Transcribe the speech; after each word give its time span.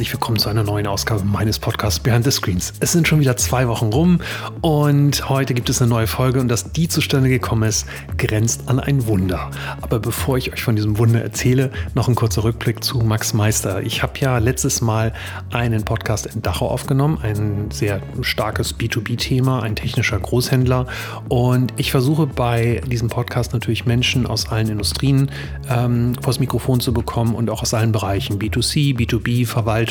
herzlich 0.00 0.14
willkommen 0.14 0.38
zu 0.38 0.48
einer 0.48 0.62
neuen 0.62 0.86
Ausgabe 0.86 1.24
meines 1.24 1.58
Podcasts 1.58 2.00
Behind 2.00 2.24
the 2.24 2.30
Screens. 2.30 2.72
Es 2.80 2.92
sind 2.92 3.06
schon 3.06 3.20
wieder 3.20 3.36
zwei 3.36 3.68
Wochen 3.68 3.92
rum 3.92 4.20
und 4.62 5.28
heute 5.28 5.52
gibt 5.52 5.68
es 5.68 5.82
eine 5.82 5.90
neue 5.90 6.06
Folge 6.06 6.40
und 6.40 6.48
dass 6.48 6.72
die 6.72 6.88
zustande 6.88 7.28
gekommen 7.28 7.64
ist, 7.64 7.86
grenzt 8.16 8.62
an 8.70 8.80
ein 8.80 9.06
Wunder. 9.06 9.50
Aber 9.82 9.98
bevor 9.98 10.38
ich 10.38 10.54
euch 10.54 10.62
von 10.62 10.74
diesem 10.74 10.96
Wunder 10.96 11.20
erzähle, 11.22 11.70
noch 11.94 12.08
ein 12.08 12.14
kurzer 12.14 12.44
Rückblick 12.44 12.82
zu 12.82 13.00
Max 13.00 13.34
Meister. 13.34 13.82
Ich 13.82 14.02
habe 14.02 14.14
ja 14.20 14.38
letztes 14.38 14.80
Mal 14.80 15.12
einen 15.52 15.84
Podcast 15.84 16.24
in 16.24 16.40
Dachau 16.40 16.68
aufgenommen, 16.68 17.18
ein 17.22 17.70
sehr 17.70 18.00
starkes 18.22 18.74
B2B-Thema, 18.78 19.62
ein 19.62 19.76
technischer 19.76 20.18
Großhändler 20.18 20.86
und 21.28 21.74
ich 21.76 21.90
versuche 21.90 22.26
bei 22.26 22.80
diesem 22.86 23.10
Podcast 23.10 23.52
natürlich 23.52 23.84
Menschen 23.84 24.26
aus 24.26 24.48
allen 24.48 24.70
Industrien 24.70 25.30
ähm, 25.68 26.14
vors 26.22 26.40
Mikrofon 26.40 26.80
zu 26.80 26.94
bekommen 26.94 27.34
und 27.34 27.50
auch 27.50 27.60
aus 27.60 27.74
allen 27.74 27.92
Bereichen, 27.92 28.38
B2C, 28.38 28.96
B2B, 28.96 29.46
Verwaltung, 29.46 29.89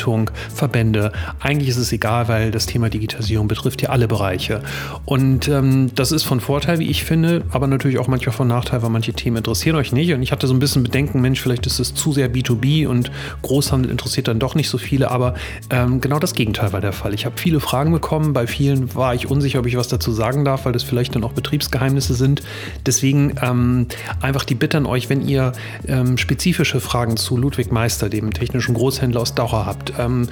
Verbände. 0.54 1.12
Eigentlich 1.40 1.68
ist 1.68 1.76
es 1.76 1.92
egal, 1.92 2.28
weil 2.28 2.50
das 2.50 2.66
Thema 2.66 2.88
Digitalisierung 2.90 3.48
betrifft 3.48 3.82
ja 3.82 3.90
alle 3.90 4.08
Bereiche. 4.08 4.62
Und 5.04 5.48
ähm, 5.48 5.90
das 5.94 6.12
ist 6.12 6.24
von 6.24 6.40
Vorteil, 6.40 6.78
wie 6.78 6.88
ich 6.88 7.04
finde, 7.04 7.42
aber 7.50 7.66
natürlich 7.66 7.98
auch 7.98 8.08
manchmal 8.08 8.34
von 8.34 8.48
Nachteil, 8.48 8.82
weil 8.82 8.90
manche 8.90 9.12
Themen 9.12 9.38
interessieren 9.38 9.76
euch 9.76 9.92
nicht. 9.92 10.12
Und 10.12 10.22
ich 10.22 10.32
hatte 10.32 10.46
so 10.46 10.54
ein 10.54 10.58
bisschen 10.58 10.82
Bedenken, 10.82 11.20
Mensch, 11.20 11.40
vielleicht 11.40 11.66
ist 11.66 11.78
es 11.78 11.94
zu 11.94 12.12
sehr 12.12 12.32
B2B 12.32 12.86
und 12.86 13.10
Großhandel 13.42 13.90
interessiert 13.90 14.28
dann 14.28 14.38
doch 14.38 14.54
nicht 14.54 14.68
so 14.68 14.78
viele, 14.78 15.10
aber 15.10 15.34
ähm, 15.70 16.00
genau 16.00 16.18
das 16.18 16.34
Gegenteil 16.34 16.72
war 16.72 16.80
der 16.80 16.92
Fall. 16.92 17.14
Ich 17.14 17.26
habe 17.26 17.36
viele 17.38 17.60
Fragen 17.60 17.92
bekommen, 17.92 18.32
bei 18.32 18.46
vielen 18.46 18.94
war 18.94 19.14
ich 19.14 19.30
unsicher, 19.30 19.60
ob 19.60 19.66
ich 19.66 19.76
was 19.76 19.88
dazu 19.88 20.12
sagen 20.12 20.44
darf, 20.44 20.64
weil 20.64 20.72
das 20.72 20.82
vielleicht 20.82 21.14
dann 21.14 21.24
auch 21.24 21.32
Betriebsgeheimnisse 21.32 22.14
sind. 22.14 22.42
Deswegen 22.86 23.34
ähm, 23.42 23.86
einfach 24.20 24.44
die 24.44 24.54
Bitte 24.54 24.78
an 24.78 24.86
euch, 24.86 25.08
wenn 25.08 25.26
ihr 25.26 25.52
ähm, 25.86 26.18
spezifische 26.18 26.80
Fragen 26.80 27.16
zu 27.16 27.36
Ludwig 27.36 27.72
Meister, 27.72 28.08
dem 28.08 28.32
technischen 28.32 28.74
Großhändler 28.74 29.20
aus 29.20 29.34
Daucher 29.34 29.66
habt. 29.66 29.89
Ähm, 29.98 30.28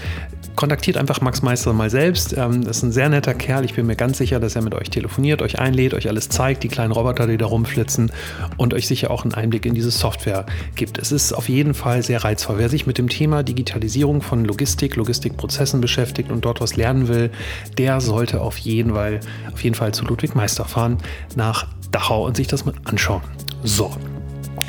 kontaktiert 0.59 0.97
einfach 0.97 1.21
Max 1.21 1.41
Meister 1.41 1.73
mal 1.73 1.89
selbst. 1.89 2.37
Ähm, 2.37 2.65
das 2.65 2.79
ist 2.79 2.83
ein 2.83 2.91
sehr 2.91 3.09
netter 3.09 3.33
Kerl. 3.33 3.65
Ich 3.65 3.75
bin 3.75 3.87
mir 3.87 3.95
ganz 3.95 4.19
sicher, 4.19 4.41
dass 4.41 4.57
er 4.57 4.63
mit 4.63 4.75
euch 4.75 4.91
telefoniert, 4.91 5.41
euch 5.41 5.61
einlädt, 5.61 5.95
euch 5.95 6.09
alles 6.09 6.29
zeigt, 6.31 6.65
die 6.65 6.69
kleinen 6.69 6.91
Roboter, 6.91 7.29
die 7.29 7.37
da 7.37 7.47
rumflitzen 7.47 8.11
und 8.57 8.75
euch 8.75 8.89
sicher 8.89 9.13
auch 9.13 9.23
einen 9.23 9.35
Einblick 9.35 9.67
in 9.67 9.75
diese 9.75 9.93
Software 9.93 10.47
gibt. 10.75 10.99
Es 10.99 11.13
ist 11.13 11.33
auf 11.33 11.49
jeden 11.49 11.75
Fall 11.75 12.03
sehr 12.03 12.25
reizvoll. 12.25 12.59
Wer 12.59 12.69
sich 12.69 12.89
mit 12.89 12.99
dem 12.99 13.09
Thema 13.09 13.45
Digitalisierung 13.45 14.21
von 14.21 14.45
Logistik, 14.45 14.97
Logistikprozessen 14.97 15.81
beschäftigt 15.81 16.33
und 16.33 16.45
dort 16.45 16.61
was 16.61 16.75
lernen 16.75 17.07
will, 17.07 17.31
der 17.79 18.01
sollte 18.01 18.41
auf 18.41 18.59
jeden 18.59 18.95
Fall, 18.95 19.21
auf 19.53 19.63
jeden 19.63 19.77
Fall 19.77 19.95
zu 19.95 20.05
Ludwig 20.07 20.35
Meister 20.35 20.65
fahren 20.65 20.99
nach 21.37 21.69
Dachau 21.93 22.27
und 22.27 22.37
sich 22.37 22.49
das 22.49 22.65
mal 22.65 22.75
anschauen. 22.85 23.23
So, 23.63 23.93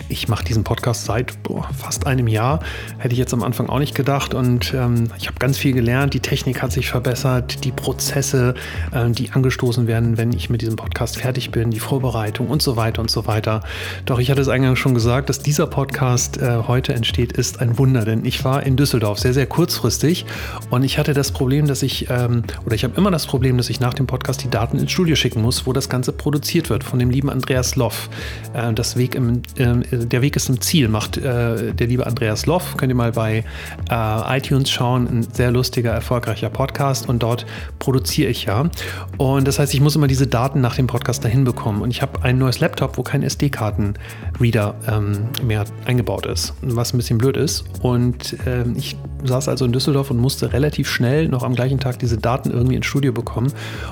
ich 0.09 0.27
mache 0.27 0.43
diesen 0.43 0.63
Podcast 0.63 1.05
seit 1.05 1.41
boah, 1.43 1.69
fast 1.77 2.07
einem 2.07 2.27
Jahr. 2.27 2.59
Hätte 2.97 3.13
ich 3.13 3.19
jetzt 3.19 3.33
am 3.33 3.43
Anfang 3.43 3.69
auch 3.69 3.79
nicht 3.79 3.95
gedacht. 3.95 4.33
Und 4.33 4.73
ähm, 4.73 5.11
ich 5.17 5.27
habe 5.27 5.37
ganz 5.39 5.57
viel 5.57 5.73
gelernt. 5.73 6.13
Die 6.13 6.19
Technik 6.19 6.61
hat 6.61 6.71
sich 6.71 6.89
verbessert, 6.89 7.63
die 7.63 7.71
Prozesse, 7.71 8.55
äh, 8.91 9.09
die 9.11 9.31
angestoßen 9.31 9.87
werden, 9.87 10.17
wenn 10.17 10.33
ich 10.33 10.49
mit 10.49 10.61
diesem 10.61 10.75
Podcast 10.75 11.17
fertig 11.17 11.51
bin, 11.51 11.69
die 11.69 11.79
Vorbereitung 11.79 12.47
und 12.47 12.61
so 12.61 12.75
weiter 12.75 13.01
und 13.01 13.11
so 13.11 13.27
weiter. 13.27 13.61
Doch 14.05 14.19
ich 14.19 14.31
hatte 14.31 14.41
es 14.41 14.47
eingangs 14.47 14.79
schon 14.79 14.95
gesagt, 14.95 15.29
dass 15.29 15.39
dieser 15.39 15.67
Podcast 15.67 16.37
äh, 16.37 16.63
heute 16.67 16.93
entsteht, 16.93 17.33
ist 17.33 17.61
ein 17.61 17.77
Wunder. 17.77 18.03
Denn 18.03 18.25
ich 18.25 18.43
war 18.43 18.63
in 18.63 18.75
Düsseldorf 18.75 19.19
sehr, 19.19 19.33
sehr 19.33 19.45
kurzfristig 19.45 20.25
und 20.71 20.83
ich 20.83 20.97
hatte 20.97 21.13
das 21.13 21.31
Problem, 21.31 21.67
dass 21.67 21.83
ich, 21.83 22.09
ähm, 22.09 22.43
oder 22.65 22.73
ich 22.73 22.83
habe 22.83 22.95
immer 22.97 23.11
das 23.11 23.27
Problem, 23.27 23.57
dass 23.57 23.69
ich 23.69 23.79
nach 23.79 23.93
dem 23.93 24.07
Podcast 24.07 24.43
die 24.43 24.49
Daten 24.49 24.79
ins 24.79 24.91
Studio 24.91 25.15
schicken 25.15 25.41
muss, 25.41 25.67
wo 25.67 25.73
das 25.73 25.87
Ganze 25.87 26.11
produziert 26.11 26.69
wird 26.69 26.83
von 26.83 26.97
dem 26.97 27.11
lieben 27.11 27.29
Andreas 27.29 27.75
Loff. 27.75 28.09
Äh, 28.53 28.73
das 28.73 28.97
Weg 28.97 29.13
im, 29.13 29.43
äh, 29.57 29.98
der 30.05 30.21
Weg 30.21 30.35
ist 30.35 30.49
im 30.49 30.61
Ziel, 30.61 30.87
macht 30.87 31.17
äh, 31.17 31.73
der 31.73 31.87
liebe 31.87 32.05
Andreas 32.05 32.45
Loff. 32.45 32.77
Könnt 32.77 32.91
ihr 32.91 32.95
mal 32.95 33.11
bei 33.11 33.43
äh, 33.89 34.37
iTunes 34.37 34.69
schauen. 34.69 35.07
Ein 35.07 35.23
sehr 35.23 35.51
lustiger, 35.51 35.91
erfolgreicher 35.91 36.49
Podcast 36.49 37.07
und 37.09 37.23
dort 37.23 37.45
produziere 37.79 38.29
ich 38.29 38.45
ja. 38.45 38.69
Und 39.17 39.47
das 39.47 39.59
heißt, 39.59 39.73
ich 39.73 39.81
muss 39.81 39.95
immer 39.95 40.07
diese 40.07 40.27
Daten 40.27 40.61
nach 40.61 40.75
dem 40.75 40.87
Podcast 40.87 41.23
dahin 41.23 41.43
bekommen. 41.43 41.81
Und 41.81 41.91
ich 41.91 42.01
habe 42.01 42.23
ein 42.23 42.37
neues 42.37 42.59
Laptop, 42.59 42.97
wo 42.97 43.03
kein 43.03 43.23
SD-Karten-Reader 43.23 44.75
ähm, 44.87 45.29
mehr 45.43 45.65
eingebaut 45.85 46.25
ist, 46.25 46.53
was 46.61 46.93
ein 46.93 46.97
bisschen 46.97 47.17
blöd 47.17 47.37
ist. 47.37 47.63
Und 47.81 48.37
ähm, 48.45 48.75
ich 48.77 48.97
saß 49.23 49.49
also 49.49 49.65
in 49.65 49.71
Düsseldorf 49.71 50.11
und 50.11 50.17
musste 50.17 50.53
relativ 50.53 50.89
schnell 50.89 51.27
noch 51.27 51.43
am 51.43 51.55
gleichen 51.55 51.79
Tag 51.79 51.99
diese 51.99 52.17
Daten 52.17 52.51
irgendwie 52.51 52.75
ins 52.75 52.85
Studio 52.85 53.11
bekommen. 53.11 53.51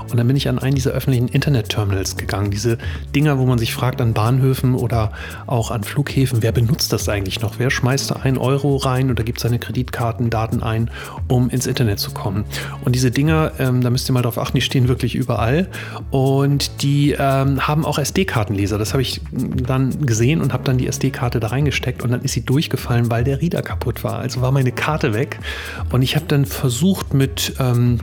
Und 0.09 0.17
dann 0.17 0.27
bin 0.27 0.35
ich 0.35 0.47
an 0.47 0.59
einen 0.59 0.75
dieser 0.75 0.91
öffentlichen 0.91 1.27
Internet-Terminals 1.27 2.17
gegangen. 2.17 2.51
Diese 2.51 2.77
Dinger, 3.15 3.37
wo 3.39 3.45
man 3.45 3.57
sich 3.57 3.73
fragt 3.73 4.01
an 4.01 4.13
Bahnhöfen 4.13 4.75
oder 4.75 5.11
auch 5.45 5.71
an 5.71 5.83
Flughäfen, 5.97 6.41
wer 6.41 6.51
benutzt 6.51 6.93
das 6.93 7.09
eigentlich 7.09 7.41
noch? 7.41 7.55
Wer 7.57 7.69
schmeißt 7.69 8.11
da 8.11 8.15
ein 8.17 8.37
Euro 8.37 8.77
rein 8.77 9.11
oder 9.11 9.23
gibt 9.23 9.39
seine 9.39 9.59
Kreditkartendaten 9.59 10.63
ein, 10.63 10.89
um 11.27 11.49
ins 11.49 11.67
Internet 11.67 11.99
zu 11.99 12.11
kommen? 12.11 12.45
Und 12.85 12.95
diese 12.95 13.11
Dinger, 13.11 13.51
ähm, 13.59 13.81
da 13.81 13.89
müsst 13.89 14.09
ihr 14.09 14.13
mal 14.13 14.21
drauf 14.21 14.37
achten, 14.37 14.57
die 14.57 14.61
stehen 14.61 14.87
wirklich 14.87 15.15
überall. 15.15 15.67
Und 16.11 16.81
die 16.83 17.15
ähm, 17.17 17.67
haben 17.67 17.85
auch 17.85 17.99
SD-Kartenleser. 17.99 18.77
Das 18.77 18.93
habe 18.93 19.01
ich 19.01 19.21
dann 19.31 20.05
gesehen 20.05 20.41
und 20.41 20.53
habe 20.53 20.63
dann 20.63 20.77
die 20.77 20.87
SD-Karte 20.87 21.39
da 21.39 21.47
reingesteckt 21.47 22.03
und 22.03 22.11
dann 22.11 22.21
ist 22.21 22.33
sie 22.33 22.45
durchgefallen, 22.45 23.11
weil 23.11 23.23
der 23.23 23.41
Reader 23.41 23.61
kaputt 23.61 24.03
war. 24.03 24.19
Also 24.19 24.41
war 24.41 24.51
meine 24.51 24.71
Karte 24.71 25.13
weg 25.13 25.27
weg. 25.27 25.39
Und 25.91 26.01
ich 26.01 26.15
habe 26.15 26.25
dann 26.27 26.45
versucht 26.45 27.13
mit 27.13 27.53
ähm, 27.59 27.99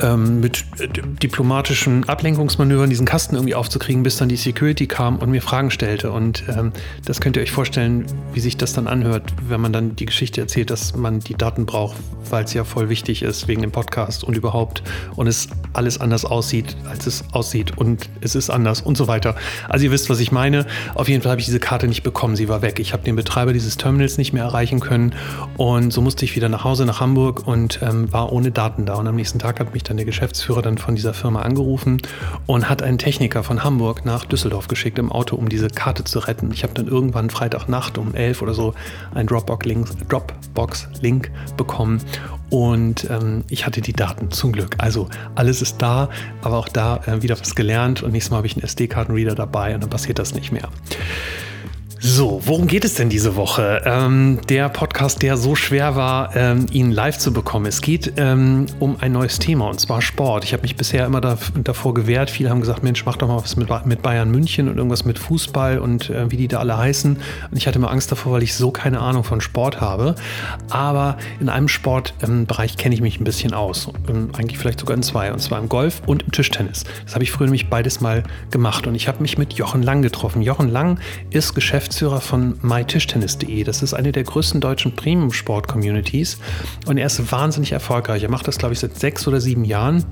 ähm, 0.00 0.40
mit 0.40 0.64
äh, 0.78 0.88
diplomatischen 0.88 2.08
Ablenkungsmanövern 2.08 2.90
diesen 2.90 3.06
Kasten 3.06 3.36
irgendwie 3.36 3.54
aufzukriegen, 3.54 4.02
bis 4.02 4.16
dann 4.16 4.28
die 4.28 4.36
Security 4.36 4.86
kam 4.86 5.18
und 5.18 5.30
mir 5.30 5.42
Fragen 5.42 5.70
stellte. 5.70 6.12
Und 6.12 6.44
ähm, 6.48 6.72
das 7.04 7.20
könnt 7.20 7.36
ihr 7.36 7.42
euch 7.42 7.50
vorstellen, 7.50 8.06
wie 8.32 8.40
sich 8.40 8.56
das 8.56 8.72
dann 8.72 8.86
anhört, 8.86 9.32
wenn 9.48 9.60
man 9.60 9.72
dann 9.72 9.96
die 9.96 10.06
Geschichte 10.06 10.40
erzählt, 10.40 10.70
dass 10.70 10.96
man 10.96 11.20
die 11.20 11.34
Daten 11.34 11.66
braucht, 11.66 11.96
weil 12.30 12.44
es 12.44 12.54
ja 12.54 12.64
voll 12.64 12.88
wichtig 12.88 13.22
ist 13.22 13.48
wegen 13.48 13.62
dem 13.62 13.72
Podcast 13.72 14.24
und 14.24 14.36
überhaupt 14.36 14.82
und 15.16 15.26
es 15.26 15.48
alles 15.72 16.00
anders 16.00 16.24
aussieht, 16.24 16.76
als 16.88 17.06
es 17.06 17.24
aussieht 17.32 17.76
und 17.78 18.08
es 18.20 18.34
ist 18.34 18.50
anders 18.50 18.80
und 18.80 18.96
so 18.96 19.08
weiter. 19.08 19.34
Also 19.68 19.84
ihr 19.84 19.90
wisst, 19.90 20.10
was 20.10 20.20
ich 20.20 20.32
meine. 20.32 20.66
Auf 20.94 21.08
jeden 21.08 21.22
Fall 21.22 21.32
habe 21.32 21.40
ich 21.40 21.46
diese 21.46 21.60
Karte 21.60 21.88
nicht 21.88 22.02
bekommen, 22.02 22.36
sie 22.36 22.48
war 22.48 22.62
weg. 22.62 22.78
Ich 22.78 22.92
habe 22.92 23.02
den 23.02 23.16
Betreiber 23.16 23.52
dieses 23.52 23.76
Terminals 23.76 24.18
nicht 24.18 24.32
mehr 24.32 24.44
erreichen 24.44 24.80
können 24.80 25.14
und 25.56 25.92
so 25.92 26.00
musste 26.00 26.24
ich 26.24 26.36
wieder 26.36 26.48
nach 26.48 26.64
Hause 26.64 26.84
nach 26.84 27.00
Hamburg 27.00 27.46
und 27.46 27.80
ähm, 27.82 28.12
war 28.12 28.32
ohne 28.32 28.50
Daten 28.50 28.86
da. 28.86 28.94
Und 28.94 29.06
am 29.06 29.16
nächsten 29.16 29.31
Tag 29.38 29.60
hat 29.60 29.74
mich 29.74 29.82
dann 29.82 29.96
der 29.96 30.06
Geschäftsführer 30.06 30.62
dann 30.62 30.78
von 30.78 30.94
dieser 30.94 31.14
Firma 31.14 31.42
angerufen 31.42 32.00
und 32.46 32.68
hat 32.68 32.82
einen 32.82 32.98
Techniker 32.98 33.42
von 33.42 33.64
Hamburg 33.64 34.04
nach 34.04 34.24
Düsseldorf 34.24 34.68
geschickt 34.68 34.98
im 34.98 35.10
Auto, 35.12 35.36
um 35.36 35.48
diese 35.48 35.68
Karte 35.68 36.04
zu 36.04 36.18
retten. 36.18 36.50
Ich 36.52 36.62
habe 36.62 36.74
dann 36.74 36.88
irgendwann 36.88 37.30
Freitagnacht 37.30 37.98
um 37.98 38.14
11 38.14 38.42
oder 38.42 38.54
so 38.54 38.74
einen 39.14 39.26
Dropbox-Link 39.26 40.08
Dropbox 40.08 40.88
bekommen 41.56 42.00
und 42.50 43.08
ähm, 43.10 43.44
ich 43.48 43.64
hatte 43.66 43.80
die 43.80 43.94
Daten 43.94 44.30
zum 44.30 44.52
Glück. 44.52 44.74
Also 44.78 45.08
alles 45.34 45.62
ist 45.62 45.80
da, 45.80 46.10
aber 46.42 46.58
auch 46.58 46.68
da 46.68 47.00
äh, 47.06 47.22
wieder 47.22 47.40
was 47.40 47.54
gelernt 47.54 48.02
und 48.02 48.12
nächstes 48.12 48.30
Mal 48.30 48.38
habe 48.38 48.46
ich 48.46 48.56
einen 48.56 48.64
SD-Kartenreader 48.64 49.34
dabei 49.34 49.74
und 49.74 49.82
dann 49.82 49.90
passiert 49.90 50.18
das 50.18 50.34
nicht 50.34 50.52
mehr. 50.52 50.68
So, 52.04 52.40
worum 52.44 52.66
geht 52.66 52.84
es 52.84 52.94
denn 52.94 53.10
diese 53.10 53.36
Woche? 53.36 53.80
Ähm, 53.84 54.40
der 54.48 54.68
Podcast, 54.70 55.22
der 55.22 55.36
so 55.36 55.54
schwer 55.54 55.94
war, 55.94 56.34
ähm, 56.34 56.66
ihn 56.72 56.90
live 56.90 57.16
zu 57.16 57.32
bekommen. 57.32 57.66
Es 57.66 57.80
geht 57.80 58.14
ähm, 58.16 58.66
um 58.80 58.96
ein 59.00 59.12
neues 59.12 59.38
Thema 59.38 59.68
und 59.68 59.78
zwar 59.78 60.02
Sport. 60.02 60.42
Ich 60.42 60.52
habe 60.52 60.62
mich 60.62 60.74
bisher 60.74 61.06
immer 61.06 61.20
da, 61.20 61.38
davor 61.62 61.94
gewehrt. 61.94 62.28
Viele 62.28 62.50
haben 62.50 62.58
gesagt, 62.58 62.82
Mensch, 62.82 63.06
mach 63.06 63.18
doch 63.18 63.28
mal 63.28 63.36
was 63.36 63.54
mit, 63.54 63.68
mit 63.86 64.02
Bayern 64.02 64.32
München 64.32 64.68
und 64.68 64.78
irgendwas 64.78 65.04
mit 65.04 65.16
Fußball 65.16 65.78
und 65.78 66.10
äh, 66.10 66.28
wie 66.28 66.36
die 66.36 66.48
da 66.48 66.58
alle 66.58 66.76
heißen. 66.76 67.18
Und 67.52 67.56
ich 67.56 67.68
hatte 67.68 67.78
immer 67.78 67.92
Angst 67.92 68.10
davor, 68.10 68.32
weil 68.32 68.42
ich 68.42 68.56
so 68.56 68.72
keine 68.72 68.98
Ahnung 68.98 69.22
von 69.22 69.40
Sport 69.40 69.80
habe. 69.80 70.16
Aber 70.70 71.18
in 71.38 71.48
einem 71.48 71.68
Sportbereich 71.68 72.78
kenne 72.78 72.96
ich 72.96 73.00
mich 73.00 73.20
ein 73.20 73.24
bisschen 73.24 73.54
aus. 73.54 73.92
Ähm, 74.08 74.30
eigentlich 74.36 74.58
vielleicht 74.58 74.80
sogar 74.80 74.96
in 74.96 75.04
zwei. 75.04 75.32
Und 75.32 75.38
zwar 75.38 75.60
im 75.60 75.68
Golf 75.68 76.02
und 76.06 76.24
im 76.24 76.32
Tischtennis. 76.32 76.82
Das 77.04 77.14
habe 77.14 77.22
ich 77.22 77.30
früher 77.30 77.46
nämlich 77.46 77.70
beides 77.70 78.00
mal 78.00 78.24
gemacht. 78.50 78.88
Und 78.88 78.96
ich 78.96 79.06
habe 79.06 79.22
mich 79.22 79.38
mit 79.38 79.52
Jochen 79.52 79.84
Lang 79.84 80.02
getroffen. 80.02 80.42
Jochen 80.42 80.68
Lang 80.68 80.98
ist 81.30 81.54
Geschäftsführer 81.54 81.91
Geschäftsführer 81.92 82.22
von 82.22 82.58
mytischtennis.de. 82.62 83.64
Das 83.64 83.82
ist 83.82 83.92
eine 83.92 84.12
der 84.12 84.24
größten 84.24 84.62
deutschen 84.62 84.96
Premium-Sport-Communities 84.96 86.38
und 86.86 86.96
er 86.96 87.04
ist 87.04 87.30
wahnsinnig 87.30 87.72
erfolgreich. 87.72 88.22
Er 88.22 88.30
macht 88.30 88.48
das, 88.48 88.56
glaube 88.56 88.72
ich, 88.72 88.80
seit 88.80 88.98
sechs 88.98 89.28
oder 89.28 89.42
sieben 89.42 89.64
Jahren 89.64 90.02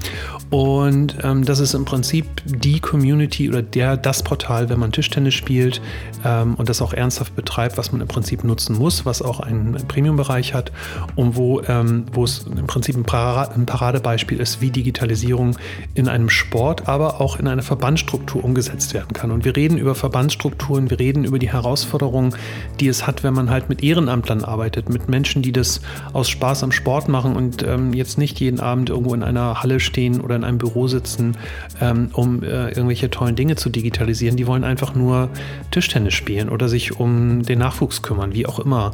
und 0.51 1.17
ähm, 1.23 1.47
das 1.47 1.59
ist 1.59 1.73
im 1.73 1.87
Prinzip 1.87 2.27
die 2.45 2.81
Community 2.81 3.49
oder 3.49 3.63
der, 3.63 3.97
das 3.97 4.23
Portal, 4.23 4.69
wenn 4.69 4.79
man 4.79 4.93
Tischtennis 4.93 5.33
spielt 5.33 5.81
ähm, 6.23 6.55
und 6.57 6.69
das 6.69 6.83
auch 6.83 6.93
ernsthaft 6.93 7.35
betreibt, 7.35 7.79
was 7.79 7.93
man 7.93 8.03
im 8.03 8.09
Prinzip 8.09 8.45
nutzen 8.45 8.77
muss, 8.77 9.07
was 9.07 9.23
auch 9.23 9.41
einen 9.41 9.73
Premium-Bereich 9.89 10.53
hat 10.53 10.73
und 11.17 11.35
wo, 11.37 11.63
ähm, 11.63 12.05
wo 12.13 12.25
es 12.25 12.41
im 12.41 12.67
Prinzip 12.67 12.95
ein, 12.95 13.05
Parade, 13.05 13.55
ein 13.55 13.65
Paradebeispiel 13.65 14.39
ist, 14.39 14.61
wie 14.61 14.71
Digitalisierung 14.71 15.57
in 15.95 16.09
einem 16.09 16.29
Sport, 16.29 16.89
aber 16.89 17.23
auch 17.23 17.39
in 17.39 17.49
einer 17.49 17.63
Verbandsstruktur 17.63 18.45
umgesetzt 18.45 18.93
werden 18.93 19.15
kann. 19.15 19.31
Und 19.31 19.47
wir 19.47 19.57
reden 19.57 19.79
über 19.79 19.95
Verbandsstrukturen, 19.95 20.91
wir 20.91 20.99
reden 20.99 21.25
über 21.25 21.39
die 21.39 21.51
Herausforderungen, 21.51 21.70
Herausforderungen, 21.71 22.35
die 22.79 22.89
es 22.89 23.07
hat, 23.07 23.23
wenn 23.25 23.35
man 23.35 23.51
halt 23.51 23.69
mit 23.69 23.83
Ehrenamtlern 23.83 24.45
arbeitet 24.45 24.61
arbeitet, 24.61 24.89
mit 24.89 25.09
Menschen, 25.09 25.43
die 25.43 25.53
das 25.53 25.81
aus 26.13 26.29
Spaß 26.29 26.63
am 26.65 26.73
Sport 26.73 27.09
machen 27.09 27.35
und 27.35 27.63
ähm, 27.63 27.93
jetzt 27.93 28.19
nicht 28.19 28.41
jeden 28.41 28.61
Abend 28.61 28.91
irgendwo 28.91 29.15
in 29.15 29.23
einer 29.23 29.63
Halle 29.63 29.81
stehen 29.81 30.21
oder 30.21 30.37
in 30.37 30.45
einem 30.45 30.59
Büro 30.59 30.87
sitzen, 30.87 31.37
ähm, 31.81 32.11
um 32.13 32.43
äh, 32.43 32.69
irgendwelche 32.69 33.11
tollen 33.11 33.37
Dinge 33.37 33.57
zu 33.57 33.71
digitalisieren. 33.71 34.37
Die 34.37 34.47
wollen 34.47 34.65
einfach 34.65 34.95
nur 34.95 35.31
Tischtennis 35.71 36.15
spielen 36.15 36.49
oder 36.49 36.69
sich 36.69 36.99
um 36.99 37.43
den 37.43 37.59
Nachwuchs 37.59 38.03
kümmern, 38.03 38.35
wie 38.35 38.47
auch 38.47 38.59
immer. 38.59 38.93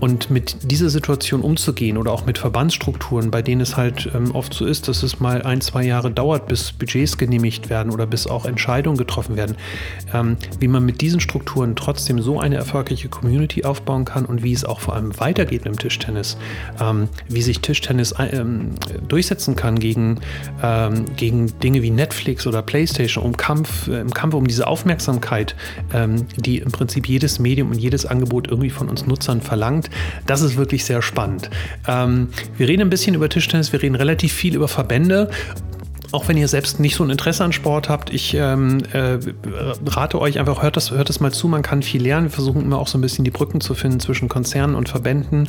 Und 0.00 0.30
mit 0.30 0.70
dieser 0.70 0.90
Situation 0.90 1.40
umzugehen 1.40 1.96
oder 1.96 2.12
auch 2.12 2.26
mit 2.26 2.38
Verbandsstrukturen, 2.38 3.30
bei 3.30 3.42
denen 3.42 3.60
es 3.60 3.76
halt 3.76 4.10
ähm, 4.14 4.32
oft 4.32 4.52
so 4.54 4.66
ist, 4.66 4.88
dass 4.88 5.02
es 5.02 5.18
mal 5.18 5.42
ein, 5.42 5.60
zwei 5.60 5.84
Jahre 5.84 6.10
dauert, 6.10 6.46
bis 6.46 6.72
Budgets 6.72 7.16
genehmigt 7.16 7.70
werden 7.70 7.92
oder 7.92 8.06
bis 8.06 8.26
auch 8.26 8.44
Entscheidungen 8.44 8.98
getroffen 8.98 9.36
werden, 9.36 9.56
ähm, 10.12 10.36
wie 10.60 10.68
man 10.68 10.84
mit 10.84 11.00
diesen 11.00 11.20
Strukturen 11.20 11.74
trotzdem 11.74 12.15
so 12.20 12.40
eine 12.40 12.56
erfolgreiche 12.56 13.08
Community 13.08 13.64
aufbauen 13.64 14.04
kann 14.04 14.24
und 14.24 14.42
wie 14.42 14.52
es 14.52 14.64
auch 14.64 14.80
vor 14.80 14.94
allem 14.94 15.18
weitergeht 15.18 15.66
im 15.66 15.78
Tischtennis, 15.78 16.36
ähm, 16.80 17.08
wie 17.28 17.42
sich 17.42 17.60
Tischtennis 17.60 18.14
ähm, 18.18 18.70
durchsetzen 19.08 19.56
kann 19.56 19.78
gegen, 19.78 20.20
ähm, 20.62 21.04
gegen 21.16 21.58
Dinge 21.60 21.82
wie 21.82 21.90
Netflix 21.90 22.46
oder 22.46 22.62
PlayStation, 22.62 23.24
um 23.24 23.36
Kampf, 23.36 23.88
äh, 23.88 24.00
im 24.00 24.12
Kampf 24.12 24.34
um 24.34 24.46
diese 24.46 24.66
Aufmerksamkeit, 24.66 25.56
ähm, 25.92 26.26
die 26.36 26.58
im 26.58 26.72
Prinzip 26.72 27.08
jedes 27.08 27.38
Medium 27.38 27.70
und 27.70 27.78
jedes 27.78 28.06
Angebot 28.06 28.48
irgendwie 28.48 28.70
von 28.70 28.88
uns 28.88 29.06
Nutzern 29.06 29.40
verlangt. 29.40 29.90
Das 30.26 30.42
ist 30.42 30.56
wirklich 30.56 30.84
sehr 30.84 31.02
spannend. 31.02 31.50
Ähm, 31.86 32.28
wir 32.56 32.68
reden 32.68 32.82
ein 32.82 32.90
bisschen 32.90 33.14
über 33.14 33.28
Tischtennis, 33.28 33.72
wir 33.72 33.82
reden 33.82 33.94
relativ 33.94 34.32
viel 34.32 34.54
über 34.54 34.68
Verbände 34.68 35.30
auch 36.12 36.28
wenn 36.28 36.36
ihr 36.36 36.48
selbst 36.48 36.80
nicht 36.80 36.94
so 36.94 37.04
ein 37.04 37.10
Interesse 37.10 37.44
an 37.44 37.52
Sport 37.52 37.88
habt, 37.88 38.10
ich 38.10 38.34
ähm, 38.34 38.82
äh, 38.92 39.18
rate 39.86 40.20
euch 40.20 40.38
einfach, 40.38 40.62
hört 40.62 40.76
das, 40.76 40.90
hört 40.90 41.08
das 41.08 41.20
mal 41.20 41.32
zu, 41.32 41.48
man 41.48 41.62
kann 41.62 41.82
viel 41.82 42.02
lernen. 42.02 42.26
Wir 42.26 42.30
versuchen 42.30 42.62
immer 42.62 42.78
auch 42.78 42.88
so 42.88 42.98
ein 42.98 43.00
bisschen 43.00 43.24
die 43.24 43.30
Brücken 43.30 43.60
zu 43.60 43.74
finden 43.74 44.00
zwischen 44.00 44.28
Konzernen 44.28 44.76
und 44.76 44.88
Verbänden. 44.88 45.48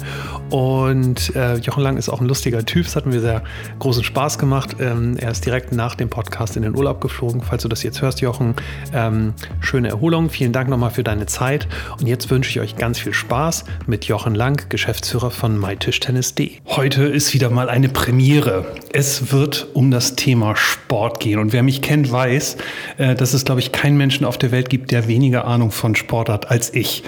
Und 0.49 1.35
äh, 1.35 1.57
Jochen 1.57 1.83
Lang 1.83 1.97
ist 1.97 2.09
auch 2.09 2.21
ein 2.21 2.27
lustiger 2.27 2.65
Typ, 2.65 2.85
es 2.85 2.95
hat 2.95 3.05
mir 3.05 3.19
sehr 3.19 3.43
großen 3.79 4.03
Spaß 4.03 4.39
gemacht. 4.39 4.77
Ähm, 4.79 5.17
er 5.17 5.31
ist 5.31 5.45
direkt 5.45 5.71
nach 5.71 5.95
dem 5.95 6.09
Podcast 6.09 6.55
in 6.55 6.63
den 6.63 6.75
Urlaub 6.75 7.01
geflogen. 7.01 7.41
Falls 7.41 7.63
du 7.63 7.69
das 7.69 7.83
jetzt 7.83 8.01
hörst, 8.01 8.21
Jochen, 8.21 8.55
ähm, 8.93 9.33
schöne 9.59 9.89
Erholung. 9.89 10.29
Vielen 10.29 10.53
Dank 10.53 10.69
nochmal 10.69 10.91
für 10.91 11.03
deine 11.03 11.25
Zeit. 11.25 11.67
Und 11.99 12.07
jetzt 12.07 12.29
wünsche 12.29 12.49
ich 12.49 12.59
euch 12.59 12.75
ganz 12.75 12.99
viel 12.99 13.13
Spaß 13.13 13.65
mit 13.85 14.05
Jochen 14.05 14.35
Lang, 14.35 14.69
Geschäftsführer 14.69 15.31
von 15.31 15.59
mytischtennis.de. 15.59 16.51
Heute 16.67 17.03
ist 17.03 17.33
wieder 17.33 17.49
mal 17.49 17.69
eine 17.69 17.89
Premiere. 17.89 18.65
Es 18.91 19.31
wird 19.31 19.67
um 19.73 19.91
das 19.91 20.15
Thema 20.15 20.46
Thema 20.47 20.55
Sport 20.55 21.19
gehen. 21.19 21.39
Und 21.39 21.53
wer 21.53 21.63
mich 21.63 21.81
kennt, 21.81 22.11
weiß, 22.11 22.57
äh, 22.97 23.15
dass 23.15 23.33
es, 23.33 23.45
glaube 23.45 23.59
ich, 23.59 23.71
keinen 23.71 23.97
Menschen 23.97 24.25
auf 24.25 24.37
der 24.37 24.51
Welt 24.51 24.69
gibt, 24.69 24.91
der 24.91 25.07
weniger 25.07 25.45
Ahnung 25.45 25.71
von 25.71 25.95
Sport 25.95 26.29
hat 26.29 26.49
als 26.49 26.73
ich. 26.73 27.03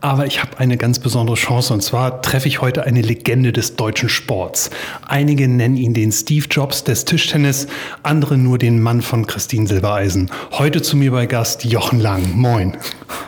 Aber 0.00 0.26
ich 0.26 0.40
habe 0.40 0.58
eine 0.58 0.76
ganz 0.76 1.00
besondere 1.00 1.36
Chance 1.36 1.74
und 1.74 1.82
zwar 1.82 2.22
treffe 2.22 2.46
ich 2.46 2.60
heute 2.60 2.84
eine 2.84 3.02
Legende 3.02 3.52
des 3.52 3.74
deutschen 3.74 4.08
Sports. 4.08 4.70
Einige 5.08 5.48
nennen 5.48 5.76
ihn 5.76 5.92
den 5.92 6.12
Steve 6.12 6.46
Jobs 6.48 6.84
des 6.84 7.04
Tischtennis, 7.04 7.66
andere 8.04 8.38
nur 8.38 8.58
den 8.58 8.80
Mann 8.80 9.02
von 9.02 9.26
Christine 9.26 9.66
Silbereisen. 9.66 10.30
Heute 10.52 10.82
zu 10.82 10.96
mir 10.96 11.10
bei 11.10 11.26
Gast 11.26 11.64
Jochen 11.64 11.98
Lang. 11.98 12.22
Moin. 12.32 12.76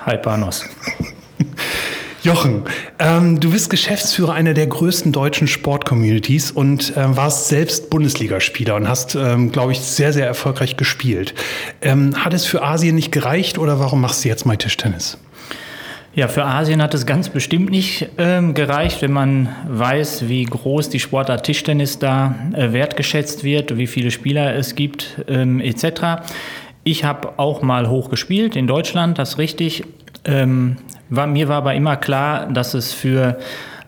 Hi 0.07 0.17
Panos. 0.17 0.65
Jochen, 2.23 2.65
ähm, 2.99 3.41
du 3.41 3.51
bist 3.51 3.71
Geschäftsführer 3.71 4.35
einer 4.35 4.53
der 4.53 4.67
größten 4.67 5.11
deutschen 5.11 5.49
Sportcommunities 5.49 6.51
und 6.51 6.95
äh, 6.95 7.17
warst 7.17 7.49
selbst 7.49 7.89
Bundesligaspieler 7.89 8.75
und 8.75 8.89
hast, 8.89 9.15
ähm, 9.15 9.53
glaube 9.53 9.73
ich, 9.73 9.81
sehr, 9.81 10.13
sehr 10.13 10.27
erfolgreich 10.27 10.77
gespielt. 10.77 11.35
Ähm, 11.81 12.23
hat 12.23 12.35
es 12.35 12.45
für 12.45 12.63
Asien 12.63 12.95
nicht 12.95 13.11
gereicht 13.11 13.57
oder 13.57 13.81
warum 13.81 14.03
machst 14.03 14.25
du 14.25 14.29
jetzt 14.29 14.45
mal 14.45 14.59
Tischtennis? 14.59 15.17
Ja, 16.15 16.29
für 16.29 16.45
Asien 16.45 16.83
hat 16.83 16.93
es 16.93 17.07
ganz 17.07 17.29
bestimmt 17.29 17.71
nicht 17.71 18.09
ähm, 18.19 18.53
gereicht, 18.53 19.01
wenn 19.01 19.13
man 19.13 19.49
weiß, 19.69 20.29
wie 20.29 20.45
groß 20.45 20.91
die 20.91 21.01
Sportart 21.01 21.47
Tischtennis 21.47 22.01
da 22.01 22.35
äh, 22.53 22.73
wertgeschätzt 22.73 23.45
wird, 23.45 23.79
wie 23.79 23.87
viele 23.87 24.11
Spieler 24.11 24.55
es 24.55 24.75
gibt 24.75 25.25
ähm, 25.29 25.61
etc. 25.61 26.23
Ich 26.83 27.05
habe 27.05 27.39
auch 27.39 27.63
mal 27.63 27.89
hoch 27.89 28.11
gespielt 28.11 28.57
in 28.57 28.67
Deutschland, 28.67 29.19
das 29.19 29.31
ist 29.31 29.39
richtig. 29.39 29.85
Ähm, 30.25 30.77
war, 31.09 31.27
mir 31.27 31.49
war 31.49 31.59
aber 31.59 31.75
immer 31.75 31.97
klar, 31.97 32.47
dass 32.47 32.75
es 32.75 32.93
für 32.93 33.39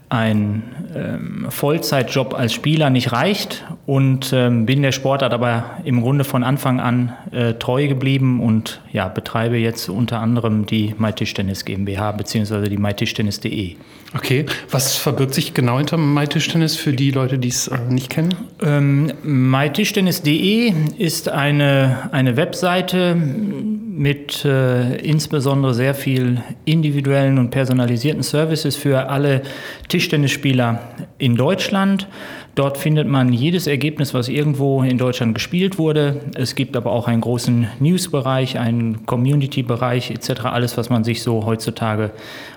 ein 0.08 0.62
ähm, 0.94 1.46
Vollzeitjob 1.49 2.34
als 2.34 2.52
Spieler 2.52 2.90
nicht 2.90 3.12
reicht 3.12 3.64
und 3.84 4.32
ähm, 4.32 4.64
bin 4.64 4.82
der 4.82 4.93
Sportart 4.93 5.32
aber 5.32 5.79
im 5.84 6.02
Grunde 6.02 6.25
von 6.25 6.44
Anfang 6.44 6.79
an 6.79 7.12
äh, 7.32 7.55
treu 7.55 7.88
geblieben 7.88 8.40
und 8.40 8.81
ja, 8.93 9.08
betreibe 9.08 9.56
jetzt 9.56 9.88
unter 9.88 10.20
anderem 10.20 10.67
die 10.67 10.94
MyTischtennis 10.96 11.64
GmbH 11.64 12.12
bzw. 12.12 12.69
die 12.69 12.79
mytischtennis.de. 12.79 13.76
Okay, 14.14 14.46
was 14.70 14.96
verbirgt 14.96 15.34
sich 15.34 15.55
genau 15.55 15.79
hinter 15.79 15.96
MyTischtennis 15.96 16.76
für 16.76 16.93
die 16.93 17.11
Leute, 17.11 17.38
die 17.38 17.49
es 17.49 17.69
äh, 17.69 17.79
nicht 17.88 18.11
kennen? 18.11 18.34
Ähm, 18.62 19.12
mytischtennis.de 19.25 20.73
ist 20.99 21.28
eine, 21.28 22.11
eine 22.12 22.37
Webseite 22.37 23.17
mit 23.17 24.44
äh, 24.44 24.96
insbesondere 24.96 25.75
sehr 25.75 25.94
viel 25.94 26.43
individuellen 26.64 27.38
und 27.38 27.50
personalisierten 27.50 28.23
Services 28.23 28.76
für 28.76 29.08
alle 29.08 29.43
Tischtennisspieler 29.88 30.81
in 31.19 31.37
Deutschland. 31.37 32.06
Dort 32.54 32.76
findet 32.76 33.08
man 33.08 33.32
jedes 33.32 33.66
Ergebnis, 33.66 34.12
was 34.12 34.28
irgendwo 34.28 34.82
in 34.82 34.99
Deutschland 34.99 35.34
gespielt 35.34 35.78
wurde. 35.78 36.20
Es 36.34 36.54
gibt 36.54 36.76
aber 36.76 36.93
auch 36.93 37.08
einen 37.08 37.22
großen 37.22 37.69
News-Bereich, 37.81 38.58
einen 38.58 39.06
Community-Bereich 39.06 40.10
etc. 40.10 40.44
Alles, 40.44 40.76
was 40.76 40.90
man 40.90 41.02
sich 41.02 41.22
so 41.22 41.46
heutzutage 41.46 42.10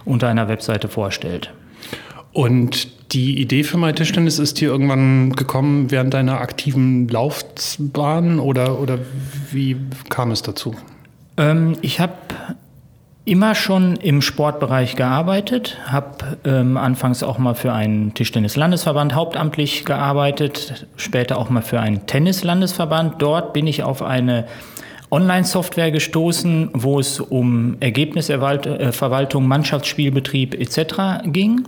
unter 0.04 0.28
einer 0.28 0.50
Webseite 0.50 0.90
vorstellt. 0.90 1.54
Und 2.34 3.14
die 3.14 3.40
Idee 3.40 3.64
für 3.64 3.78
mein 3.78 3.96
Tischtennis 3.96 4.40
ist 4.40 4.60
dir 4.60 4.68
irgendwann 4.68 5.32
gekommen 5.32 5.90
während 5.92 6.14
deiner 6.14 6.42
aktiven 6.42 7.08
Laufbahn 7.08 8.40
oder, 8.40 8.78
oder 8.82 9.00
wie 9.52 9.78
kam 10.10 10.32
es 10.32 10.42
dazu? 10.42 10.76
Ähm, 11.38 11.78
ich 11.82 12.02
habe 12.02 12.14
immer 13.26 13.56
schon 13.56 13.96
im 13.96 14.22
Sportbereich 14.22 14.96
gearbeitet, 14.96 15.78
habe 15.86 16.38
ähm, 16.46 16.78
anfangs 16.78 17.24
auch 17.24 17.40
mal 17.40 17.56
für 17.56 17.74
einen 17.74 18.14
Tischtennis-Landesverband 18.14 19.16
hauptamtlich 19.16 19.84
gearbeitet, 19.84 20.88
später 20.96 21.40
auch 21.40 21.50
mal 21.50 21.64
für 21.64 21.80
einen 21.80 22.06
Tennis-Landesverband. 22.06 23.16
Dort 23.20 23.54
bin 23.54 23.66
ich 23.66 23.82
auf 23.82 24.04
eine 24.04 24.46
Online-Software 25.10 25.90
gestoßen, 25.90 26.70
wo 26.74 27.00
es 27.00 27.20
um 27.20 27.78
Ergebnisverwaltung, 27.80 29.48
Mannschaftsspielbetrieb 29.48 30.54
etc. 30.54 31.24
ging. 31.26 31.64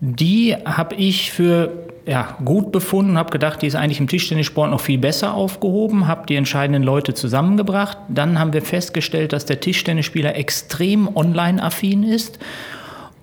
Die 0.00 0.56
habe 0.64 0.96
ich 0.96 1.30
für 1.30 1.70
ja, 2.06 2.36
gut 2.44 2.70
befunden, 2.70 3.16
habe 3.16 3.30
gedacht, 3.30 3.62
die 3.62 3.66
ist 3.66 3.76
eigentlich 3.76 4.00
im 4.00 4.08
Tischtennissport 4.08 4.70
noch 4.70 4.80
viel 4.80 4.98
besser 4.98 5.34
aufgehoben, 5.34 6.06
habe 6.06 6.26
die 6.26 6.36
entscheidenden 6.36 6.82
Leute 6.82 7.14
zusammengebracht. 7.14 7.96
Dann 8.08 8.38
haben 8.38 8.52
wir 8.52 8.62
festgestellt, 8.62 9.32
dass 9.32 9.46
der 9.46 9.60
Tischtennisspieler 9.60 10.36
extrem 10.36 11.08
online-affin 11.16 12.02
ist. 12.02 12.38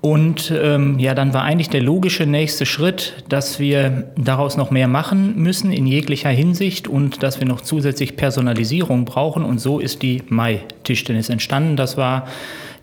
Und 0.01 0.51
ähm, 0.59 0.97
ja, 0.97 1.13
dann 1.13 1.31
war 1.31 1.43
eigentlich 1.43 1.69
der 1.69 1.83
logische 1.83 2.25
nächste 2.25 2.65
Schritt, 2.65 3.23
dass 3.29 3.59
wir 3.59 4.11
daraus 4.17 4.57
noch 4.57 4.71
mehr 4.71 4.87
machen 4.87 5.35
müssen 5.35 5.71
in 5.71 5.85
jeglicher 5.85 6.29
Hinsicht 6.29 6.87
und 6.87 7.21
dass 7.21 7.39
wir 7.39 7.47
noch 7.47 7.61
zusätzlich 7.61 8.17
Personalisierung 8.17 9.05
brauchen. 9.05 9.45
Und 9.45 9.59
so 9.59 9.77
ist 9.77 10.01
die 10.01 10.23
Mai 10.27 10.61
Tischtennis 10.83 11.29
entstanden. 11.29 11.75
Das 11.75 11.97
war 11.97 12.25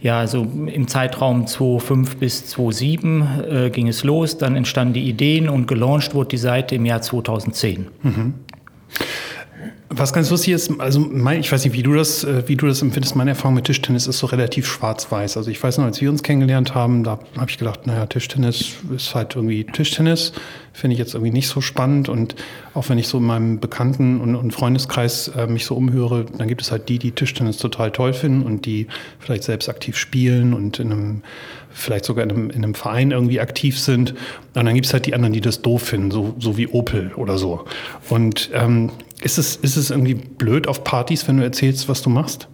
ja, 0.01 0.19
also 0.19 0.43
im 0.43 0.87
Zeitraum 0.87 1.47
2005 1.47 2.17
bis 2.19 2.47
2007 2.47 3.23
äh, 3.51 3.71
ging 3.71 3.89
es 3.89 4.05
los, 4.05 4.39
dann 4.39 4.55
entstanden 4.55 4.95
die 4.95 5.09
Ideen 5.09 5.49
und 5.49 5.67
gelauncht 5.67 6.15
wurde 6.15 6.29
die 6.29 6.37
Seite 6.37 6.77
im 6.77 6.87
Jahr 6.87 7.03
2010. 7.03 7.89
Mhm. 8.03 8.35
Was 9.99 10.13
ganz 10.13 10.31
lustig 10.31 10.55
ist, 10.55 10.81
also 10.81 11.01
mein, 11.01 11.41
ich 11.41 11.51
weiß 11.51 11.65
nicht, 11.65 11.75
wie 11.75 11.83
du 11.83 11.93
das, 11.93 12.23
äh, 12.23 12.45
wie 12.47 12.55
du 12.55 12.69
das 12.69 12.83
empfindest. 12.83 13.17
Meine 13.17 13.31
Erfahrung 13.31 13.55
mit 13.55 13.65
Tischtennis 13.65 14.07
ist 14.07 14.21
so 14.21 14.29
relativ 14.29 14.65
schwarz-weiß. 14.65 15.37
Also 15.37 15.51
ich 15.51 15.61
weiß 15.61 15.79
noch, 15.79 15.87
als 15.87 16.01
wir 16.01 16.09
uns 16.09 16.23
kennengelernt 16.23 16.73
haben, 16.73 17.03
da 17.03 17.19
habe 17.37 17.51
ich 17.51 17.59
gedacht, 17.59 17.85
naja, 17.89 18.07
Tischtennis 18.07 18.77
ist 18.95 19.17
halt 19.17 19.35
irgendwie 19.35 19.65
Tischtennis. 19.65 20.33
Finde 20.73 20.93
ich 20.93 21.01
jetzt 21.01 21.15
irgendwie 21.15 21.33
nicht 21.33 21.49
so 21.49 21.61
spannend. 21.61 22.09
Und 22.09 22.37
auch 22.75 22.89
wenn 22.89 22.97
ich 22.99 23.09
so 23.09 23.19
in 23.19 23.25
meinem 23.25 23.59
Bekannten- 23.59 24.21
und, 24.21 24.37
und 24.37 24.53
Freundeskreis 24.53 25.33
äh, 25.37 25.49
mich 25.49 25.67
so 25.67 25.75
umhöre, 25.75 26.27
dann 26.27 26.47
gibt 26.47 26.63
es 26.63 26.71
halt 26.71 26.89
die, 26.89 27.01
die 27.01 27.11
Tischtennis 27.11 27.57
total 27.57 27.91
toll 27.91 28.13
finden 28.13 28.47
und 28.47 28.67
die 28.67 28.87
vielleicht 29.19 29.43
selbst 29.43 29.69
aktiv 29.69 29.97
spielen 29.97 30.55
und 30.55 30.79
in 30.79 30.93
einem, 30.93 31.23
vielleicht 31.71 32.05
sogar 32.05 32.23
in 32.23 32.31
einem, 32.31 32.51
in 32.51 32.63
einem 32.63 32.75
Verein 32.75 33.11
irgendwie 33.11 33.41
aktiv 33.41 33.77
sind. 33.81 34.13
Und 34.55 34.65
dann 34.65 34.75
gibt 34.75 34.87
es 34.87 34.93
halt 34.93 35.07
die 35.07 35.15
anderen, 35.15 35.33
die 35.33 35.41
das 35.41 35.61
doof 35.63 35.83
finden, 35.83 36.13
so, 36.13 36.37
so 36.39 36.57
wie 36.57 36.69
Opel 36.69 37.11
oder 37.17 37.37
so. 37.37 37.65
Und 38.09 38.51
ähm, 38.55 38.93
ist 39.23 39.39
es, 39.39 39.57
ist 39.57 39.77
es 39.77 39.91
irgendwie 39.91 40.15
blöd 40.15 40.69
auf 40.69 40.85
Partys, 40.85 41.27
wenn 41.29 41.39
du 41.39 41.43
erzählst, 41.43 41.89
was 41.89 42.03
du 42.03 42.11
machst? 42.11 42.49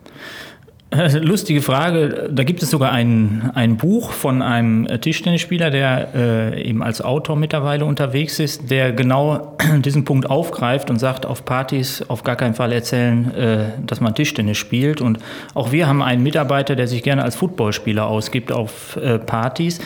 Lustige 1.21 1.61
Frage. 1.61 2.31
Da 2.31 2.45
gibt 2.45 2.63
es 2.63 2.71
sogar 2.71 2.93
ein, 2.93 3.51
ein 3.55 3.77
Buch 3.77 4.13
von 4.13 4.43
einem 4.43 4.87
Tischtennisspieler, 5.01 5.71
der 5.71 6.09
äh, 6.15 6.63
eben 6.69 6.83
als 6.83 7.01
Autor 7.01 7.37
mittlerweile 7.37 7.85
unterwegs 7.85 8.39
ist, 8.39 8.71
der 8.71 8.93
genau 8.93 9.57
diesen 9.85 10.05
Punkt 10.05 10.31
aufgreift 10.31 10.91
und 10.91 10.99
sagt, 10.99 11.27
auf 11.27 11.45
Partys 11.45 12.05
auf 12.09 12.23
gar 12.23 12.37
keinen 12.37 12.55
Fall 12.55 12.71
erzählen, 12.73 13.35
äh, 13.35 13.65
dass 13.85 14.01
man 14.01 14.15
Tischtennis 14.15 14.59
spielt. 14.59 15.01
Und 15.01 15.19
auch 15.55 15.73
wir 15.73 15.89
haben 15.89 16.01
einen 16.03 16.23
Mitarbeiter, 16.23 16.77
der 16.77 16.87
sich 16.87 17.03
gerne 17.03 17.25
als 17.25 17.35
Footballspieler 17.35 18.07
ausgibt 18.07 18.53
auf 18.53 18.97
äh, 18.97 19.19
Partys. 19.19 19.81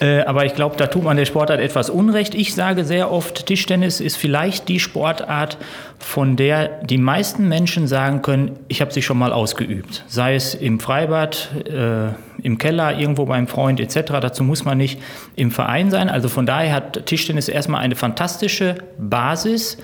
Äh, 0.00 0.20
aber 0.22 0.46
ich 0.46 0.54
glaube, 0.54 0.76
da 0.76 0.86
tut 0.86 1.04
man 1.04 1.16
der 1.16 1.26
Sportart 1.26 1.60
etwas 1.60 1.90
Unrecht. 1.90 2.34
Ich 2.34 2.54
sage 2.54 2.84
sehr 2.84 3.10
oft, 3.10 3.46
Tischtennis 3.46 4.00
ist 4.00 4.16
vielleicht 4.16 4.68
die 4.68 4.80
Sportart, 4.80 5.58
von 5.98 6.36
der 6.36 6.82
die 6.82 6.96
meisten 6.96 7.48
Menschen 7.48 7.86
sagen 7.86 8.22
können, 8.22 8.58
ich 8.68 8.80
habe 8.80 8.92
sie 8.92 9.02
schon 9.02 9.18
mal 9.18 9.32
ausgeübt. 9.32 10.04
Sei 10.08 10.34
es 10.34 10.54
im 10.54 10.80
Freibad, 10.80 11.50
äh, 11.66 12.12
im 12.42 12.56
Keller, 12.56 12.98
irgendwo 12.98 13.26
beim 13.26 13.46
Freund 13.46 13.80
etc. 13.80 14.12
Dazu 14.20 14.42
muss 14.42 14.64
man 14.64 14.78
nicht 14.78 15.00
im 15.36 15.50
Verein 15.50 15.90
sein. 15.90 16.08
Also 16.08 16.28
von 16.28 16.46
daher 16.46 16.74
hat 16.74 17.04
Tischtennis 17.04 17.48
erstmal 17.48 17.82
eine 17.82 17.96
fantastische 17.96 18.76
Basis 18.98 19.76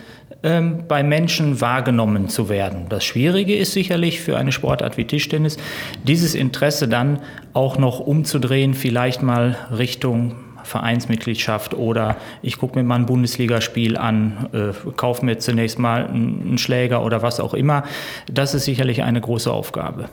ähm, 0.42 0.84
bei 0.88 1.02
Menschen 1.02 1.60
wahrgenommen 1.60 2.28
zu 2.28 2.48
werden. 2.48 2.86
Das 2.88 3.04
Schwierige 3.04 3.56
ist 3.56 3.72
sicherlich 3.72 4.20
für 4.20 4.36
eine 4.36 4.52
Sportart 4.52 4.96
wie 4.96 5.04
Tischtennis, 5.04 5.56
dieses 6.04 6.34
Interesse 6.34 6.88
dann 6.88 7.20
auch 7.52 7.78
noch 7.78 8.00
umzudrehen, 8.00 8.74
vielleicht 8.74 9.22
mal 9.22 9.56
Richtung 9.76 10.36
Vereinsmitgliedschaft 10.66 11.74
oder 11.74 12.16
ich 12.42 12.58
gucke 12.58 12.78
mir 12.78 12.84
mal 12.84 12.96
ein 12.96 13.06
Bundesligaspiel 13.06 13.96
an, 13.96 14.48
äh, 14.52 14.90
kaufe 14.96 15.24
mir 15.24 15.38
zunächst 15.38 15.78
mal 15.78 16.06
einen 16.06 16.58
Schläger 16.58 17.04
oder 17.04 17.22
was 17.22 17.40
auch 17.40 17.54
immer. 17.54 17.84
Das 18.30 18.54
ist 18.54 18.64
sicherlich 18.64 19.02
eine 19.02 19.20
große 19.20 19.50
Aufgabe. 19.50 20.08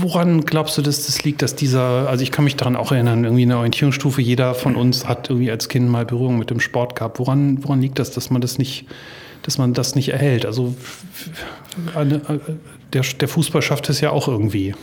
Woran 0.00 0.42
glaubst 0.42 0.78
du, 0.78 0.82
dass 0.82 1.06
das 1.06 1.22
liegt, 1.24 1.42
dass 1.42 1.54
dieser, 1.54 2.08
also 2.08 2.22
ich 2.22 2.32
kann 2.32 2.44
mich 2.44 2.56
daran 2.56 2.76
auch 2.76 2.92
erinnern, 2.92 3.24
irgendwie 3.24 3.42
in 3.42 3.50
der 3.50 3.58
Orientierungsstufe, 3.58 4.22
jeder 4.22 4.54
von 4.54 4.76
uns 4.76 5.06
hat 5.06 5.28
irgendwie 5.28 5.50
als 5.50 5.68
Kind 5.68 5.88
mal 5.88 6.06
Berührung 6.06 6.38
mit 6.38 6.50
dem 6.50 6.60
Sport 6.60 6.96
gehabt. 6.96 7.18
Woran, 7.18 7.62
woran 7.62 7.80
liegt 7.80 7.98
das, 7.98 8.10
dass 8.10 8.30
man 8.30 8.40
das 8.40 8.58
nicht, 8.58 8.86
dass 9.42 9.58
man 9.58 9.74
das 9.74 9.94
nicht 9.94 10.08
erhält? 10.08 10.46
Also 10.46 10.74
eine, 11.94 12.20
der, 12.92 13.02
der 13.02 13.28
Fußball 13.28 13.62
schafft 13.62 13.88
es 13.90 14.00
ja 14.00 14.10
auch 14.10 14.28
irgendwie. 14.28 14.74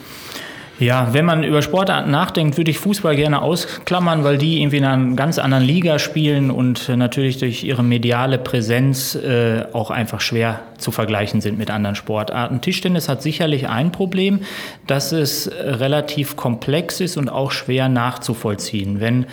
Ja, 0.84 1.14
wenn 1.14 1.24
man 1.24 1.46
über 1.46 1.62
Sportarten 1.62 2.12
nachdenkt, 2.12 2.58
würde 2.58 2.70
ich 2.70 2.78
Fußball 2.78 3.16
gerne 3.16 3.42
ausklammern, 3.42 4.26
weil 4.26 4.38
die 4.38 4.62
irgendwie 4.62 4.78
in 4.78 4.84
einer 4.84 5.16
ganz 5.16 5.40
anderen 5.40 5.64
Liga 5.64 5.98
spielen 5.98 6.52
und 6.52 6.90
natürlich 6.90 7.38
durch 7.38 7.64
ihre 7.64 7.84
mediale 7.84 8.38
Präsenz 8.38 9.16
äh, 9.16 9.64
auch 9.72 9.92
einfach 9.92 10.20
schwer 10.20 10.60
zu 10.78 10.92
vergleichen 10.92 11.40
sind 11.40 11.58
mit 11.58 11.72
anderen 11.72 11.96
Sportarten. 11.96 12.60
Tischtennis 12.60 13.08
hat 13.08 13.22
sicherlich 13.22 13.70
ein 13.70 13.94
Problem, 13.94 14.42
dass 14.86 15.14
es 15.14 15.50
relativ 15.58 16.36
komplex 16.36 17.00
ist 17.00 17.16
und 17.16 17.30
auch 17.30 17.52
schwer 17.52 17.88
nachzuvollziehen. 17.88 19.00
Wenn 19.00 19.26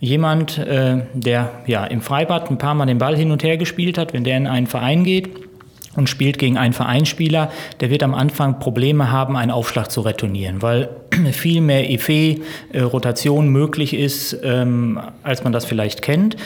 jemand, 0.00 0.58
äh, 0.58 0.98
der 1.14 1.50
ja 1.66 1.84
im 1.86 2.02
Freibad 2.02 2.50
ein 2.50 2.58
paar 2.58 2.74
Mal 2.74 2.84
den 2.84 2.98
Ball 2.98 3.16
hin 3.16 3.30
und 3.30 3.42
her 3.42 3.56
gespielt 3.56 3.96
hat, 3.96 4.12
wenn 4.12 4.24
der 4.24 4.36
in 4.36 4.46
einen 4.46 4.66
Verein 4.66 5.04
geht, 5.04 5.49
und 5.96 6.08
spielt 6.08 6.38
gegen 6.38 6.56
einen 6.56 6.72
Vereinsspieler, 6.72 7.50
der 7.80 7.90
wird 7.90 8.02
am 8.02 8.14
Anfang 8.14 8.60
Probleme 8.60 9.10
haben, 9.10 9.36
einen 9.36 9.50
Aufschlag 9.50 9.90
zu 9.90 10.02
retournieren, 10.02 10.62
weil 10.62 10.88
viel 11.32 11.60
mehr 11.60 11.90
Effet-Rotation 11.90 13.46
äh, 13.46 13.50
möglich 13.50 13.94
ist, 13.94 14.36
ähm, 14.42 15.00
als 15.22 15.42
man 15.42 15.52
das 15.52 15.64
vielleicht 15.64 16.02
kennt 16.02 16.36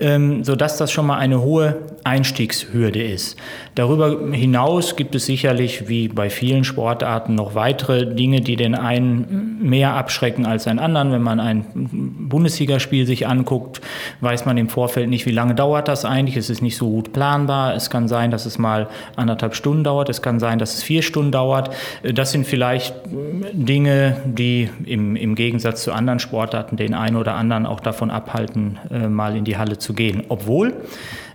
ähm, 0.00 0.42
sodass 0.44 0.76
das 0.78 0.90
schon 0.90 1.06
mal 1.06 1.18
eine 1.18 1.42
hohe 1.42 1.76
Einstiegshürde 2.04 3.02
ist. 3.02 3.36
Darüber 3.74 4.32
hinaus 4.32 4.96
gibt 4.96 5.14
es 5.14 5.26
sicherlich, 5.26 5.88
wie 5.88 6.08
bei 6.08 6.30
vielen 6.30 6.64
Sportarten, 6.64 7.34
noch 7.34 7.54
weitere 7.54 8.06
Dinge, 8.14 8.40
die 8.40 8.56
den 8.56 8.74
einen 8.74 9.58
mehr 9.62 9.94
abschrecken 9.94 10.46
als 10.46 10.66
einen 10.66 10.78
anderen. 10.78 11.12
Wenn 11.12 11.22
man 11.22 11.38
ein 11.40 11.66
Bundesligaspiel 12.28 13.06
sich 13.06 13.26
anguckt, 13.26 13.80
weiß 14.20 14.46
man 14.46 14.56
im 14.56 14.68
Vorfeld 14.68 15.08
nicht, 15.08 15.26
wie 15.26 15.30
lange 15.30 15.54
dauert 15.54 15.88
das 15.88 16.04
eigentlich. 16.04 16.36
Es 16.36 16.50
ist 16.50 16.62
nicht 16.62 16.76
so 16.76 16.88
gut 16.88 17.12
planbar. 17.12 17.74
Es 17.74 17.90
kann 17.90 18.08
sein, 18.08 18.30
dass 18.30 18.46
es 18.46 18.58
mal 18.58 18.88
anderthalb 19.16 19.54
Stunden 19.54 19.84
dauert. 19.84 20.08
Es 20.08 20.22
kann 20.22 20.40
sein, 20.40 20.58
dass 20.58 20.74
es 20.74 20.82
vier 20.82 21.02
Stunden 21.02 21.32
dauert. 21.32 21.70
Das 22.02 22.32
sind 22.32 22.46
vielleicht 22.46 22.94
Dinge, 23.52 24.16
die 24.24 24.70
im, 24.86 25.16
im 25.16 25.34
Gegensatz 25.34 25.82
zu 25.82 25.92
anderen 25.92 26.18
Sportarten 26.18 26.76
den 26.76 26.94
einen 26.94 27.16
oder 27.16 27.34
anderen 27.34 27.66
auch 27.66 27.80
davon 27.80 28.10
abhalten, 28.10 28.78
äh, 28.90 29.08
mal 29.08 29.36
in 29.36 29.44
die 29.44 29.56
Halle 29.56 29.78
zu 29.78 29.89
zu 29.90 29.94
gehen. 29.94 30.22
Obwohl 30.28 30.74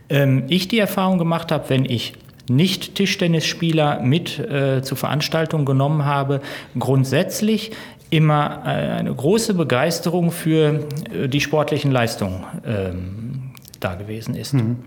ähm, 0.10 0.44
ich 0.48 0.68
die 0.68 0.80
Erfahrung 0.80 1.18
gemacht 1.18 1.52
habe, 1.52 1.70
wenn 1.70 1.86
ich 1.86 2.14
nicht 2.48 2.96
Tischtennisspieler 2.96 4.02
mit 4.02 4.40
äh, 4.40 4.82
zur 4.82 4.98
Veranstaltung 4.98 5.66
genommen 5.66 6.06
habe, 6.06 6.42
grundsätzlich 6.78 7.72
immer 8.12 8.62
äh, 8.66 8.70
eine 8.70 9.14
große 9.14 9.56
Begeisterung 9.56 10.32
für 10.32 10.88
äh, 11.12 11.28
die 11.28 11.42
sportlichen 11.42 11.92
Leistungen 11.92 12.44
ähm, 12.66 13.52
da 13.80 13.96
gewesen 13.96 14.36
ist. 14.36 14.54
Mhm. 14.54 14.78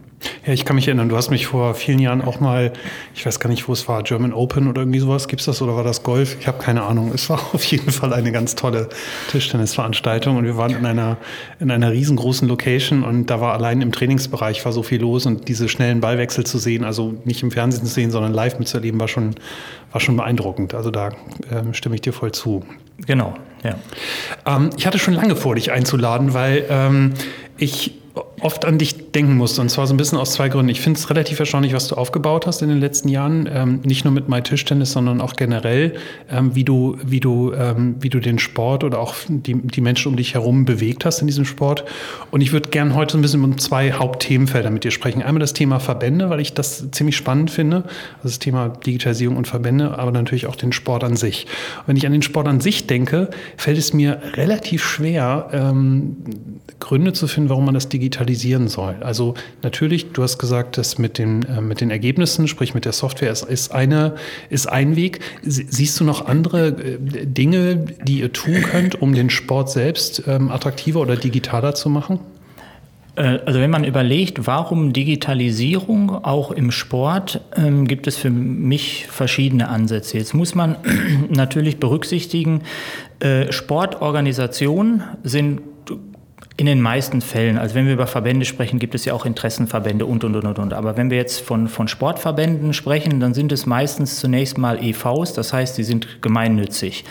Ja, 0.45 0.53
ich 0.53 0.65
kann 0.65 0.77
mich 0.77 0.89
erinnern, 0.89 1.09
du 1.09 1.17
hast 1.17 1.31
mich 1.31 1.47
vor 1.47 1.75
vielen 1.75 1.99
Jahren 1.99 2.23
auch 2.23 2.41
mal, 2.41 2.73
ich 3.15 3.25
weiß 3.25 3.39
gar 3.39 3.49
nicht, 3.49 3.69
wo 3.69 3.73
es 3.73 3.87
war, 3.89 4.03
German 4.03 4.33
Open 4.33 4.69
oder 4.69 4.83
irgendwie 4.83 4.99
sowas. 4.99 5.29
Gibt 5.29 5.41
es 5.41 5.47
das 5.47 5.63
oder 5.63 5.77
war 5.77 5.85
das 5.85 6.03
Golf? 6.03 6.37
Ich 6.41 6.47
habe 6.47 6.59
keine 6.59 6.83
Ahnung. 6.83 7.13
Es 7.15 7.31
war 7.31 7.41
auf 7.53 7.65
jeden 7.65 7.91
Fall 7.91 8.13
eine 8.13 8.33
ganz 8.33 8.55
tolle 8.55 8.89
Tischtennisveranstaltung 9.31 10.37
und 10.37 10.45
wir 10.45 10.57
waren 10.57 10.75
in 10.75 10.87
einer, 10.87 11.19
in 11.61 11.71
einer 11.71 11.93
riesengroßen 11.93 12.49
Location 12.49 13.05
und 13.05 13.27
da 13.27 13.41
war 13.41 13.53
allein 13.53 13.81
im 13.81 13.93
Trainingsbereich 13.93 14.65
war 14.65 14.73
so 14.73 14.83
viel 14.83 15.01
los 15.01 15.27
und 15.27 15.49
diese 15.49 15.69
schnellen 15.69 16.01
Ballwechsel 16.01 16.45
zu 16.45 16.59
sehen, 16.59 16.85
also 16.85 17.15
nicht 17.25 17.43
im 17.43 17.51
Fernsehen 17.51 17.85
zu 17.85 17.93
sehen, 17.93 18.11
sondern 18.11 18.33
live 18.33 18.59
mitzuerleben, 18.59 18.99
war 18.99 19.09
schon, 19.09 19.35
war 19.93 20.01
schon 20.01 20.17
beeindruckend. 20.17 20.75
Also 20.75 20.91
da 20.91 21.11
ähm, 21.51 21.75
stimme 21.75 21.95
ich 21.95 22.01
dir 22.01 22.13
voll 22.13 22.33
zu. 22.33 22.65
Genau, 23.07 23.35
ja. 23.63 23.77
Ähm, 24.47 24.71
ich 24.77 24.87
hatte 24.87 24.99
schon 24.99 25.15
lange 25.15 25.37
vor, 25.37 25.55
dich 25.55 25.71
einzuladen, 25.71 26.35
weil 26.35 26.65
ähm, 26.69 27.15
ich 27.57 27.95
oft 28.41 28.65
an 28.65 28.79
dich 28.79 29.13
denken 29.13 29.37
musste. 29.37 29.61
Und 29.61 29.71
zwar 29.71 29.87
so 29.87 29.95
ein 29.95 29.97
bisschen 29.97 30.19
aus 30.19 30.33
zwei 30.33 30.49
Gründen. 30.49 30.71
Ich 30.71 30.81
finde 30.81 30.99
es 30.99 31.11
relativ 31.11 31.39
erstaunlich, 31.41 31.73
was 31.73 31.89
du 31.89 31.95
aufgebaut 31.97 32.47
hast 32.47 32.63
in 32.63 32.69
den 32.69 32.81
letzten 32.81 33.09
Jahren. 33.09 33.49
Ähm, 33.53 33.81
nicht 33.85 34.05
nur 34.05 34.13
mit 34.13 34.29
My 34.29 34.43
Tischtennis, 34.43 34.93
sondern 34.93 35.21
auch 35.21 35.35
generell, 35.35 35.95
ähm, 36.31 36.55
wie, 36.55 36.65
du, 36.65 36.97
wie, 37.05 37.21
du, 37.21 37.53
ähm, 37.53 37.97
wie 38.01 38.09
du 38.09 38.21
den 38.21 38.39
Sport 38.39 38.85
oder 38.85 38.99
auch 38.99 39.15
die, 39.29 39.55
die 39.55 39.81
Menschen 39.81 40.09
um 40.09 40.17
dich 40.17 40.35
herum 40.35 40.65
bewegt 40.65 41.05
hast 41.05 41.21
in 41.21 41.27
diesem 41.27 41.45
Sport. 41.45 41.85
Und 42.31 42.41
ich 42.41 42.53
würde 42.53 42.71
gerne 42.71 42.95
heute 42.95 43.19
ein 43.19 43.23
bisschen 43.23 43.45
um 43.45 43.59
zwei 43.59 43.93
Hauptthemenfelder 43.93 44.71
mit 44.71 44.85
dir 44.85 44.91
sprechen. 44.91 45.23
Einmal 45.23 45.41
das 45.41 45.53
Thema 45.53 45.81
Verbände, 45.81 46.31
weil 46.31 46.41
ich 46.41 46.55
das 46.55 46.91
ziemlich 46.91 47.17
spannend 47.17 47.51
finde. 47.51 47.85
Also 48.19 48.29
das 48.29 48.39
Thema 48.39 48.69
Digitalisierung 48.69 49.37
und 49.37 49.47
Verbände, 49.47 49.99
aber 49.99 50.13
natürlich 50.13 50.47
auch 50.47 50.57
den 50.57 50.73
Sport 50.73 51.05
an 51.05 51.17
sich. 51.17 51.47
Und 51.81 51.89
wenn 51.89 51.97
ich 51.97 52.07
an 52.07 52.13
den 52.13 52.23
Sport 52.23 52.49
an 52.49 52.61
sich 52.61 52.87
denke, 52.87 53.31
fällt 53.57 53.79
es 53.79 53.93
mir 53.93 54.21
relativ 54.35 54.85
schwer, 54.85 55.49
ähm, 55.53 56.17
Gründe 56.81 57.13
zu 57.13 57.27
finden, 57.27 57.51
warum 57.51 57.65
man 57.65 57.75
das 57.75 57.89
digitalisieren 58.29 58.69
soll. 58.69 58.97
Also 59.01 59.35
natürlich, 59.63 60.13
du 60.13 60.23
hast 60.23 60.39
gesagt, 60.39 60.79
dass 60.79 60.99
mit 60.99 61.19
den, 61.19 61.43
äh, 61.45 61.61
mit 61.61 61.81
den 61.81 61.91
Ergebnissen, 61.91 62.49
sprich 62.49 62.75
mit 62.75 62.85
der 62.85 62.93
Software, 62.93 63.31
ist, 63.31 63.45
ist, 63.45 63.73
eine, 63.73 64.15
ist 64.51 64.67
ein 64.67 64.97
Weg. 64.97 65.21
Siehst 65.43 65.99
du 66.01 66.05
noch 66.05 66.27
andere 66.27 66.69
äh, 66.69 66.99
Dinge, 67.27 67.77
die 67.77 68.21
ihr 68.21 68.33
tun 68.33 68.63
könnt, 68.63 69.01
um 69.01 69.15
den 69.15 69.31
Sport 69.31 69.71
selbst 69.71 70.23
ähm, 70.27 70.51
attraktiver 70.51 71.01
oder 71.01 71.17
digitaler 71.17 71.75
zu 71.75 71.89
machen? 71.89 72.21
Äh, 73.17 73.41
also 73.47 73.61
wenn 73.61 73.71
man 73.71 73.85
überlegt, 73.85 74.47
warum 74.47 74.93
Digitalisierung 74.93 76.11
auch 76.25 76.51
im 76.51 76.71
Sport, 76.71 77.41
ähm, 77.57 77.87
gibt 77.87 78.07
es 78.07 78.17
für 78.17 78.31
mich 78.31 79.07
verschiedene 79.09 79.69
Ansätze. 79.69 80.19
Jetzt 80.19 80.35
muss 80.35 80.55
man 80.55 80.77
natürlich 81.31 81.79
berücksichtigen, 81.79 82.63
äh, 83.21 83.51
Sportorganisationen 83.51 85.03
sind 85.25 85.61
in 86.59 86.67
den 86.67 86.81
meisten 86.81 87.21
Fällen, 87.21 87.57
also 87.57 87.77
wenn 87.77 87.87
wir 87.87 87.93
über 87.93 88.09
Verbände 88.09 88.45
sprechen, 88.45 88.81
gibt 88.81 88.97
es 88.97 89.05
ja 89.05 89.15
auch 89.15 89.25
Interessenverbände 89.25 90.05
und, 90.05 90.25
und, 90.25 90.35
und, 90.35 90.59
und. 90.59 90.73
Aber 90.75 90.97
wenn 90.97 91.09
wir 91.09 91.17
jetzt 91.17 91.41
von, 91.41 91.69
von 91.69 91.87
Sportverbänden 91.87 92.73
sprechen, 92.73 93.21
dann 93.21 93.33
sind 93.33 93.53
es 93.53 93.65
meistens 93.65 94.19
zunächst 94.19 94.59
mal 94.59 94.83
EVs, 94.83 95.35
das 95.35 95.53
heißt, 95.53 95.77
sie 95.77 95.85
sind 95.85 96.21
gemeinnützig, 96.21 97.05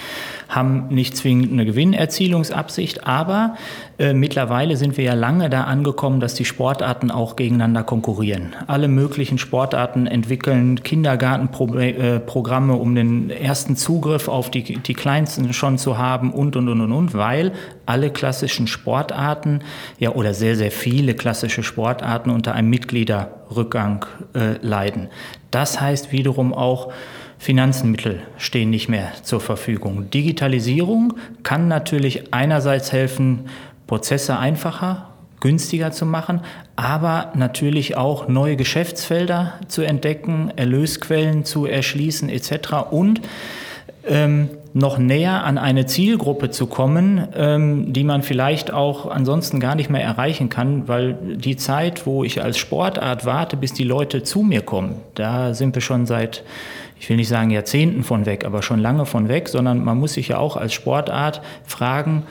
haben 0.50 0.90
nicht 0.90 1.16
zwingend 1.16 1.54
eine 1.54 1.66
Gewinnerzielungsabsicht, 1.66 3.08
aber 3.08 3.56
äh, 4.00 4.14
mittlerweile 4.14 4.78
sind 4.78 4.96
wir 4.96 5.04
ja 5.04 5.16
lange 5.16 5.50
da 5.50 5.64
angekommen, 5.64 6.20
dass 6.20 6.36
die 6.36 6.46
Sportarten 6.46 7.10
auch 7.10 7.36
gegeneinander 7.36 7.84
konkurrieren. 7.84 8.56
Alle 8.68 8.88
möglichen 8.88 9.40
Sportarten 9.40 10.06
entwickeln 10.06 10.84
Kindergartenprogramme, 10.84 12.74
um 12.74 12.94
den 12.94 13.32
ersten 13.32 13.76
Zugriff 13.76 14.28
auf 14.28 14.52
die, 14.52 14.64
die 14.78 14.94
Kleinsten 14.94 15.52
schon 15.52 15.80
zu 15.80 15.98
haben 15.98 16.32
und, 16.32 16.56
und, 16.56 16.70
und, 16.70 16.82
und, 16.82 16.92
und, 16.92 17.14
weil 17.16 17.54
alle 17.88 18.12
klassischen 18.12 18.68
Sportarten, 18.68 19.62
ja, 19.98 20.12
oder 20.12 20.36
sehr, 20.36 20.56
sehr 20.56 20.72
viele 20.72 21.16
klassische 21.16 21.64
Sportarten 21.64 22.30
unter 22.30 22.54
einem 22.54 22.70
Mitgliederrückgang 22.70 24.06
äh, 24.36 24.58
leiden. 24.62 25.08
Das 25.50 25.82
heißt 25.82 26.12
wiederum 26.12 26.54
auch, 26.54 26.92
Finanzmittel 27.40 28.22
stehen 28.38 28.72
nicht 28.72 28.90
mehr 28.90 29.12
zur 29.22 29.40
Verfügung. 29.40 30.10
Digitalisierung 30.10 31.14
kann 31.44 31.68
natürlich 31.68 32.34
einerseits 32.34 32.92
helfen, 32.92 33.46
Prozesse 33.88 34.38
einfacher, 34.38 35.10
günstiger 35.40 35.92
zu 35.92 36.06
machen, 36.06 36.42
aber 36.76 37.32
natürlich 37.36 37.96
auch 37.96 38.28
neue 38.28 38.56
Geschäftsfelder 38.56 39.54
zu 39.68 39.82
entdecken, 39.82 40.52
Erlösquellen 40.56 41.46
zu 41.46 41.66
erschließen 41.66 42.30
etc. 42.30 42.92
und 42.92 43.22
ähm, 44.06 44.50
noch 44.74 44.98
näher 44.98 45.44
an 45.44 45.58
eine 45.58 45.86
Zielgruppe 45.86 46.50
zu 46.52 46.68
kommen, 46.68 47.28
ähm, 47.36 47.94
die 47.94 48.04
man 48.04 48.22
vielleicht 48.22 48.72
auch 48.72 49.10
ansonsten 49.10 49.60
gar 49.60 49.76
nicht 49.76 49.90
mehr 49.90 50.04
erreichen 50.04 50.50
kann, 50.50 50.88
weil 50.88 51.18
die 51.36 51.56
Zeit, 51.58 52.06
wo 52.06 52.24
ich 52.24 52.44
als 52.44 52.58
Sportart 52.58 53.26
warte, 53.26 53.58
bis 53.58 53.74
die 53.74 53.84
Leute 53.84 54.24
zu 54.24 54.44
mir 54.44 54.62
kommen, 54.62 54.96
da 55.16 55.54
sind 55.54 55.76
wir 55.76 55.82
schon 55.82 56.06
seit, 56.06 56.44
ich 57.00 57.10
will 57.10 57.18
nicht 57.18 57.28
sagen 57.28 57.50
Jahrzehnten 57.50 58.04
von 58.04 58.26
weg, 58.26 58.46
aber 58.46 58.62
schon 58.62 58.80
lange 58.80 59.06
von 59.06 59.30
weg, 59.30 59.50
sondern 59.50 59.84
man 59.84 59.98
muss 59.98 60.14
sich 60.14 60.30
ja 60.30 60.38
auch 60.38 60.58
als 60.58 60.74
Sportart 60.74 61.42
fragen, 61.66 62.24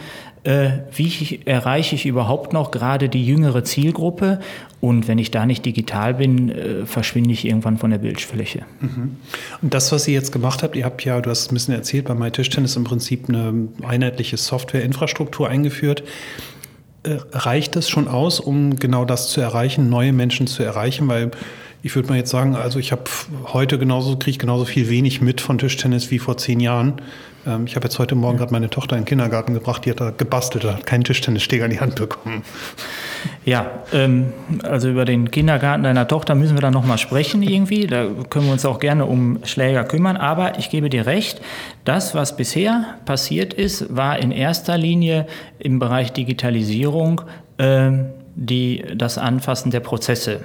wie 0.46 1.40
erreiche 1.44 1.96
ich 1.96 2.06
überhaupt 2.06 2.52
noch 2.52 2.70
gerade 2.70 3.08
die 3.08 3.26
jüngere 3.26 3.64
Zielgruppe 3.64 4.38
und 4.80 5.08
wenn 5.08 5.18
ich 5.18 5.30
da 5.30 5.46
nicht 5.46 5.64
digital 5.64 6.14
bin, 6.14 6.50
äh, 6.50 6.86
verschwinde 6.86 7.32
ich 7.32 7.44
irgendwann 7.44 7.78
von 7.78 7.90
der 7.90 7.98
Bildfläche. 7.98 8.60
Mhm. 8.80 9.16
Und 9.62 9.74
das, 9.74 9.90
was 9.90 10.06
ihr 10.06 10.14
jetzt 10.14 10.32
gemacht 10.32 10.62
habt, 10.62 10.76
ihr 10.76 10.84
habt 10.84 11.04
ja, 11.04 11.20
du 11.20 11.30
hast 11.30 11.50
ein 11.50 11.54
bisschen 11.54 11.74
erzählt, 11.74 12.04
bei 12.04 12.14
MyTischtennis 12.14 12.76
im 12.76 12.84
Prinzip 12.84 13.28
eine 13.28 13.68
einheitliche 13.82 14.36
Softwareinfrastruktur 14.36 15.48
eingeführt. 15.48 16.04
Äh, 17.02 17.16
reicht 17.32 17.74
das 17.74 17.88
schon 17.88 18.06
aus, 18.06 18.38
um 18.38 18.76
genau 18.76 19.04
das 19.04 19.30
zu 19.30 19.40
erreichen, 19.40 19.88
neue 19.88 20.12
Menschen 20.12 20.46
zu 20.46 20.62
erreichen? 20.62 21.08
Weil 21.08 21.30
ich 21.82 21.94
würde 21.96 22.08
mal 22.08 22.16
jetzt 22.18 22.30
sagen, 22.30 22.54
also 22.54 22.78
ich 22.78 22.92
habe 22.92 23.04
heute 23.52 23.78
genauso, 23.78 24.16
kriege 24.16 24.38
genauso 24.38 24.66
viel 24.66 24.90
wenig 24.90 25.20
mit 25.20 25.40
von 25.40 25.56
Tischtennis 25.58 26.10
wie 26.10 26.18
vor 26.18 26.36
zehn 26.36 26.60
Jahren. 26.60 27.00
Ähm, 27.46 27.66
ich 27.66 27.76
habe 27.76 27.84
jetzt 27.84 27.98
heute 27.98 28.14
Morgen 28.14 28.38
gerade 28.38 28.52
meine 28.52 28.68
Tochter 28.68 28.96
in 28.96 29.02
den 29.02 29.08
Kindergarten 29.08 29.54
gebracht, 29.54 29.84
die 29.84 29.90
hat 29.90 30.00
da 30.00 30.10
gebastelt, 30.10 30.64
hat 30.64 30.86
keinen 30.86 31.04
Tischtennissteg 31.04 31.62
an 31.62 31.70
die 31.70 31.80
Hand 31.80 31.96
bekommen. 31.96 32.42
Ja, 33.44 33.70
ähm, 33.92 34.32
also 34.62 34.88
über 34.90 35.04
den 35.04 35.30
Kindergarten 35.30 35.84
deiner 35.84 36.08
Tochter 36.08 36.34
müssen 36.34 36.56
wir 36.56 36.60
dann 36.60 36.72
nochmal 36.72 36.98
sprechen 36.98 37.42
irgendwie. 37.42 37.86
Da 37.86 38.08
können 38.28 38.46
wir 38.46 38.52
uns 38.52 38.64
auch 38.64 38.78
gerne 38.78 39.06
um 39.06 39.38
Schläger 39.44 39.84
kümmern. 39.84 40.16
Aber 40.16 40.58
ich 40.58 40.70
gebe 40.70 40.90
dir 40.90 41.06
recht, 41.06 41.40
das, 41.84 42.14
was 42.14 42.36
bisher 42.36 42.96
passiert 43.04 43.54
ist, 43.54 43.94
war 43.94 44.18
in 44.18 44.32
erster 44.32 44.76
Linie 44.76 45.26
im 45.58 45.78
Bereich 45.78 46.12
Digitalisierung 46.12 47.22
äh, 47.58 47.90
die, 48.34 48.84
das 48.94 49.16
Anfassen 49.18 49.70
der 49.70 49.80
Prozesse. 49.80 50.40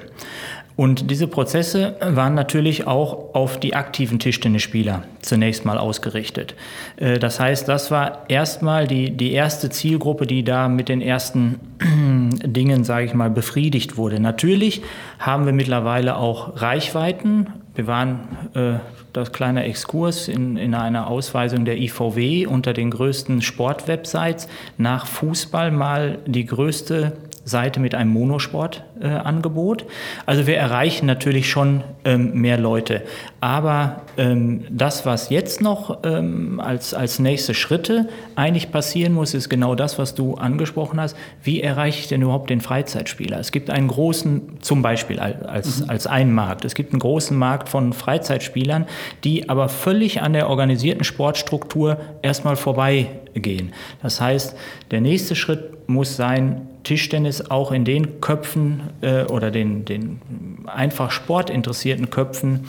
Und 0.81 1.11
diese 1.11 1.27
Prozesse 1.27 1.93
waren 2.01 2.33
natürlich 2.33 2.87
auch 2.87 3.35
auf 3.35 3.59
die 3.59 3.75
aktiven 3.75 4.17
Tischtennisspieler 4.17 5.03
zunächst 5.21 5.63
mal 5.63 5.77
ausgerichtet. 5.77 6.55
Äh, 6.97 7.19
das 7.19 7.39
heißt, 7.39 7.67
das 7.67 7.91
war 7.91 8.25
erstmal 8.29 8.87
die, 8.87 9.15
die 9.15 9.31
erste 9.31 9.69
Zielgruppe, 9.69 10.25
die 10.25 10.43
da 10.43 10.69
mit 10.69 10.89
den 10.89 11.03
ersten 11.03 11.59
Dingen, 12.43 12.83
sage 12.83 13.05
ich 13.05 13.13
mal, 13.13 13.29
befriedigt 13.29 13.95
wurde. 13.95 14.19
Natürlich 14.19 14.81
haben 15.19 15.45
wir 15.45 15.53
mittlerweile 15.53 16.15
auch 16.15 16.59
Reichweiten. 16.59 17.45
Wir 17.75 17.85
waren 17.85 18.21
äh, 18.55 18.79
das 19.13 19.31
kleine 19.31 19.65
Exkurs 19.65 20.27
in, 20.27 20.57
in 20.57 20.73
einer 20.73 21.05
Ausweisung 21.05 21.63
der 21.63 21.77
IVW 21.77 22.47
unter 22.47 22.73
den 22.73 22.89
größten 22.89 23.43
Sportwebsites 23.43 24.47
nach 24.79 25.05
Fußball 25.05 25.69
mal 25.69 26.17
die 26.25 26.45
größte 26.47 27.13
Seite 27.43 27.79
mit 27.79 27.95
einem 27.95 28.11
Monosport-Angebot. 28.11 29.81
Äh, 29.81 29.85
also 30.25 30.45
wir 30.45 30.57
erreichen 30.57 31.07
natürlich 31.07 31.49
schon 31.49 31.83
ähm, 32.05 32.33
mehr 32.33 32.57
Leute. 32.57 33.01
Aber 33.39 34.01
ähm, 34.17 34.63
das, 34.69 35.05
was 35.07 35.29
jetzt 35.29 35.61
noch 35.61 35.99
ähm, 36.03 36.59
als, 36.59 36.93
als 36.93 37.17
nächste 37.17 37.55
Schritte 37.55 38.07
eigentlich 38.35 38.71
passieren 38.71 39.13
muss, 39.13 39.33
ist 39.33 39.49
genau 39.49 39.73
das, 39.73 39.97
was 39.97 40.13
du 40.13 40.35
angesprochen 40.35 41.01
hast. 41.01 41.17
Wie 41.41 41.61
erreiche 41.61 41.99
ich 41.99 42.07
denn 42.07 42.21
überhaupt 42.21 42.51
den 42.51 42.61
Freizeitspieler? 42.61 43.39
Es 43.39 43.51
gibt 43.51 43.71
einen 43.71 43.87
großen, 43.87 44.61
zum 44.61 44.83
Beispiel 44.83 45.19
als, 45.19 45.81
mhm. 45.81 45.89
als 45.89 46.05
einen 46.05 46.33
Markt, 46.33 46.63
es 46.65 46.75
gibt 46.75 46.93
einen 46.93 46.99
großen 46.99 47.35
Markt 47.35 47.69
von 47.69 47.93
Freizeitspielern, 47.93 48.85
die 49.23 49.49
aber 49.49 49.67
völlig 49.69 50.21
an 50.21 50.33
der 50.33 50.47
organisierten 50.47 51.03
Sportstruktur 51.03 51.97
erstmal 52.21 52.55
vorbeigehen. 52.55 53.73
Das 54.03 54.21
heißt, 54.21 54.55
der 54.91 55.01
nächste 55.01 55.35
Schritt 55.35 55.89
muss 55.89 56.15
sein, 56.15 56.67
Tischtennis 56.83 57.49
auch 57.49 57.71
in 57.71 57.85
den 57.85 58.21
Köpfen 58.21 58.81
äh, 59.01 59.23
oder 59.23 59.51
den, 59.51 59.85
den 59.85 60.21
einfach 60.65 61.11
sportinteressierten 61.11 62.09
Köpfen 62.09 62.67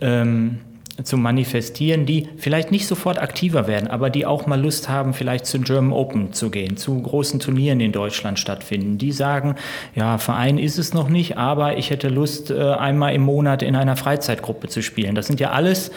ähm, 0.00 0.58
zu 1.02 1.16
manifestieren, 1.16 2.06
die 2.06 2.28
vielleicht 2.36 2.70
nicht 2.70 2.86
sofort 2.86 3.18
aktiver 3.18 3.66
werden, 3.66 3.88
aber 3.88 4.10
die 4.10 4.26
auch 4.26 4.46
mal 4.46 4.60
Lust 4.60 4.88
haben, 4.88 5.12
vielleicht 5.12 5.46
zu 5.46 5.60
German 5.60 5.92
Open 5.92 6.32
zu 6.32 6.50
gehen, 6.50 6.76
zu 6.76 7.00
großen 7.00 7.40
Turnieren 7.40 7.80
in 7.80 7.90
Deutschland 7.90 8.38
stattfinden. 8.38 8.98
Die 8.98 9.10
sagen, 9.10 9.56
ja, 9.96 10.18
Verein 10.18 10.56
ist 10.56 10.78
es 10.78 10.94
noch 10.94 11.08
nicht, 11.08 11.36
aber 11.36 11.78
ich 11.78 11.90
hätte 11.90 12.08
Lust, 12.08 12.50
äh, 12.50 12.60
einmal 12.60 13.14
im 13.14 13.22
Monat 13.22 13.62
in 13.62 13.74
einer 13.74 13.96
Freizeitgruppe 13.96 14.68
zu 14.68 14.82
spielen. 14.82 15.16
Das 15.16 15.26
sind 15.26 15.40
ja 15.40 15.50
alles 15.50 15.90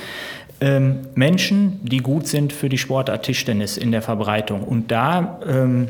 ähm, 0.61 1.01
Menschen, 1.13 1.79
die 1.83 1.97
gut 1.97 2.25
sind 2.25 2.51
für 2.51 2.69
die 2.69 2.79
Sportart 2.79 3.23
Tischtennis 3.23 3.77
in 3.77 3.91
der 3.91 4.01
Verbreitung. 4.01 4.63
Und 4.63 4.91
da 4.91 5.39
ähm, 5.47 5.89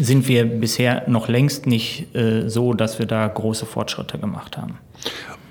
sind 0.00 0.28
wir 0.28 0.44
bisher 0.44 1.04
noch 1.08 1.28
längst 1.28 1.66
nicht 1.66 2.14
äh, 2.14 2.48
so, 2.48 2.74
dass 2.74 2.98
wir 2.98 3.06
da 3.06 3.26
große 3.26 3.66
Fortschritte 3.66 4.18
gemacht 4.18 4.56
haben. 4.56 4.78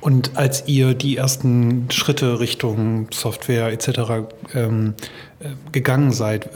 Und 0.06 0.38
als 0.38 0.68
ihr 0.68 0.94
die 0.94 1.18
ersten 1.18 1.88
Schritte 1.90 2.40
Richtung 2.40 3.08
Software 3.12 3.72
etc. 3.72 3.90
Ähm, 4.54 4.94
äh, 5.40 5.48
gegangen 5.72 6.12
seid, 6.12 6.48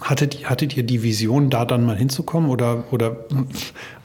hattet, 0.00 0.48
hattet 0.48 0.78
ihr 0.78 0.82
die 0.82 1.02
Vision, 1.02 1.50
da 1.50 1.66
dann 1.66 1.84
mal 1.84 1.96
hinzukommen 1.96 2.48
oder, 2.48 2.84
oder 2.92 3.26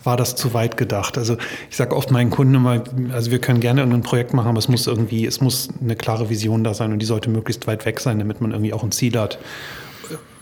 war 0.04 0.18
das 0.18 0.36
zu 0.36 0.54
weit 0.54 0.76
gedacht? 0.76 1.18
Also 1.18 1.38
ich 1.70 1.78
sage 1.78 1.96
oft 1.96 2.12
meinen 2.12 2.32
Kunden 2.32 2.56
immer, 2.56 2.84
also 3.14 3.32
wir 3.32 3.40
können 3.40 3.62
gerne 3.62 3.80
irgendein 3.80 4.04
Projekt 4.04 4.34
machen, 4.34 4.50
aber 4.50 4.60
es 4.60 4.68
muss 4.68 4.88
irgendwie, 4.88 5.26
es 5.26 5.40
muss 5.40 5.70
eine 5.82 5.96
klare 5.96 6.30
Vision 6.30 6.66
da 6.66 6.74
sein 6.74 6.92
und 6.92 7.00
die 7.00 7.06
sollte 7.06 7.30
möglichst 7.30 7.68
weit 7.68 7.86
weg 7.86 8.02
sein, 8.02 8.20
damit 8.20 8.42
man 8.42 8.52
irgendwie 8.52 8.74
auch 8.74 8.84
ein 8.84 8.92
Ziel 8.92 9.18
hat. 9.18 9.40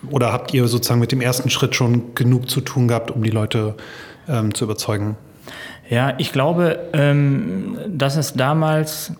Oder 0.09 0.31
habt 0.31 0.53
ihr 0.53 0.67
sozusagen 0.67 0.99
mit 0.99 1.11
dem 1.11 1.21
ersten 1.21 1.49
Schritt 1.49 1.75
schon 1.75 2.15
genug 2.15 2.49
zu 2.49 2.61
tun 2.61 2.87
gehabt, 2.87 3.11
um 3.11 3.23
die 3.23 3.29
Leute 3.29 3.75
ähm, 4.27 4.53
zu 4.53 4.65
überzeugen? 4.65 5.17
Ja, 5.89 6.13
ich 6.17 6.31
glaube, 6.31 6.79
ähm, 6.93 7.77
dass 7.87 8.15
es 8.15 8.33
damals 8.33 9.13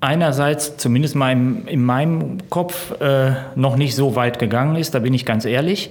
einerseits, 0.00 0.76
zumindest 0.76 1.16
mal 1.16 1.32
in, 1.32 1.66
in 1.66 1.82
meinem 1.82 2.38
Kopf, 2.50 3.00
äh, 3.00 3.32
noch 3.56 3.76
nicht 3.76 3.94
so 3.94 4.14
weit 4.14 4.38
gegangen 4.38 4.76
ist, 4.76 4.94
da 4.94 4.98
bin 4.98 5.14
ich 5.14 5.24
ganz 5.24 5.46
ehrlich. 5.46 5.90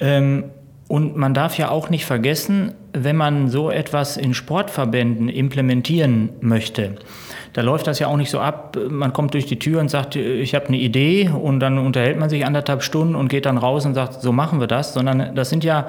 Ähm, 0.00 0.44
und 0.88 1.16
man 1.16 1.32
darf 1.32 1.56
ja 1.56 1.70
auch 1.70 1.88
nicht 1.88 2.04
vergessen, 2.04 2.72
wenn 2.92 3.16
man 3.16 3.48
so 3.48 3.70
etwas 3.70 4.16
in 4.16 4.34
Sportverbänden 4.34 5.28
implementieren 5.28 6.30
möchte, 6.40 6.96
da 7.52 7.60
läuft 7.60 7.86
das 7.86 7.98
ja 7.98 8.06
auch 8.06 8.16
nicht 8.16 8.30
so 8.30 8.40
ab. 8.40 8.78
Man 8.88 9.12
kommt 9.12 9.34
durch 9.34 9.46
die 9.46 9.58
Tür 9.58 9.80
und 9.80 9.90
sagt, 9.90 10.16
ich 10.16 10.54
habe 10.54 10.68
eine 10.68 10.78
Idee 10.78 11.30
und 11.30 11.60
dann 11.60 11.78
unterhält 11.78 12.18
man 12.18 12.30
sich 12.30 12.46
anderthalb 12.46 12.82
Stunden 12.82 13.14
und 13.14 13.28
geht 13.28 13.46
dann 13.46 13.58
raus 13.58 13.84
und 13.84 13.94
sagt, 13.94 14.22
so 14.22 14.32
machen 14.32 14.60
wir 14.60 14.66
das, 14.66 14.94
sondern 14.94 15.34
das 15.34 15.50
sind 15.50 15.64
ja 15.64 15.88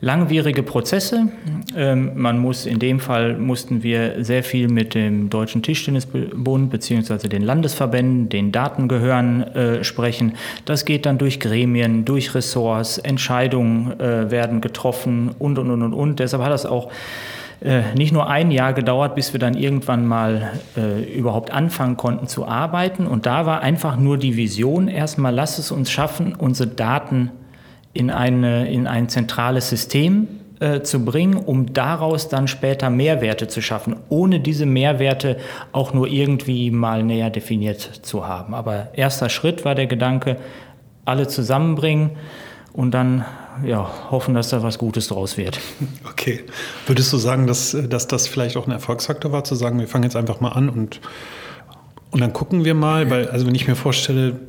langwierige 0.00 0.62
Prozesse. 0.62 1.28
Ähm, 1.76 2.12
man 2.14 2.38
muss 2.38 2.66
in 2.66 2.78
dem 2.78 3.00
Fall 3.00 3.36
mussten 3.36 3.82
wir 3.82 4.24
sehr 4.24 4.44
viel 4.44 4.68
mit 4.68 4.94
dem 4.94 5.28
Deutschen 5.28 5.62
Tischtennisbund 5.62 6.70
beziehungsweise 6.70 7.28
den 7.28 7.42
Landesverbänden, 7.42 8.28
den 8.28 8.52
Datengehören 8.52 9.42
äh, 9.42 9.84
sprechen. 9.84 10.34
Das 10.66 10.84
geht 10.84 11.04
dann 11.04 11.18
durch 11.18 11.40
Gremien, 11.40 12.04
durch 12.04 12.34
Ressorts, 12.34 12.98
Entscheidungen 12.98 13.98
äh, 13.98 14.30
werden 14.30 14.60
getroffen 14.60 15.34
und 15.38 15.58
und 15.58 15.70
und 15.70 15.82
und 15.82 15.94
und. 15.94 16.20
Deshalb 16.20 16.42
hat 16.44 16.52
das 16.52 16.64
auch 16.64 16.90
äh, 17.60 17.82
nicht 17.96 18.12
nur 18.12 18.28
ein 18.28 18.50
Jahr 18.50 18.72
gedauert, 18.72 19.14
bis 19.14 19.32
wir 19.32 19.40
dann 19.40 19.54
irgendwann 19.54 20.06
mal 20.06 20.52
äh, 20.76 21.02
überhaupt 21.02 21.50
anfangen 21.50 21.96
konnten 21.96 22.28
zu 22.28 22.46
arbeiten. 22.46 23.06
Und 23.06 23.26
da 23.26 23.46
war 23.46 23.60
einfach 23.60 23.96
nur 23.96 24.16
die 24.16 24.36
Vision 24.36 24.88
erstmal, 24.88 25.34
lass 25.34 25.58
es 25.58 25.72
uns 25.72 25.90
schaffen, 25.90 26.34
unsere 26.36 26.68
Daten 26.68 27.32
in, 27.92 28.10
eine, 28.10 28.70
in 28.70 28.86
ein 28.86 29.08
zentrales 29.08 29.68
System 29.68 30.28
äh, 30.60 30.82
zu 30.82 31.04
bringen, 31.04 31.36
um 31.36 31.72
daraus 31.72 32.28
dann 32.28 32.48
später 32.48 32.90
Mehrwerte 32.90 33.48
zu 33.48 33.60
schaffen, 33.60 33.96
ohne 34.08 34.40
diese 34.40 34.66
Mehrwerte 34.66 35.36
auch 35.72 35.94
nur 35.94 36.06
irgendwie 36.06 36.70
mal 36.70 37.02
näher 37.02 37.30
definiert 37.30 37.80
zu 37.80 38.26
haben. 38.26 38.54
Aber 38.54 38.88
erster 38.94 39.28
Schritt 39.28 39.64
war 39.64 39.74
der 39.74 39.86
Gedanke, 39.86 40.36
alle 41.04 41.26
zusammenbringen 41.26 42.10
und 42.72 42.92
dann 42.92 43.24
ja, 43.64 44.10
hoffen, 44.10 44.34
dass 44.34 44.50
da 44.50 44.62
was 44.62 44.78
Gutes 44.78 45.08
draus 45.08 45.36
wird. 45.36 45.60
Okay. 46.10 46.40
Würdest 46.86 47.12
du 47.12 47.16
sagen, 47.16 47.46
dass, 47.46 47.76
dass 47.88 48.08
das 48.08 48.26
vielleicht 48.26 48.56
auch 48.56 48.66
ein 48.66 48.72
Erfolgsfaktor 48.72 49.30
war, 49.30 49.44
zu 49.44 49.54
sagen, 49.54 49.78
wir 49.78 49.86
fangen 49.86 50.02
jetzt 50.04 50.16
einfach 50.16 50.40
mal 50.40 50.50
an 50.50 50.68
und, 50.68 51.00
und 52.10 52.20
dann 52.20 52.32
gucken 52.32 52.64
wir 52.64 52.74
mal? 52.74 53.08
Weil, 53.08 53.28
also 53.28 53.46
wenn 53.46 53.54
ich 53.54 53.68
mir 53.68 53.76
vorstelle 53.76 54.40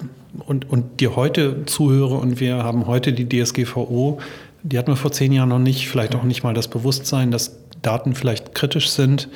und, 0.47 0.69
und 0.69 0.99
dir 0.99 1.15
heute 1.15 1.65
zuhöre 1.67 2.15
und 2.15 2.39
wir 2.39 2.63
haben 2.63 2.87
heute 2.87 3.13
die 3.13 3.29
DSGVO, 3.29 4.19
die 4.63 4.77
hatten 4.77 4.91
wir 4.91 4.95
vor 4.95 5.11
zehn 5.11 5.31
Jahren 5.31 5.49
noch 5.49 5.59
nicht, 5.59 5.87
vielleicht 5.87 6.15
auch 6.15 6.23
nicht 6.23 6.43
mal 6.43 6.53
das 6.53 6.67
Bewusstsein, 6.67 7.31
dass 7.31 7.57
Daten 7.81 8.15
vielleicht 8.15 8.55
kritisch 8.55 8.89
sind. 8.89 9.29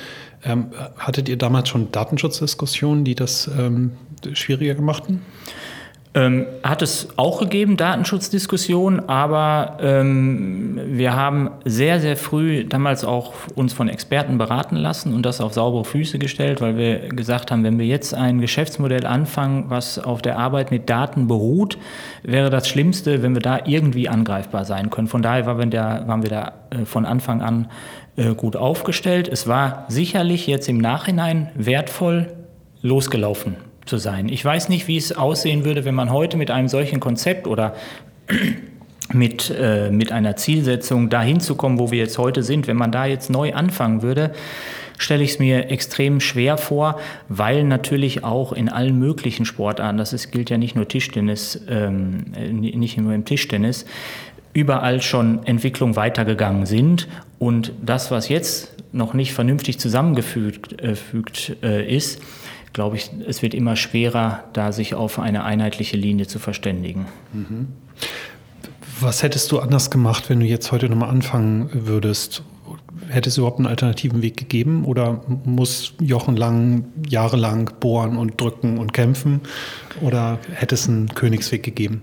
Ähm, 0.44 0.68
hattet 0.98 1.30
ihr 1.30 1.38
damals 1.38 1.70
schon 1.70 1.92
Datenschutzdiskussionen, 1.92 3.06
die 3.06 3.16
das 3.16 3.50
ähm, 3.58 3.92
schwieriger 4.34 4.76
gemachten? 4.76 5.22
Ähm, 6.16 6.46
hat 6.62 6.84
es 6.84 7.08
auch 7.16 7.40
gegeben, 7.40 7.76
Datenschutzdiskussionen, 7.76 9.10
aber 9.10 9.78
ähm, 9.82 10.80
wir 10.86 11.16
haben 11.16 11.50
sehr, 11.66 12.00
sehr 12.00 12.18
früh 12.18 12.66
damals 12.66 13.04
auch 13.04 13.34
uns 13.56 13.74
von 13.74 13.90
Experten 13.90 14.38
beraten 14.38 14.76
lassen 14.76 15.12
und 15.16 15.26
das 15.26 15.42
auf 15.42 15.54
saubere 15.54 15.86
Füße 15.86 16.20
gestellt, 16.20 16.62
weil 16.62 16.78
wir 16.78 17.10
gesagt 17.10 17.50
haben, 17.50 17.64
wenn 17.64 17.80
wir 17.80 17.88
jetzt 17.88 18.14
ein 18.14 18.42
Geschäftsmodell 18.42 19.08
anfangen, 19.08 19.66
was 19.70 19.98
auf 19.98 20.22
der 20.22 20.38
Arbeit 20.38 20.70
mit 20.70 20.88
Daten 20.88 21.28
beruht, 21.28 21.80
wäre 22.22 22.52
das 22.52 22.68
Schlimmste, 22.68 23.24
wenn 23.24 23.34
wir 23.34 23.42
da 23.42 23.62
irgendwie 23.66 24.08
angreifbar 24.08 24.66
sein 24.66 24.92
können. 24.92 25.08
Von 25.08 25.24
daher 25.24 25.48
waren 25.48 25.58
wir 25.58 25.66
da, 25.72 26.08
waren 26.08 26.22
wir 26.22 26.30
da 26.30 26.52
äh, 26.70 26.86
von 26.86 27.08
Anfang 27.08 27.42
an 27.42 27.72
äh, 28.18 28.36
gut 28.36 28.56
aufgestellt. 28.56 29.28
Es 29.28 29.48
war 29.48 29.86
sicherlich 29.88 30.46
jetzt 30.46 30.70
im 30.70 30.78
Nachhinein 30.78 31.50
wertvoll 31.56 32.34
losgelaufen 32.84 33.56
zu 33.86 33.98
sein. 33.98 34.30
Ich 34.30 34.44
weiß 34.44 34.70
nicht, 34.70 34.88
wie 34.88 34.98
es 34.98 35.16
aussehen 35.16 35.66
würde, 35.66 35.86
wenn 35.86 35.96
man 35.96 36.12
heute 36.12 36.38
mit 36.38 36.52
einem 36.52 36.68
solchen 36.68 37.00
Konzept 37.00 37.48
oder 37.48 37.76
mit, 39.14 39.54
äh, 39.58 39.90
mit 39.92 40.12
einer 40.12 40.36
Zielsetzung 40.36 41.10
dahin 41.10 41.40
zu 41.40 41.56
kommen, 41.56 41.80
wo 41.80 41.92
wir 41.92 42.00
jetzt 42.00 42.18
heute 42.18 42.44
sind, 42.44 42.68
wenn 42.68 42.78
man 42.78 42.92
da 42.92 43.06
jetzt 43.06 43.30
neu 43.30 43.54
anfangen 43.54 44.02
würde, 44.02 44.32
stelle 44.98 45.24
ich 45.24 45.32
es 45.32 45.40
mir 45.40 45.70
extrem 45.70 46.20
schwer 46.20 46.58
vor, 46.58 47.00
weil 47.28 47.64
natürlich 47.64 48.24
auch 48.24 48.54
in 48.54 48.70
allen 48.70 48.98
möglichen 48.98 49.46
Sportarten, 49.46 49.98
das 49.98 50.14
ist, 50.14 50.32
gilt 50.32 50.50
ja 50.50 50.58
nicht 50.58 50.76
nur 50.76 50.88
Tischtennis, 50.88 51.62
ähm, 51.68 52.26
nicht 52.52 52.98
nur 52.98 53.14
im 53.14 53.26
Tischtennis, 53.26 53.86
überall 54.54 55.02
schon 55.02 55.46
Entwicklungen 55.46 55.96
weitergegangen 55.96 56.66
sind 56.66 57.08
und 57.40 57.74
das, 57.82 58.12
was 58.12 58.30
jetzt 58.30 58.74
noch 58.92 59.14
nicht 59.14 59.34
vernünftig 59.34 59.80
zusammengefügt 59.80 60.80
äh, 60.82 60.96
fügt, 60.96 61.58
äh, 61.64 61.86
ist, 61.86 62.22
glaube 62.74 62.98
ich, 62.98 63.12
es 63.28 63.42
wird 63.42 63.54
immer 63.54 63.76
schwerer, 63.76 64.44
da 64.54 64.72
sich 64.72 64.96
auf 64.96 65.20
eine 65.20 65.44
einheitliche 65.44 65.96
Linie 65.96 66.28
zu 66.28 66.40
verständigen. 66.40 67.06
Was 69.00 69.24
hättest 69.24 69.52
du 69.52 69.60
anders 69.60 69.92
gemacht, 69.92 70.30
wenn 70.30 70.40
du 70.40 70.46
jetzt 70.46 70.72
heute 70.72 70.90
nochmal 70.90 71.10
anfangen 71.10 71.70
würdest? 71.72 72.44
Hätte 73.10 73.30
es 73.30 73.38
überhaupt 73.38 73.60
einen 73.60 73.68
alternativen 73.68 74.22
Weg 74.22 74.38
gegeben 74.38 74.86
oder 74.86 75.22
muss 75.46 75.94
Jochen 76.02 76.36
lang 76.36 76.86
jahrelang 77.08 77.70
bohren 77.80 78.18
und 78.18 78.40
drücken 78.40 78.78
und 78.78 78.94
kämpfen 78.94 79.42
oder 80.02 80.40
hätte 80.52 80.76
es 80.76 80.88
einen 80.88 81.10
Königsweg 81.10 81.64
gegeben? 81.64 82.02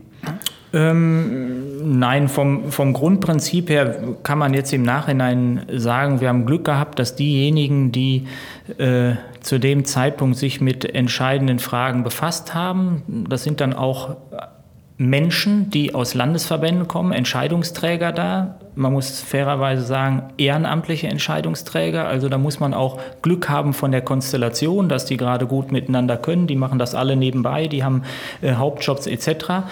Ähm, 0.73 1.99
nein, 1.99 2.29
vom, 2.29 2.71
vom 2.71 2.93
Grundprinzip 2.93 3.71
her 3.71 4.17
kann 4.23 4.39
man 4.39 4.55
jetzt 4.55 4.73
im 4.73 4.83
Nachhinein 4.83 5.63
sagen, 5.69 6.21
wir 6.21 6.29
haben 6.29 6.47
Glück 6.47 6.65
gehabt, 6.65 6.99
dass 6.99 7.17
diejenigen, 7.17 7.91
die 7.91 8.29
äh, 8.79 9.15
zu 9.41 9.59
dem 9.59 9.85
Zeitpunkt 9.85 10.37
sich 10.37 10.61
mit 10.61 10.85
entscheidenden 10.95 11.59
Fragen 11.59 12.05
befasst 12.05 12.55
haben, 12.55 13.03
das 13.29 13.43
sind 13.43 13.61
dann 13.61 13.73
auch 13.73 14.17
Menschen, 15.01 15.71
die 15.71 15.95
aus 15.95 16.13
Landesverbänden 16.13 16.87
kommen, 16.87 17.13
Entscheidungsträger 17.13 18.13
da. 18.13 18.57
Man 18.75 18.93
muss 18.93 19.23
fairerweise 19.23 19.83
sagen, 19.83 20.25
ehrenamtliche 20.37 21.09
Entscheidungsträger. 21.09 22.07
Also 22.07 22.29
da 22.29 22.37
muss 22.37 22.61
man 22.61 22.75
auch 22.75 23.01
Glück 23.23 23.49
haben 23.49 23.73
von 23.73 23.93
der 23.93 24.03
Konstellation, 24.03 24.91
dass 24.91 25.07
die 25.07 25.17
gerade 25.17 25.47
gut 25.47 25.73
miteinander 25.73 26.19
können. 26.19 26.47
Die 26.47 26.55
machen 26.55 26.79
das 26.79 26.95
alle 26.95 27.17
nebenbei, 27.17 27.67
die 27.67 27.83
haben 27.83 28.03
äh, 28.43 28.53
Hauptjobs 28.53 29.07
etc. 29.07 29.65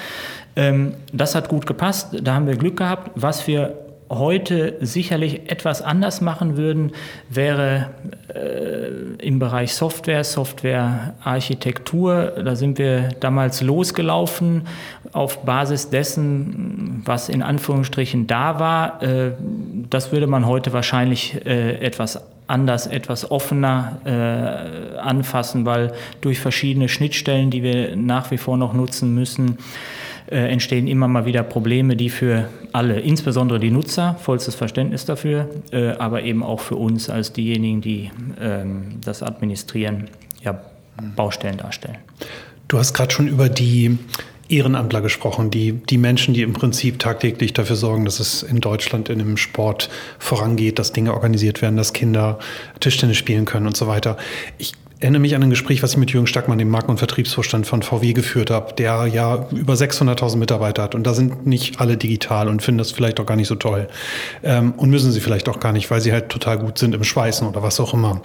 Ähm, 0.56 0.94
das 1.12 1.34
hat 1.34 1.48
gut 1.48 1.66
gepasst, 1.66 2.16
da 2.22 2.34
haben 2.34 2.46
wir 2.46 2.56
Glück 2.56 2.76
gehabt. 2.76 3.10
Was 3.14 3.46
wir 3.46 3.74
heute 4.10 4.76
sicherlich 4.80 5.50
etwas 5.50 5.82
anders 5.82 6.20
machen 6.20 6.56
würden, 6.56 6.92
wäre 7.28 7.90
äh, 8.34 8.88
im 9.24 9.38
Bereich 9.38 9.74
Software, 9.74 10.24
Softwarearchitektur. 10.24 12.32
Da 12.44 12.56
sind 12.56 12.78
wir 12.78 13.10
damals 13.20 13.60
losgelaufen 13.60 14.66
auf 15.12 15.44
Basis 15.44 15.90
dessen, 15.90 17.02
was 17.04 17.28
in 17.28 17.42
Anführungsstrichen 17.42 18.26
da 18.26 18.58
war. 18.58 19.02
Äh, 19.02 19.32
das 19.90 20.10
würde 20.12 20.26
man 20.26 20.46
heute 20.46 20.72
wahrscheinlich 20.72 21.44
äh, 21.46 21.76
etwas 21.78 22.22
anders, 22.46 22.86
etwas 22.86 23.30
offener 23.30 23.98
äh, 24.04 24.98
anfassen, 24.98 25.66
weil 25.66 25.92
durch 26.22 26.40
verschiedene 26.40 26.88
Schnittstellen, 26.88 27.50
die 27.50 27.62
wir 27.62 27.94
nach 27.94 28.30
wie 28.30 28.38
vor 28.38 28.56
noch 28.56 28.72
nutzen 28.72 29.14
müssen, 29.14 29.58
entstehen 30.36 30.86
immer 30.86 31.08
mal 31.08 31.26
wieder 31.26 31.42
Probleme, 31.42 31.96
die 31.96 32.10
für 32.10 32.48
alle, 32.72 33.00
insbesondere 33.00 33.58
die 33.58 33.70
Nutzer, 33.70 34.16
vollstes 34.20 34.54
Verständnis 34.54 35.04
dafür, 35.04 35.48
äh, 35.72 35.90
aber 35.92 36.22
eben 36.22 36.42
auch 36.42 36.60
für 36.60 36.76
uns 36.76 37.08
als 37.08 37.32
diejenigen, 37.32 37.80
die 37.80 38.10
ähm, 38.40 39.00
das 39.04 39.22
administrieren, 39.22 40.08
ja, 40.42 40.60
Baustellen 41.16 41.56
darstellen. 41.56 41.98
Du 42.66 42.78
hast 42.78 42.92
gerade 42.92 43.12
schon 43.12 43.28
über 43.28 43.48
die 43.48 43.98
Ehrenamtler 44.48 45.00
gesprochen, 45.00 45.50
die, 45.50 45.72
die 45.72 45.98
Menschen, 45.98 46.34
die 46.34 46.42
im 46.42 46.54
Prinzip 46.54 46.98
tagtäglich 46.98 47.52
dafür 47.52 47.76
sorgen, 47.76 48.04
dass 48.04 48.18
es 48.18 48.42
in 48.42 48.60
Deutschland 48.60 49.08
in 49.08 49.18
dem 49.18 49.36
Sport 49.36 49.90
vorangeht, 50.18 50.78
dass 50.78 50.92
Dinge 50.92 51.12
organisiert 51.14 51.62
werden, 51.62 51.76
dass 51.76 51.92
Kinder 51.92 52.38
Tischtennis 52.80 53.16
spielen 53.16 53.44
können 53.44 53.66
und 53.66 53.76
so 53.76 53.86
weiter. 53.86 54.16
Ich 54.56 54.72
erinnere 55.00 55.20
mich 55.20 55.34
an 55.36 55.42
ein 55.42 55.50
Gespräch, 55.50 55.82
was 55.82 55.92
ich 55.92 55.96
mit 55.96 56.10
Jürgen 56.10 56.26
Stackmann, 56.26 56.58
dem 56.58 56.68
Marken- 56.68 56.90
und 56.90 56.98
Vertriebsvorstand 56.98 57.66
von 57.66 57.82
VW, 57.82 58.12
geführt 58.12 58.50
habe, 58.50 58.72
der 58.74 59.06
ja 59.06 59.46
über 59.52 59.74
600.000 59.74 60.36
Mitarbeiter 60.36 60.82
hat. 60.82 60.94
Und 60.94 61.06
da 61.06 61.14
sind 61.14 61.46
nicht 61.46 61.80
alle 61.80 61.96
digital 61.96 62.48
und 62.48 62.62
finden 62.62 62.78
das 62.78 62.90
vielleicht 62.90 63.20
auch 63.20 63.26
gar 63.26 63.36
nicht 63.36 63.48
so 63.48 63.54
toll. 63.54 63.88
Ähm, 64.42 64.72
und 64.76 64.90
müssen 64.90 65.12
sie 65.12 65.20
vielleicht 65.20 65.48
auch 65.48 65.60
gar 65.60 65.72
nicht, 65.72 65.90
weil 65.90 66.00
sie 66.00 66.12
halt 66.12 66.30
total 66.30 66.58
gut 66.58 66.78
sind 66.78 66.94
im 66.94 67.04
Schweißen 67.04 67.46
oder 67.46 67.62
was 67.62 67.78
auch 67.78 67.94
immer. 67.94 68.22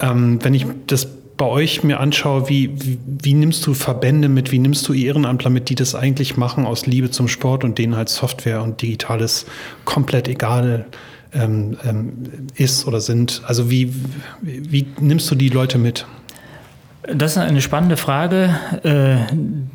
Ähm, 0.00 0.38
wenn 0.42 0.54
ich 0.54 0.66
das 0.86 1.08
bei 1.36 1.46
euch 1.46 1.82
mir 1.82 1.98
anschaue, 1.98 2.48
wie, 2.48 2.70
wie, 2.74 2.98
wie, 3.04 3.34
nimmst 3.34 3.66
du 3.66 3.74
Verbände 3.74 4.28
mit, 4.28 4.52
wie 4.52 4.60
nimmst 4.60 4.86
du 4.88 4.92
Ehrenamtler 4.92 5.50
mit, 5.50 5.70
die 5.70 5.74
das 5.74 5.96
eigentlich 5.96 6.36
machen 6.36 6.66
aus 6.66 6.86
Liebe 6.86 7.10
zum 7.10 7.26
Sport 7.26 7.64
und 7.64 7.78
denen 7.78 7.96
halt 7.96 8.08
Software 8.10 8.62
und 8.62 8.80
Digitales 8.80 9.46
komplett 9.84 10.28
egal 10.28 10.86
ähm, 10.86 10.98
ähm, 11.34 11.76
ist 12.54 12.86
oder 12.86 13.00
sind. 13.00 13.42
Also 13.46 13.70
wie, 13.70 13.92
wie 14.40 14.86
nimmst 15.00 15.30
du 15.30 15.34
die 15.34 15.48
Leute 15.48 15.78
mit? 15.78 16.06
Das 17.02 17.32
ist 17.32 17.38
eine 17.38 17.60
spannende 17.60 17.96
Frage, 17.96 18.54
äh, 18.84 19.16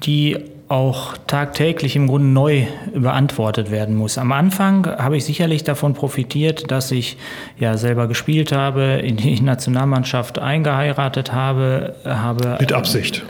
die 0.03 0.37
auch 0.69 1.15
tagtäglich 1.27 1.95
im 1.95 2.07
Grunde 2.07 2.27
neu 2.27 2.65
beantwortet 2.93 3.71
werden 3.71 3.95
muss. 3.95 4.17
Am 4.17 4.31
Anfang 4.33 4.85
habe 4.85 5.15
ich 5.15 5.23
sicherlich 5.23 5.63
davon 5.63 5.93
profitiert, 5.93 6.69
dass 6.71 6.91
ich 6.91 7.17
ja 7.57 7.77
selber 7.77 8.07
gespielt 8.07 8.51
habe, 8.51 9.01
in 9.01 9.15
die 9.15 9.39
Nationalmannschaft 9.39 10.39
eingeheiratet 10.39 11.31
habe, 11.31 11.95
habe 12.03 12.57
mit 12.59 12.73
Absicht 12.73 13.23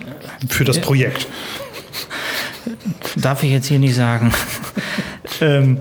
für 0.49 0.63
das 0.63 0.79
Projekt. 0.79 1.27
Darf 3.15 3.43
ich 3.43 3.51
jetzt 3.51 3.67
hier 3.67 3.79
nicht 3.79 3.95
sagen. 3.95 4.33
ähm, 5.41 5.77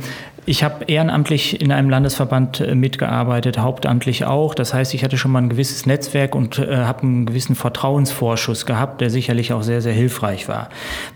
ich 0.48 0.62
habe 0.62 0.84
ehrenamtlich 0.84 1.60
in 1.60 1.72
einem 1.72 1.90
Landesverband 1.90 2.60
äh, 2.60 2.76
mitgearbeitet, 2.76 3.58
hauptamtlich 3.58 4.24
auch. 4.24 4.54
Das 4.54 4.72
heißt, 4.72 4.94
ich 4.94 5.02
hatte 5.02 5.18
schon 5.18 5.32
mal 5.32 5.42
ein 5.42 5.48
gewisses 5.48 5.86
Netzwerk 5.86 6.36
und 6.36 6.60
äh, 6.60 6.76
habe 6.76 7.02
einen 7.02 7.26
gewissen 7.26 7.56
Vertrauensvorschuss 7.56 8.64
gehabt, 8.64 9.00
der 9.00 9.10
sicherlich 9.10 9.52
auch 9.52 9.62
sehr, 9.62 9.82
sehr 9.82 9.92
hilfreich 9.92 10.48
war. 10.48 10.68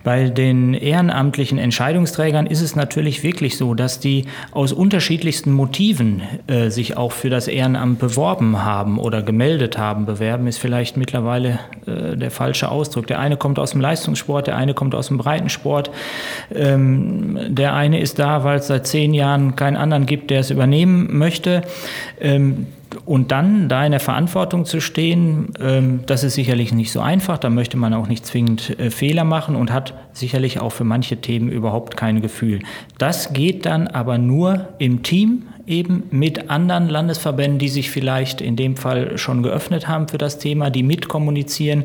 Bei 0.03 0.29
den 0.29 0.75
ehrenamtlichen 0.75 1.59
Entscheidungsträgern 1.59 2.47
ist 2.47 2.61
es 2.61 2.75
natürlich 2.75 3.23
wirklich 3.23 3.57
so, 3.57 3.75
dass 3.75 4.01
die 4.01 4.25
aus 4.51 4.73
unterschiedlichsten 4.73 5.53
Motiven 5.53 6.23
äh, 6.49 6.71
sich 6.71 6.97
auch 6.97 7.13
für 7.13 7.31
das 7.31 7.47
Ehrenamt 7.47 8.01
beworben 8.01 8.65
haben 8.65 8.99
oder 8.99 9.23
gemeldet 9.23 9.79
haben. 9.79 10.07
Bewerben 10.07 10.49
ist 10.49 10.59
vielleicht 10.59 10.97
mittlerweile 10.97 11.61
äh, 11.87 12.17
der 12.17 12.33
falsche 12.33 12.69
Ausdruck. 12.69 13.07
Der 13.07 13.21
eine 13.21 13.37
kommt 13.37 13.61
aus 13.61 13.71
dem 13.71 13.81
Leistungssport, 13.81 14.49
der 14.49 14.57
eine 14.57 14.75
kommt 14.75 14.97
aus 14.97 15.07
dem 15.07 15.19
Breitensport. 15.19 15.93
Ähm, 16.53 17.39
der 17.49 17.75
eine 17.75 18.01
ist 18.01 18.19
da, 18.19 18.43
weil 18.43 18.59
es 18.59 18.67
seit 18.67 18.89
zehn 18.89 19.15
Jahren 19.15 19.20
Jahren 19.21 19.57
keinen 19.57 19.77
anderen 19.77 20.07
gibt, 20.07 20.31
der 20.31 20.41
es 20.41 20.51
übernehmen 20.51 21.17
möchte. 21.17 21.63
Ähm, 22.21 22.67
und 23.05 23.31
dann 23.31 23.69
da 23.69 23.85
in 23.85 23.93
der 23.93 24.01
Verantwortung 24.01 24.65
zu 24.65 24.81
stehen, 24.81 25.53
ähm, 25.61 26.01
das 26.07 26.25
ist 26.25 26.35
sicherlich 26.35 26.73
nicht 26.73 26.91
so 26.91 27.01
einfach. 27.01 27.39
Da 27.39 27.49
möchte 27.49 27.77
man 27.77 27.95
auch 27.95 28.09
nicht 28.09 28.27
zwingend 28.27 28.79
äh, 28.79 28.91
Fehler 28.91 29.25
machen 29.25 29.55
und 29.55 29.73
hat 29.73 29.95
sicherlich 30.13 30.61
auch 30.61 30.71
für 30.71 30.85
manche 30.85 31.19
Themen 31.19 31.51
überhaupt 31.51 31.97
kein 31.97 32.21
Gefühl. 32.21 32.61
Das 32.99 33.33
geht 33.33 33.67
dann 33.67 33.87
aber 33.87 34.19
nur 34.19 34.69
im 34.79 35.03
Team, 35.03 35.45
eben 35.67 36.05
mit 36.11 36.51
anderen 36.51 36.89
Landesverbänden, 36.89 37.61
die 37.61 37.69
sich 37.69 37.91
vielleicht 37.91 38.41
in 38.41 38.57
dem 38.57 38.77
Fall 38.77 39.17
schon 39.19 39.43
geöffnet 39.43 39.87
haben 39.87 40.09
für 40.09 40.19
das 40.19 40.39
Thema, 40.39 40.69
die 40.69 40.83
mitkommunizieren. 40.83 41.85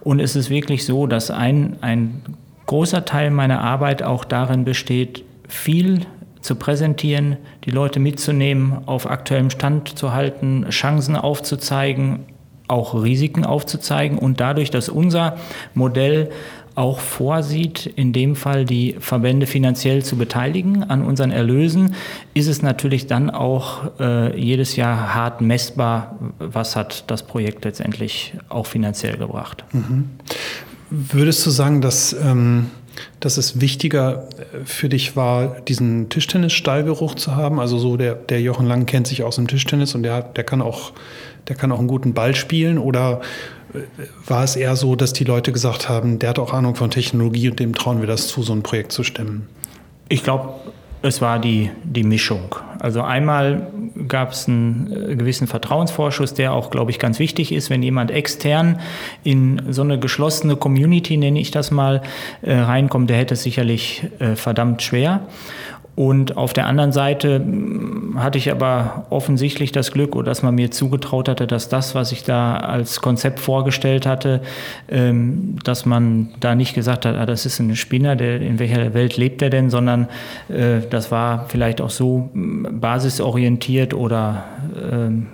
Und 0.00 0.18
es 0.18 0.34
ist 0.34 0.50
wirklich 0.50 0.84
so, 0.84 1.06
dass 1.06 1.30
ein, 1.30 1.76
ein 1.80 2.22
großer 2.66 3.04
Teil 3.04 3.30
meiner 3.30 3.60
Arbeit 3.60 4.02
auch 4.02 4.24
darin 4.24 4.64
besteht, 4.64 5.24
viel 5.48 6.00
zu 6.40 6.54
präsentieren, 6.54 7.36
die 7.64 7.70
Leute 7.70 8.00
mitzunehmen, 8.00 8.78
auf 8.86 9.08
aktuellem 9.08 9.50
Stand 9.50 9.98
zu 9.98 10.12
halten, 10.12 10.66
Chancen 10.70 11.16
aufzuzeigen, 11.16 12.20
auch 12.68 12.94
Risiken 12.94 13.44
aufzuzeigen 13.44 14.18
und 14.18 14.40
dadurch, 14.40 14.70
dass 14.70 14.88
unser 14.88 15.36
Modell 15.74 16.30
auch 16.76 17.00
vorsieht, 17.00 17.86
in 17.86 18.12
dem 18.12 18.36
Fall 18.36 18.64
die 18.64 18.96
Verbände 19.00 19.46
finanziell 19.46 20.04
zu 20.04 20.16
beteiligen 20.16 20.84
an 20.84 21.02
unseren 21.02 21.32
Erlösen, 21.32 21.94
ist 22.32 22.46
es 22.46 22.62
natürlich 22.62 23.06
dann 23.06 23.28
auch 23.28 23.98
äh, 23.98 24.40
jedes 24.40 24.76
Jahr 24.76 25.14
hart 25.14 25.40
messbar, 25.40 26.16
was 26.38 26.76
hat 26.76 27.04
das 27.08 27.24
Projekt 27.24 27.64
letztendlich 27.64 28.34
auch 28.48 28.66
finanziell 28.66 29.16
gebracht. 29.16 29.64
Mhm. 29.72 30.10
Würdest 30.90 31.44
du 31.44 31.50
sagen, 31.50 31.80
dass 31.80 32.12
ähm 32.12 32.70
dass 33.20 33.36
es 33.36 33.60
wichtiger 33.60 34.28
äh, 34.38 34.64
für 34.64 34.88
dich 34.88 35.16
war, 35.16 35.60
diesen 35.60 36.08
Tischtennis-Stallgeruch 36.08 37.14
zu 37.14 37.36
haben. 37.36 37.60
Also 37.60 37.78
so 37.78 37.96
der, 37.96 38.14
der 38.14 38.40
Jochen 38.40 38.66
Lang 38.66 38.86
kennt 38.86 39.06
sich 39.06 39.22
aus 39.22 39.36
dem 39.36 39.48
Tischtennis 39.48 39.94
und 39.94 40.02
der, 40.02 40.22
der, 40.22 40.44
kann 40.44 40.62
auch, 40.62 40.92
der 41.48 41.56
kann 41.56 41.72
auch 41.72 41.78
einen 41.78 41.88
guten 41.88 42.14
Ball 42.14 42.34
spielen. 42.34 42.78
Oder 42.78 43.20
äh, 43.74 43.78
war 44.26 44.44
es 44.44 44.56
eher 44.56 44.76
so, 44.76 44.96
dass 44.96 45.12
die 45.12 45.24
Leute 45.24 45.52
gesagt 45.52 45.88
haben, 45.88 46.18
der 46.18 46.30
hat 46.30 46.38
auch 46.38 46.52
Ahnung 46.52 46.74
von 46.74 46.90
Technologie 46.90 47.50
und 47.50 47.60
dem 47.60 47.74
trauen 47.74 48.00
wir 48.00 48.06
das 48.06 48.28
zu, 48.28 48.42
so 48.42 48.52
ein 48.52 48.62
Projekt 48.62 48.92
zu 48.92 49.02
stemmen? 49.02 49.46
Ich 50.08 50.22
glaube, 50.22 50.54
es 51.02 51.20
war 51.20 51.38
die, 51.38 51.70
die 51.84 52.02
Mischung. 52.02 52.56
Also 52.80 53.02
einmal 53.02 53.68
gab 54.08 54.32
es 54.32 54.48
einen 54.48 55.10
äh, 55.10 55.14
gewissen 55.14 55.46
Vertrauensvorschuss, 55.46 56.32
der 56.32 56.54
auch, 56.54 56.70
glaube 56.70 56.90
ich, 56.90 56.98
ganz 56.98 57.18
wichtig 57.18 57.52
ist, 57.52 57.68
wenn 57.68 57.82
jemand 57.82 58.10
extern 58.10 58.80
in 59.22 59.60
so 59.68 59.82
eine 59.82 59.98
geschlossene 59.98 60.56
Community, 60.56 61.18
nenne 61.18 61.38
ich 61.38 61.50
das 61.50 61.70
mal, 61.70 62.00
äh, 62.40 62.54
reinkommt, 62.54 63.10
der 63.10 63.18
hätte 63.18 63.34
es 63.34 63.42
sicherlich 63.42 64.04
äh, 64.18 64.34
verdammt 64.34 64.80
schwer. 64.80 65.20
Und 66.00 66.38
auf 66.38 66.54
der 66.54 66.66
anderen 66.66 66.92
Seite 66.92 67.40
hm, 67.40 68.14
hatte 68.22 68.38
ich 68.38 68.50
aber 68.50 69.04
offensichtlich 69.10 69.70
das 69.70 69.92
Glück, 69.92 70.16
dass 70.24 70.42
man 70.42 70.54
mir 70.54 70.70
zugetraut 70.70 71.28
hatte, 71.28 71.46
dass 71.46 71.68
das, 71.68 71.94
was 71.94 72.10
ich 72.10 72.24
da 72.24 72.56
als 72.56 73.02
Konzept 73.02 73.38
vorgestellt 73.38 74.06
hatte, 74.06 74.40
ähm, 74.88 75.56
dass 75.62 75.84
man 75.84 76.30
da 76.40 76.54
nicht 76.54 76.72
gesagt 76.72 77.04
hat, 77.04 77.16
ah, 77.16 77.26
das 77.26 77.44
ist 77.44 77.58
ein 77.58 77.76
Spinner, 77.76 78.16
der, 78.16 78.40
in 78.40 78.58
welcher 78.58 78.94
Welt 78.94 79.18
lebt 79.18 79.42
er 79.42 79.50
denn, 79.50 79.68
sondern 79.68 80.08
äh, 80.48 80.80
das 80.88 81.10
war 81.10 81.44
vielleicht 81.50 81.82
auch 81.82 81.90
so 81.90 82.30
hm, 82.32 82.80
basisorientiert 82.80 83.92
oder 83.92 84.44
ähm, 84.90 85.26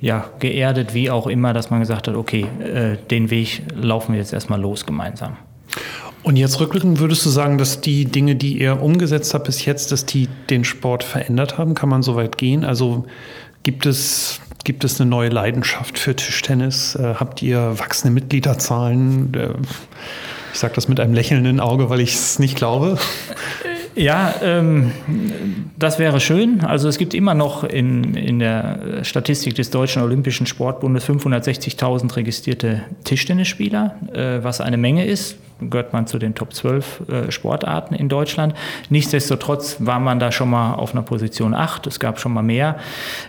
ja, 0.00 0.26
geerdet, 0.38 0.94
wie 0.94 1.10
auch 1.10 1.26
immer, 1.26 1.52
dass 1.52 1.70
man 1.70 1.80
gesagt 1.80 2.06
hat, 2.06 2.14
okay, 2.14 2.46
äh, 2.60 2.98
den 3.10 3.30
Weg 3.30 3.62
laufen 3.74 4.12
wir 4.12 4.20
jetzt 4.20 4.32
erstmal 4.32 4.60
los 4.60 4.86
gemeinsam. 4.86 5.38
Und 6.24 6.36
jetzt 6.36 6.58
rückblickend 6.58 7.00
würdest 7.00 7.24
du 7.26 7.30
sagen, 7.30 7.58
dass 7.58 7.82
die 7.82 8.06
Dinge, 8.06 8.34
die 8.34 8.58
ihr 8.58 8.80
umgesetzt 8.80 9.34
habt 9.34 9.44
bis 9.44 9.66
jetzt, 9.66 9.92
dass 9.92 10.06
die 10.06 10.28
den 10.48 10.64
Sport 10.64 11.04
verändert 11.04 11.58
haben? 11.58 11.74
Kann 11.74 11.90
man 11.90 12.02
so 12.02 12.16
weit 12.16 12.38
gehen? 12.38 12.64
Also 12.64 13.04
gibt 13.62 13.84
es, 13.84 14.40
gibt 14.64 14.84
es 14.84 14.98
eine 14.98 15.10
neue 15.10 15.28
Leidenschaft 15.28 15.98
für 15.98 16.16
Tischtennis? 16.16 16.94
Äh, 16.94 17.16
habt 17.16 17.42
ihr 17.42 17.78
wachsende 17.78 18.14
Mitgliederzahlen? 18.14 19.34
Äh, 19.34 19.50
ich 20.54 20.58
sage 20.58 20.74
das 20.74 20.88
mit 20.88 20.98
einem 20.98 21.12
lächelnden 21.12 21.60
Auge, 21.60 21.90
weil 21.90 22.00
ich 22.00 22.14
es 22.14 22.38
nicht 22.38 22.56
glaube. 22.56 22.96
Ja, 23.96 24.34
ähm, 24.42 24.90
das 25.78 25.98
wäre 25.98 26.18
schön. 26.18 26.62
Also 26.62 26.88
es 26.88 26.98
gibt 26.98 27.14
immer 27.14 27.34
noch 27.34 27.62
in, 27.62 28.14
in 28.14 28.40
der 28.40 29.04
Statistik 29.04 29.54
des 29.54 29.70
Deutschen 29.70 30.02
Olympischen 30.02 30.46
Sportbundes 30.46 31.08
560.000 31.08 32.16
registrierte 32.16 32.82
Tischtennisspieler, 33.04 33.94
äh, 34.12 34.42
was 34.42 34.60
eine 34.60 34.76
Menge 34.76 35.04
ist. 35.06 35.36
Gehört 35.60 35.92
man 35.92 36.08
zu 36.08 36.18
den 36.18 36.34
Top 36.34 36.52
12 36.52 37.02
äh, 37.08 37.30
Sportarten 37.30 37.94
in 37.94 38.08
Deutschland. 38.08 38.54
Nichtsdestotrotz 38.90 39.76
war 39.78 40.00
man 40.00 40.18
da 40.18 40.32
schon 40.32 40.50
mal 40.50 40.74
auf 40.74 40.92
einer 40.92 41.02
Position 41.02 41.54
8. 41.54 41.86
Es 41.86 42.00
gab 42.00 42.18
schon 42.18 42.32
mal 42.32 42.42
mehr. 42.42 42.78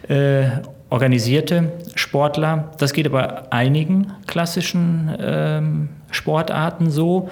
Äh, 0.07 0.45
organisierte 0.89 1.73
Sportler. 1.95 2.71
Das 2.79 2.93
geht 2.93 3.05
aber 3.05 3.51
einigen 3.51 4.13
klassischen 4.27 5.15
ähm, 5.19 5.89
Sportarten 6.11 6.89
so. 6.89 7.29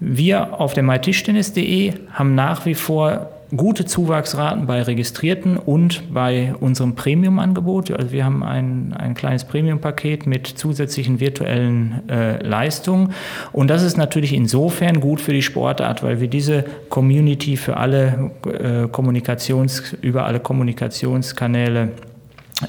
Wir 0.00 0.60
auf 0.60 0.74
der 0.74 0.82
mytischtennis.de 0.82 1.92
haben 2.12 2.34
nach 2.34 2.66
wie 2.66 2.74
vor 2.74 3.30
gute 3.56 3.86
Zuwachsraten 3.86 4.66
bei 4.66 4.82
Registrierten 4.82 5.56
und 5.56 6.12
bei 6.12 6.54
unserem 6.60 6.94
Premium-Angebot. 6.94 7.90
Also 7.90 8.12
wir 8.12 8.24
haben 8.24 8.42
ein, 8.42 8.94
ein 8.96 9.14
kleines 9.14 9.44
Premium-Paket 9.44 10.26
mit 10.26 10.46
zusätzlichen 10.46 11.18
virtuellen 11.18 12.02
äh, 12.08 12.42
Leistungen. 12.46 13.14
Und 13.52 13.68
das 13.68 13.82
ist 13.82 13.96
natürlich 13.96 14.34
insofern 14.34 15.00
gut 15.00 15.20
für 15.20 15.32
die 15.32 15.42
Sportart, 15.42 16.02
weil 16.02 16.20
wir 16.20 16.28
diese 16.28 16.64
Community 16.90 17.56
für 17.56 17.78
alle 17.78 18.30
äh, 18.46 18.88
Kommunikations, 18.88 19.94
über 20.02 20.26
alle 20.26 20.40
Kommunikationskanäle 20.40 21.92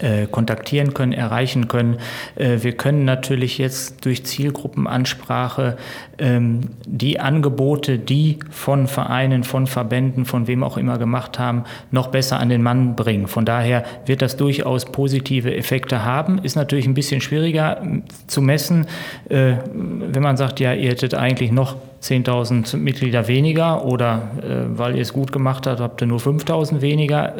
äh, 0.01 0.27
kontaktieren 0.27 0.93
können, 0.93 1.13
erreichen 1.13 1.67
können. 1.67 1.97
Äh, 2.35 2.59
wir 2.61 2.73
können 2.73 3.05
natürlich 3.05 3.57
jetzt 3.57 4.05
durch 4.05 4.23
Zielgruppenansprache 4.23 5.77
ähm, 6.19 6.61
die 6.85 7.19
Angebote, 7.19 7.97
die 7.97 8.37
von 8.51 8.87
Vereinen, 8.87 9.43
von 9.43 9.65
Verbänden, 9.65 10.25
von 10.25 10.47
wem 10.47 10.63
auch 10.63 10.77
immer 10.77 10.99
gemacht 10.99 11.39
haben, 11.39 11.63
noch 11.89 12.07
besser 12.07 12.39
an 12.39 12.49
den 12.49 12.61
Mann 12.61 12.95
bringen. 12.95 13.27
Von 13.27 13.45
daher 13.45 13.83
wird 14.05 14.21
das 14.21 14.37
durchaus 14.37 14.85
positive 14.85 15.55
Effekte 15.55 16.05
haben. 16.05 16.37
Ist 16.39 16.55
natürlich 16.55 16.85
ein 16.85 16.93
bisschen 16.93 17.19
schwieriger 17.19 17.81
zu 18.27 18.43
messen, 18.43 18.85
äh, 19.29 19.53
wenn 19.73 20.21
man 20.21 20.37
sagt, 20.37 20.59
ja, 20.59 20.73
ihr 20.73 20.91
hättet 20.91 21.15
eigentlich 21.15 21.51
noch 21.51 21.75
10.000 22.01 22.77
Mitglieder 22.77 23.27
weniger 23.27 23.83
oder 23.85 24.29
weil 24.75 24.95
ihr 24.95 25.01
es 25.01 25.11
gut 25.11 25.31
gemacht 25.31 25.67
habt, 25.67 25.79
habt 25.79 26.01
ihr 26.01 26.07
nur 26.07 26.19
5.000 26.19 26.81
weniger 26.81 27.33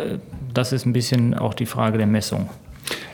das 0.54 0.74
ist 0.74 0.86
ein 0.86 0.93
bisschen 0.93 1.34
auch 1.34 1.54
die 1.54 1.65
Frage 1.65 1.98
der 1.98 2.08
Messung. 2.08 2.50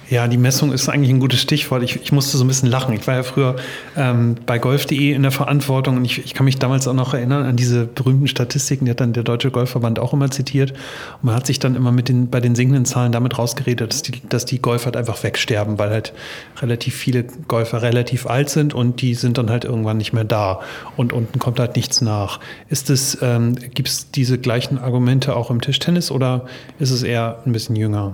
Ja, 0.10 0.28
die 0.28 0.38
Messung 0.38 0.72
ist 0.72 0.88
eigentlich 0.88 1.10
ein 1.10 1.20
gutes 1.20 1.40
Stichwort. 1.40 1.82
Ich, 1.82 1.96
ich 1.96 2.12
musste 2.12 2.38
so 2.38 2.44
ein 2.44 2.48
bisschen 2.48 2.70
lachen. 2.70 2.94
Ich 2.94 3.08
war 3.08 3.16
ja 3.16 3.24
früher 3.24 3.56
ähm, 3.98 4.36
bei 4.46 4.60
golf.de 4.60 5.12
in 5.14 5.24
der 5.24 5.32
Verantwortung 5.32 5.98
und 5.98 6.06
ich, 6.06 6.24
ich, 6.24 6.36
kann 6.36 6.46
mich 6.46 6.60
damals 6.60 6.88
auch 6.88 6.94
noch 6.94 7.16
erinnern 7.16 7.44
an 7.44 7.56
diese 7.56 7.88
berühmten 7.88 8.28
Statistiken, 8.28 8.86
die 8.86 8.92
hat 8.92 9.02
dann 9.02 9.14
der 9.14 9.24
Deutsche 9.24 9.50
Golfverband 9.50 9.98
auch 9.98 10.14
immer 10.14 10.30
zitiert. 10.30 10.72
Und 10.72 11.24
man 11.24 11.36
hat 11.36 11.48
sich 11.48 11.58
dann 11.58 11.76
immer 11.76 11.92
mit 11.92 12.08
den, 12.08 12.30
bei 12.30 12.40
den 12.40 12.54
sinkenden 12.54 12.86
Zahlen 12.86 13.12
damit 13.12 13.40
rausgeredet, 13.40 13.92
dass 13.92 14.04
die, 14.04 14.22
dass 14.30 14.46
die 14.46 14.62
Golfer 14.62 14.86
halt 14.86 14.98
einfach 14.98 15.24
wegsterben, 15.24 15.80
weil 15.80 15.90
halt 15.90 16.14
relativ 16.62 16.96
viele 16.96 17.24
Golfer 17.48 17.82
relativ 17.82 18.28
alt 18.28 18.50
sind 18.50 18.76
und 18.76 19.02
die 19.02 19.16
sind 19.16 19.40
dann 19.40 19.50
halt 19.50 19.66
irgendwann 19.66 19.98
nicht 19.98 20.14
mehr 20.14 20.24
da 20.24 20.60
und 20.98 21.14
unten 21.14 21.40
kommt 21.40 21.60
halt 21.60 21.76
nichts 21.76 22.02
nach. 22.02 22.40
Ist 22.70 22.92
es, 22.92 23.18
ähm, 23.24 23.56
gibt 23.56 23.88
es 23.88 24.12
diese 24.12 24.38
gleichen 24.38 24.78
Argumente 24.78 25.36
auch 25.36 25.50
im 25.50 25.62
Tischtennis 25.62 26.12
oder 26.12 26.46
ist 26.78 26.92
es 26.92 27.02
eher 27.02 27.40
ein 27.46 27.54
bisschen 27.54 27.76
jünger? 27.76 28.14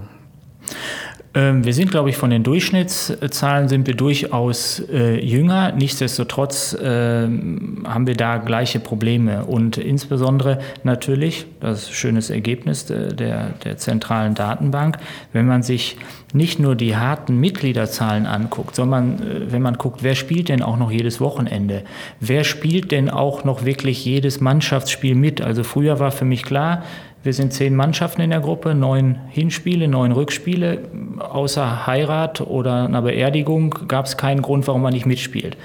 Ähm, 1.33 1.63
wir 1.63 1.73
sind, 1.73 1.91
glaube 1.91 2.09
ich, 2.09 2.17
von 2.17 2.29
den 2.29 2.43
Durchschnittszahlen 2.43 3.69
sind 3.69 3.87
wir 3.87 3.95
durchaus 3.95 4.81
äh, 4.91 5.17
jünger. 5.19 5.71
Nichtsdestotrotz 5.71 6.73
äh, 6.73 7.23
haben 7.23 8.05
wir 8.05 8.15
da 8.15 8.37
gleiche 8.37 8.79
Probleme. 8.79 9.45
Und 9.45 9.77
insbesondere 9.77 10.59
natürlich, 10.83 11.45
das 11.61 11.83
ist 11.83 11.89
ein 11.89 11.93
schönes 11.93 12.29
Ergebnis 12.29 12.85
der, 12.85 13.13
der 13.13 13.77
zentralen 13.77 14.35
Datenbank, 14.35 14.97
wenn 15.31 15.47
man 15.47 15.63
sich 15.63 15.97
nicht 16.33 16.59
nur 16.59 16.75
die 16.75 16.95
harten 16.95 17.39
Mitgliederzahlen 17.39 18.25
anguckt, 18.25 18.75
sondern 18.75 19.19
äh, 19.19 19.51
wenn 19.51 19.61
man 19.61 19.77
guckt, 19.77 20.03
wer 20.03 20.15
spielt 20.15 20.49
denn 20.49 20.61
auch 20.61 20.77
noch 20.77 20.91
jedes 20.91 21.21
Wochenende? 21.21 21.83
Wer 22.19 22.43
spielt 22.43 22.91
denn 22.91 23.09
auch 23.09 23.45
noch 23.45 23.63
wirklich 23.63 24.03
jedes 24.03 24.41
Mannschaftsspiel 24.41 25.15
mit? 25.15 25.39
Also 25.41 25.63
früher 25.63 25.99
war 25.99 26.11
für 26.11 26.25
mich 26.25 26.43
klar, 26.43 26.83
wir 27.23 27.33
sind 27.33 27.53
zehn 27.53 27.75
Mannschaften 27.75 28.21
in 28.21 28.31
der 28.31 28.39
Gruppe, 28.39 28.73
neun 28.73 29.19
Hinspiele, 29.29 29.87
neun 29.87 30.11
Rückspiele. 30.11 30.79
Außer 31.19 31.85
Heirat 31.85 32.41
oder 32.41 32.85
einer 32.85 33.03
Beerdigung 33.03 33.75
gab 33.87 34.07
es 34.07 34.17
keinen 34.17 34.41
Grund, 34.41 34.67
warum 34.67 34.81
man 34.81 34.93
nicht 34.93 35.05
mitspielt. 35.05 35.55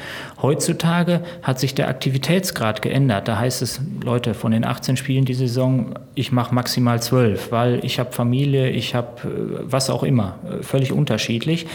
Heutzutage 0.42 1.22
hat 1.42 1.58
sich 1.58 1.74
der 1.74 1.88
Aktivitätsgrad 1.88 2.82
geändert. 2.82 3.26
Da 3.26 3.38
heißt 3.38 3.62
es, 3.62 3.80
Leute, 4.04 4.34
von 4.34 4.52
den 4.52 4.66
18 4.66 4.98
Spielen 4.98 5.24
die 5.24 5.32
Saison, 5.32 5.94
ich 6.14 6.30
mache 6.30 6.54
maximal 6.54 7.00
zwölf, 7.00 7.50
weil 7.52 7.82
ich 7.84 7.98
habe 7.98 8.12
Familie, 8.12 8.68
ich 8.68 8.94
habe 8.94 9.26
äh, 9.26 9.60
was 9.62 9.88
auch 9.88 10.02
immer, 10.02 10.38
äh, 10.44 10.62
völlig 10.62 10.92
unterschiedlich. 10.92 11.66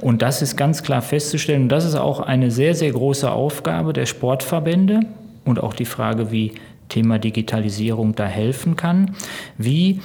Und 0.00 0.20
das 0.20 0.42
ist 0.42 0.56
ganz 0.56 0.82
klar 0.82 1.00
festzustellen. 1.00 1.62
Und 1.62 1.68
das 1.68 1.84
ist 1.84 1.94
auch 1.94 2.18
eine 2.18 2.50
sehr, 2.50 2.74
sehr 2.74 2.90
große 2.90 3.30
Aufgabe 3.30 3.92
der 3.92 4.06
Sportverbände 4.06 5.02
und 5.44 5.62
auch 5.62 5.74
die 5.74 5.84
Frage, 5.84 6.32
wie 6.32 6.52
Thema 6.88 7.18
Digitalisierung 7.18 8.14
da 8.14 8.26
helfen 8.26 8.76
kann. 8.76 9.14
Wie 9.56 10.00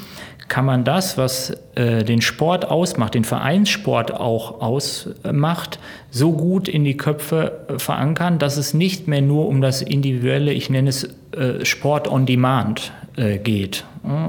kann 0.48 0.65
man 0.65 0.84
das, 0.84 1.17
was 1.17 1.58
den 1.76 2.22
Sport 2.22 2.66
ausmacht, 2.66 3.16
den 3.16 3.24
Vereinssport 3.24 4.14
auch 4.14 4.62
ausmacht, 4.62 5.80
so 6.14 6.32
gut 6.32 6.68
in 6.68 6.84
die 6.84 6.96
Köpfe 6.96 7.66
äh, 7.68 7.80
verankern, 7.80 8.38
dass 8.38 8.58
es 8.58 8.74
nicht 8.74 9.08
mehr 9.08 9.22
nur 9.22 9.48
um 9.48 9.62
das 9.62 9.82
individuelle, 9.82 10.54
ich 10.54 10.70
nenne 10.70 10.90
es 10.90 11.10
äh, 11.36 11.66
Sport 11.66 12.08
on 12.08 12.28
Demand 12.28 12.94
äh, 13.16 13.38
geht. 13.38 13.86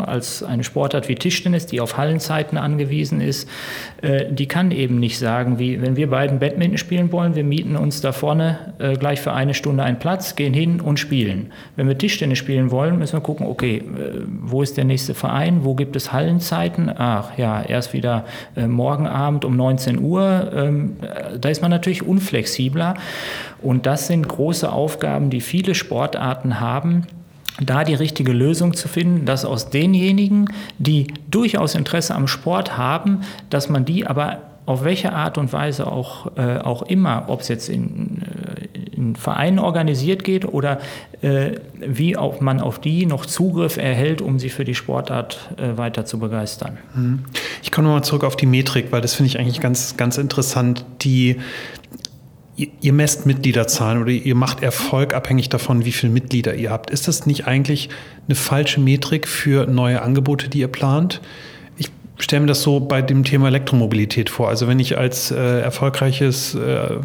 Als 0.06 0.44
eine 0.44 0.62
Sportart 0.62 1.08
wie 1.08 1.16
Tischtennis, 1.16 1.66
die 1.66 1.80
auf 1.80 1.96
Hallenzeiten 1.96 2.56
angewiesen 2.58 3.20
ist, 3.20 3.48
äh, 4.02 4.26
die 4.30 4.46
kann 4.46 4.70
eben 4.70 5.00
nicht 5.00 5.18
sagen, 5.18 5.58
wie 5.58 5.82
wenn 5.82 5.96
wir 5.96 6.08
beiden 6.08 6.38
Badminton 6.38 6.78
spielen 6.78 7.10
wollen, 7.10 7.34
wir 7.34 7.42
mieten 7.42 7.76
uns 7.76 8.00
da 8.00 8.12
vorne 8.12 8.74
äh, 8.78 8.94
gleich 8.96 9.20
für 9.20 9.32
eine 9.32 9.52
Stunde 9.52 9.82
einen 9.82 9.98
Platz, 9.98 10.36
gehen 10.36 10.54
hin 10.54 10.80
und 10.80 11.00
spielen. 11.00 11.50
Wenn 11.76 11.88
wir 11.88 11.98
Tischtennis 11.98 12.38
spielen 12.38 12.70
wollen, 12.70 12.98
müssen 12.98 13.14
wir 13.14 13.20
gucken, 13.20 13.46
okay, 13.46 13.82
wo 14.42 14.62
ist 14.62 14.76
der 14.76 14.84
nächste 14.84 15.14
Verein, 15.14 15.64
wo 15.64 15.74
gibt 15.74 15.96
es 15.96 16.12
Hallenzeiten? 16.12 16.90
Ach 16.96 17.33
ja, 17.36 17.62
erst 17.62 17.92
wieder 17.92 18.24
morgen 18.54 19.06
Abend 19.06 19.44
um 19.44 19.56
19 19.56 20.00
Uhr. 20.00 20.50
Ähm, 20.54 20.96
da 21.40 21.48
ist 21.48 21.62
man 21.62 21.70
natürlich 21.70 22.06
unflexibler. 22.06 22.94
Und 23.62 23.86
das 23.86 24.06
sind 24.06 24.28
große 24.28 24.70
Aufgaben, 24.70 25.30
die 25.30 25.40
viele 25.40 25.74
Sportarten 25.74 26.60
haben 26.60 27.06
da 27.60 27.84
die 27.84 27.94
richtige 27.94 28.32
Lösung 28.32 28.74
zu 28.74 28.88
finden, 28.88 29.26
dass 29.26 29.44
aus 29.44 29.70
denjenigen, 29.70 30.46
die 30.78 31.06
durchaus 31.30 31.74
Interesse 31.74 32.14
am 32.14 32.26
Sport 32.26 32.76
haben, 32.76 33.20
dass 33.50 33.68
man 33.68 33.84
die 33.84 34.06
aber 34.06 34.38
auf 34.66 34.82
welche 34.82 35.12
Art 35.12 35.36
und 35.36 35.52
Weise 35.52 35.86
auch, 35.86 36.36
äh, 36.36 36.58
auch 36.58 36.82
immer, 36.82 37.24
ob 37.28 37.42
es 37.42 37.48
jetzt 37.48 37.68
in, 37.68 38.22
äh, 38.22 38.43
in 38.96 39.16
Vereinen 39.16 39.58
organisiert 39.58 40.24
geht 40.24 40.44
oder 40.44 40.80
äh, 41.22 41.52
wie 41.80 42.16
auch 42.16 42.40
man 42.40 42.60
auf 42.60 42.78
die 42.78 43.06
noch 43.06 43.26
Zugriff 43.26 43.76
erhält, 43.76 44.22
um 44.22 44.38
sie 44.38 44.48
für 44.48 44.64
die 44.64 44.74
Sportart 44.74 45.50
äh, 45.56 45.76
weiter 45.76 46.04
zu 46.04 46.18
begeistern. 46.18 46.78
Mhm. 46.94 47.24
Ich 47.62 47.72
komme 47.72 47.88
nochmal 47.88 48.04
zurück 48.04 48.24
auf 48.24 48.36
die 48.36 48.46
Metrik, 48.46 48.92
weil 48.92 49.00
das 49.00 49.14
finde 49.14 49.28
ich 49.28 49.38
eigentlich 49.38 49.60
ganz, 49.60 49.96
ganz 49.96 50.18
interessant. 50.18 50.84
Die, 51.02 51.36
ihr, 52.56 52.68
ihr 52.80 52.92
messt 52.92 53.26
Mitgliederzahlen 53.26 54.00
oder 54.00 54.10
ihr 54.10 54.34
macht 54.34 54.62
Erfolg 54.62 55.14
abhängig 55.14 55.48
davon, 55.48 55.84
wie 55.84 55.92
viele 55.92 56.12
Mitglieder 56.12 56.54
ihr 56.54 56.70
habt. 56.70 56.90
Ist 56.90 57.08
das 57.08 57.26
nicht 57.26 57.46
eigentlich 57.46 57.88
eine 58.26 58.34
falsche 58.34 58.80
Metrik 58.80 59.28
für 59.28 59.66
neue 59.66 60.02
Angebote, 60.02 60.48
die 60.48 60.60
ihr 60.60 60.68
plant? 60.68 61.20
Stelle 62.18 62.42
mir 62.42 62.46
das 62.46 62.62
so 62.62 62.78
bei 62.78 63.02
dem 63.02 63.24
Thema 63.24 63.48
Elektromobilität 63.48 64.30
vor. 64.30 64.48
Also 64.48 64.68
wenn 64.68 64.78
ich 64.78 64.96
als 64.96 65.32
äh, 65.32 65.60
erfolgreiches, 65.60 66.54
äh, 66.54 67.00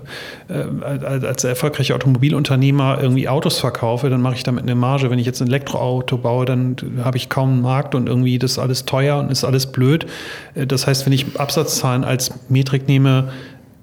äh, 0.48 1.06
als 1.06 1.44
erfolgreicher 1.44 1.96
Automobilunternehmer 1.96 3.00
irgendwie 3.02 3.28
Autos 3.28 3.58
verkaufe, 3.58 4.12
dann 4.12 4.22
mache 4.22 4.36
ich 4.36 4.44
damit 4.44 4.64
eine 4.64 4.76
Marge. 4.76 5.10
Wenn 5.10 5.18
ich 5.18 5.26
jetzt 5.26 5.42
ein 5.42 5.48
Elektroauto 5.48 6.18
baue, 6.18 6.46
dann 6.46 6.76
habe 7.04 7.18
ich 7.18 7.28
kaum 7.28 7.50
einen 7.50 7.62
Markt 7.62 7.96
und 7.96 8.08
irgendwie 8.08 8.38
das 8.38 8.60
alles 8.60 8.86
teuer 8.86 9.18
und 9.18 9.32
ist 9.32 9.44
alles 9.44 9.72
blöd. 9.72 10.06
Äh, 10.54 10.68
das 10.68 10.86
heißt, 10.86 11.08
wenn 11.08 11.14
ich 11.14 11.40
Absatzzahlen 11.40 12.04
als 12.04 12.32
Metrik 12.48 12.88
nehme, 12.88 13.30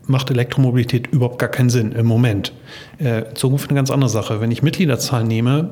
macht 0.07 0.31
Elektromobilität 0.31 1.09
überhaupt 1.09 1.39
gar 1.39 1.49
keinen 1.49 1.71
Sinn 1.71 1.93
im 1.93 2.07
Moment. 2.07 2.53
Äh, 2.99 3.25
Zukunft 3.35 3.69
eine 3.69 3.77
ganz 3.77 3.91
andere 3.91 4.09
Sache. 4.09 4.41
Wenn 4.41 4.51
ich 4.51 4.62
Mitgliederzahlen 4.62 5.27
nehme, 5.27 5.71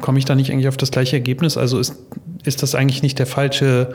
komme 0.00 0.18
ich 0.18 0.24
da 0.24 0.34
nicht 0.34 0.50
eigentlich 0.50 0.68
auf 0.68 0.76
das 0.76 0.90
gleiche 0.90 1.16
Ergebnis. 1.16 1.56
Also 1.56 1.78
ist, 1.78 1.94
ist 2.44 2.62
das 2.62 2.74
eigentlich 2.74 3.02
nicht 3.02 3.18
der 3.18 3.26
falsche 3.26 3.94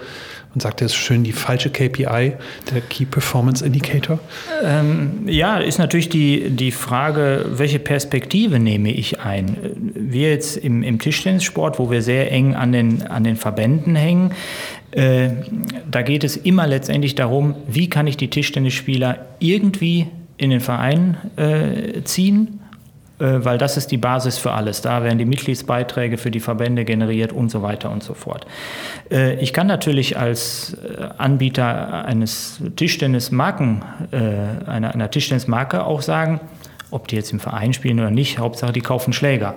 man 0.54 0.60
sagt 0.60 0.82
ja 0.82 0.90
schön, 0.90 1.24
die 1.24 1.32
falsche 1.32 1.72
KPI, 1.72 2.34
der 2.72 2.82
Key 2.88 3.06
Performance 3.06 3.66
Indicator? 3.66 4.20
Ähm, 4.64 5.28
ja, 5.28 5.58
ist 5.58 5.80
natürlich 5.80 6.10
die, 6.10 6.52
die 6.52 6.72
Frage, 6.72 7.46
welche 7.50 7.80
Perspektive 7.80 8.60
nehme 8.60 8.92
ich 8.92 9.20
ein? 9.20 9.58
Wir 9.96 10.30
jetzt 10.30 10.58
im, 10.58 10.84
im 10.84 11.00
Tischtennissport, 11.00 11.80
wo 11.80 11.90
wir 11.90 12.04
sehr 12.04 12.32
eng 12.32 12.54
an 12.54 12.72
den, 12.72 13.02
an 13.08 13.24
den 13.24 13.36
Verbänden 13.36 13.96
hängen, 13.96 14.34
äh, 14.92 15.30
da 15.90 16.04
geht 16.04 16.24
es 16.24 16.38
immer 16.38 16.68
letztendlich 16.68 17.16
darum, 17.16 17.56
wie 17.68 17.90
kann 17.90 18.06
ich 18.06 18.18
die 18.18 18.30
Tischtennisspieler 18.30 19.26
irgendwie 19.40 20.08
in 20.38 20.52
den 20.52 20.60
Verein 20.60 21.18
äh, 21.36 22.04
ziehen 22.04 22.60
weil 23.20 23.58
das 23.58 23.78
ist 23.78 23.92
die 23.92 23.98
Basis 23.98 24.38
für 24.38 24.52
alles. 24.52 24.82
Da 24.82 25.04
werden 25.04 25.18
die 25.18 25.26
Mitgliedsbeiträge 25.26 26.18
für 26.18 26.32
die 26.32 26.40
Verbände 26.40 26.86
generiert 26.86 27.32
und 27.32 27.50
so 27.50 27.62
weiter 27.62 27.92
und 27.92 28.04
so 28.04 28.14
fort. 28.14 28.46
Äh, 29.12 29.36
ich 29.36 29.54
kann 29.54 29.68
natürlich 29.68 30.18
als 30.18 30.74
äh, 30.76 31.10
Anbieter 31.18 32.06
eines 32.06 32.62
Tischtennismarken, 32.76 33.84
einer, 34.12 34.94
einer 34.94 35.10
Tischtennismarke 35.10 35.86
auch 35.86 36.02
sagen, 36.02 36.40
ob 36.92 37.08
die 37.08 37.16
jetzt 37.16 37.32
im 37.32 37.40
Verein 37.40 37.74
spielen 37.74 38.00
oder 38.00 38.12
nicht, 38.12 38.38
Hauptsache 38.38 38.72
die 38.72 38.82
kaufen 38.82 39.14
Schläger. 39.14 39.56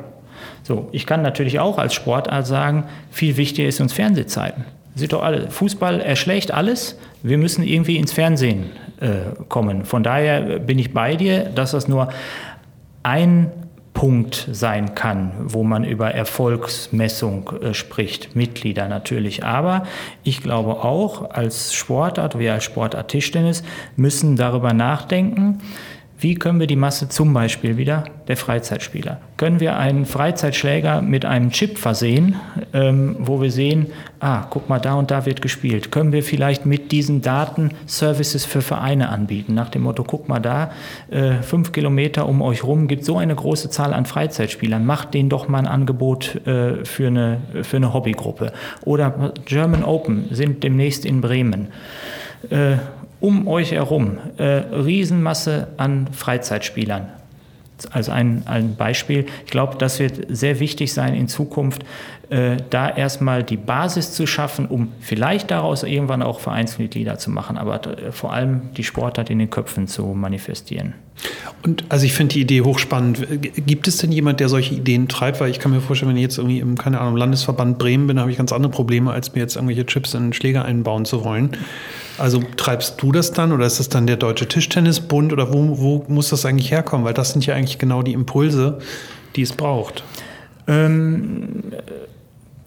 So, 0.63 0.89
ich 0.93 1.07
kann 1.07 1.23
natürlich 1.23 1.61
auch 1.61 1.79
als 1.79 1.95
Sportart 1.95 2.47
sagen, 2.47 2.85
viel 3.11 3.37
wichtiger 3.37 3.69
ist 3.69 3.81
uns 3.81 3.93
Fernsehzeiten. 3.93 4.65
Sieht 4.95 5.13
doch 5.13 5.23
alle, 5.23 5.51
Fußball 5.51 6.01
erschlägt 6.01 6.51
alles. 6.51 6.99
Wir 7.23 7.37
müssen 7.37 7.63
irgendwie 7.63 7.99
ins 7.99 8.13
Fernsehen 8.13 8.71
äh, 9.01 9.45
kommen. 9.49 9.85
Von 9.85 10.03
daher 10.03 10.59
bin 10.59 10.79
ich 10.79 10.95
bei 10.95 11.17
dir, 11.17 11.45
dass 11.45 11.73
das 11.73 11.87
nur 11.87 12.09
ein 13.07 13.53
Punkt 13.95 14.49
sein 14.51 14.97
kann, 14.97 15.31
wo 15.39 15.63
man 15.63 15.85
über 15.85 16.11
Erfolgsmessung 16.11 17.51
äh, 17.63 17.73
spricht, 17.73 18.35
Mitglieder 18.35 18.89
natürlich. 18.89 19.45
Aber 19.45 19.87
ich 20.25 20.43
glaube 20.43 20.83
auch, 20.85 21.31
als 21.31 21.73
Sportart, 21.73 22.37
wir 22.39 22.53
als 22.53 22.65
Sportart 22.65 23.09
Tischtennis, 23.09 23.63
müssen 23.95 24.35
darüber 24.35 24.75
nachdenken, 24.75 25.61
wie 26.19 26.35
können 26.35 26.61
wir 26.61 26.67
die 26.67 26.77
Masse 26.77 27.09
zum 27.11 27.35
Beispiel 27.35 27.77
wieder 27.77 28.05
der 28.27 28.39
Freizeitspieler? 28.39 29.21
Können 29.37 29.61
wir 29.61 29.77
einen 29.77 30.07
Freizeitschläger 30.07 31.03
mit 31.03 31.27
einem 31.27 31.51
Chip 31.51 31.77
versehen, 31.77 32.37
ähm, 32.73 33.17
wo 33.19 33.43
wir 33.43 33.51
sehen, 33.51 33.89
ah, 34.21 34.47
guck 34.49 34.71
mal, 34.71 34.79
da 34.79 34.95
und 34.95 35.11
da 35.11 35.27
wird 35.27 35.43
gespielt. 35.43 35.93
Können 35.93 36.13
wir 36.13 36.23
vielleicht 36.23 36.65
mit 36.65 36.91
diesen 36.91 37.21
Daten 37.21 37.73
Services 37.85 38.47
für 38.47 38.63
Vereine 38.63 39.11
anbieten? 39.11 39.53
Nach 39.53 39.69
dem 39.69 39.83
Motto, 39.83 40.05
guck 40.05 40.27
mal 40.29 40.41
da, 40.41 40.71
äh, 41.11 41.43
fünf 41.43 41.73
Kilometer 41.73 42.27
um 42.27 42.41
euch 42.41 42.65
rum 42.65 42.89
gibt 42.89 43.05
so 43.05 43.19
eine 43.19 43.35
große 43.35 43.69
Zahl 43.69 43.93
an 43.93 44.07
Freizeitspielern. 44.07 44.87
Macht 44.87 45.13
denen 45.13 45.29
doch 45.29 45.49
mal 45.49 45.59
ein 45.59 45.67
Angebot 45.67 46.47
äh, 46.47 46.85
für, 46.85 47.09
eine, 47.09 47.41
für 47.63 47.77
eine 47.77 47.93
Hobbygruppe. 47.93 48.53
Oder 48.85 49.35
German 49.45 49.85
Open 49.85 50.29
sind 50.31 50.63
demnächst 50.63 51.05
in 51.05 51.21
Bremen. 51.21 51.69
Äh, 52.51 52.77
um 53.21 53.49
euch 53.49 53.73
herum 53.73 54.19
äh, 54.37 54.45
Riesenmasse 54.45 55.69
an 55.77 56.09
Freizeitspielern. 56.13 57.09
Also 57.91 58.11
ein, 58.11 58.43
ein 58.47 58.75
Beispiel. 58.75 59.27
Ich 59.45 59.51
glaube, 59.51 59.77
das 59.77 59.99
wird 59.99 60.27
sehr 60.31 60.61
wichtig 60.61 60.95
sein 60.95 61.15
in 61.15 61.29
Zukunft, 61.29 61.85
äh, 62.31 62.57
da 62.71 62.89
erstmal 62.89 63.45
die 63.45 63.59
Basis 63.59 64.13
zu 64.13 64.27
schaffen, 64.27 64.67
um 64.67 64.93
vielleicht 65.01 65.51
daraus 65.51 65.83
irgendwann 65.83 66.23
auch 66.23 66.41
Vereinsmitglieder 66.41 67.19
zu 67.19 67.31
machen, 67.31 67.59
aber 67.59 67.87
äh, 67.87 68.13
vor 68.13 68.33
allem 68.33 68.63
die 68.77 68.83
Sportart 68.83 69.29
in 69.29 69.39
den 69.39 69.51
Köpfen 69.51 69.89
zu 69.89 70.07
manifestieren. 70.07 70.95
Und 71.63 71.85
also 71.89 72.07
ich 72.07 72.15
finde 72.15 72.35
die 72.35 72.41
Idee 72.41 72.63
hochspannend. 72.63 73.27
Gibt 73.67 73.89
es 73.89 73.99
denn 73.99 74.11
jemand, 74.11 74.41
der 74.41 74.49
solche 74.49 74.75
Ideen 74.75 75.09
treibt? 75.09 75.41
Weil 75.41 75.51
ich 75.51 75.61
kann 75.61 75.71
mir 75.71 75.81
vorstellen, 75.81 76.11
wenn 76.11 76.17
ich 76.17 76.23
jetzt 76.23 76.39
irgendwie 76.39 76.61
im, 76.61 76.77
keine 76.77 77.01
Ahnung, 77.01 77.17
Landesverband 77.17 77.79
Bremen 77.79 78.07
bin, 78.07 78.19
habe 78.19 78.31
ich 78.31 78.39
ganz 78.39 78.53
andere 78.53 78.73
Probleme, 78.73 79.13
als 79.13 79.35
mir 79.35 79.41
jetzt 79.41 79.57
irgendwelche 79.57 79.87
Chips 79.87 80.15
in 80.15 80.33
Schläger 80.33 80.65
einbauen 80.65 81.05
zu 81.05 81.25
wollen. 81.25 81.51
Also 82.19 82.43
treibst 82.57 83.03
du 83.03 83.13
das 83.13 83.33
dann 83.33 83.53
oder 83.53 83.67
ist 83.67 83.79
das 83.79 83.89
dann 83.89 84.07
der 84.07 84.17
Deutsche 84.17 84.49
Tischtennisbund 84.49 85.33
oder 85.33 85.53
wo, 85.53 85.79
wo 85.79 86.05
muss 86.09 86.31
das 86.31 86.47
eigentlich 86.47 86.71
herkommen? 86.71 87.05
Weil 87.05 87.15
das 87.15 87.33
sind 87.33 87.45
ja 87.45 87.55
eigentlich 87.55 87.79
genau 87.79 88.03
die 88.03 88.13
Impulse, 88.13 88.79
die 89.37 89.43
es 89.43 89.53
braucht. 89.53 90.03
Ähm, 90.67 91.63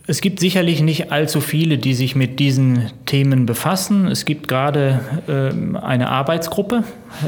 es 0.10 0.22
gibt 0.22 0.40
sicherlich 0.40 0.82
nicht 0.82 1.12
allzu 1.12 1.40
viele, 1.40 1.78
die 1.78 1.94
sich 1.94 2.16
mit 2.16 2.40
diesen 2.40 2.92
Themen 3.06 3.46
befassen. 3.46 4.08
Es 4.08 4.26
gibt 4.26 4.48
gerade 4.48 5.02
äh, 5.28 5.78
eine 5.78 6.10
Arbeitsgruppe, 6.10 6.84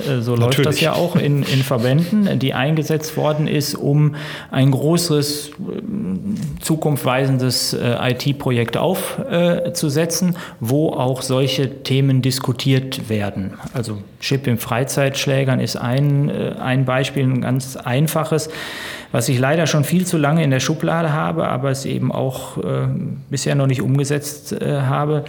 äh, 0.07 0.21
so 0.21 0.35
Natürlich. 0.35 0.57
läuft 0.57 0.65
das 0.65 0.81
ja 0.81 0.93
auch 0.93 1.15
in, 1.15 1.43
in 1.43 1.63
Verbänden, 1.63 2.39
die 2.39 2.53
eingesetzt 2.53 3.17
worden 3.17 3.47
ist, 3.47 3.75
um 3.75 4.15
ein 4.49 4.71
größeres, 4.71 5.49
äh, 5.49 6.61
zukunftsweisendes 6.61 7.73
äh, 7.73 8.11
IT-Projekt 8.11 8.77
aufzusetzen, 8.77 10.37
wo 10.59 10.89
auch 10.89 11.21
solche 11.21 11.83
Themen 11.83 12.21
diskutiert 12.21 13.09
werden. 13.09 13.53
Also 13.73 13.97
Chip 14.19 14.47
im 14.47 14.57
Freizeitschlägern 14.57 15.59
ist 15.59 15.75
ein, 15.75 16.29
ein 16.29 16.85
Beispiel, 16.85 17.23
ein 17.23 17.41
ganz 17.41 17.75
einfaches 17.75 18.49
was 19.13 19.27
ich 19.27 19.39
leider 19.39 19.67
schon 19.67 19.83
viel 19.83 20.05
zu 20.05 20.17
lange 20.17 20.41
in 20.41 20.51
der 20.51 20.61
Schublade 20.61 21.11
habe, 21.11 21.49
aber 21.49 21.69
es 21.69 21.83
eben 21.83 22.13
auch 22.13 22.57
bisher 23.29 23.55
noch 23.55 23.67
nicht 23.67 23.81
umgesetzt 23.81 24.55
habe. 24.63 25.25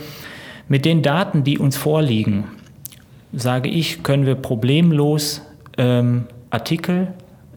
Mit 0.68 0.84
den 0.84 1.02
Daten, 1.02 1.42
die 1.42 1.58
uns 1.58 1.76
vorliegen, 1.76 2.44
sage 3.32 3.68
ich, 3.68 4.02
können 4.02 4.26
wir 4.26 4.34
problemlos 4.34 5.42
ähm, 5.78 6.26
Artikel 6.50 7.08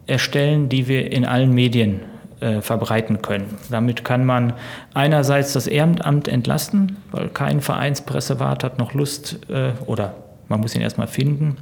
erstellen, 0.06 0.68
die 0.68 0.88
wir 0.88 1.12
in 1.12 1.24
allen 1.24 1.52
Medien 1.52 2.00
äh, 2.40 2.60
verbreiten 2.60 3.22
können. 3.22 3.56
Damit 3.70 4.04
kann 4.04 4.24
man 4.24 4.52
einerseits 4.94 5.52
das 5.52 5.66
Ehrenamt 5.66 6.28
entlasten, 6.28 6.96
weil 7.10 7.28
kein 7.28 7.60
Vereinspressewart 7.60 8.62
hat 8.62 8.78
noch 8.78 8.94
Lust 8.94 9.38
äh, 9.50 9.72
oder 9.86 10.14
man 10.48 10.60
muss 10.60 10.76
ihn 10.76 10.82
erstmal 10.82 11.08
finden, 11.08 11.56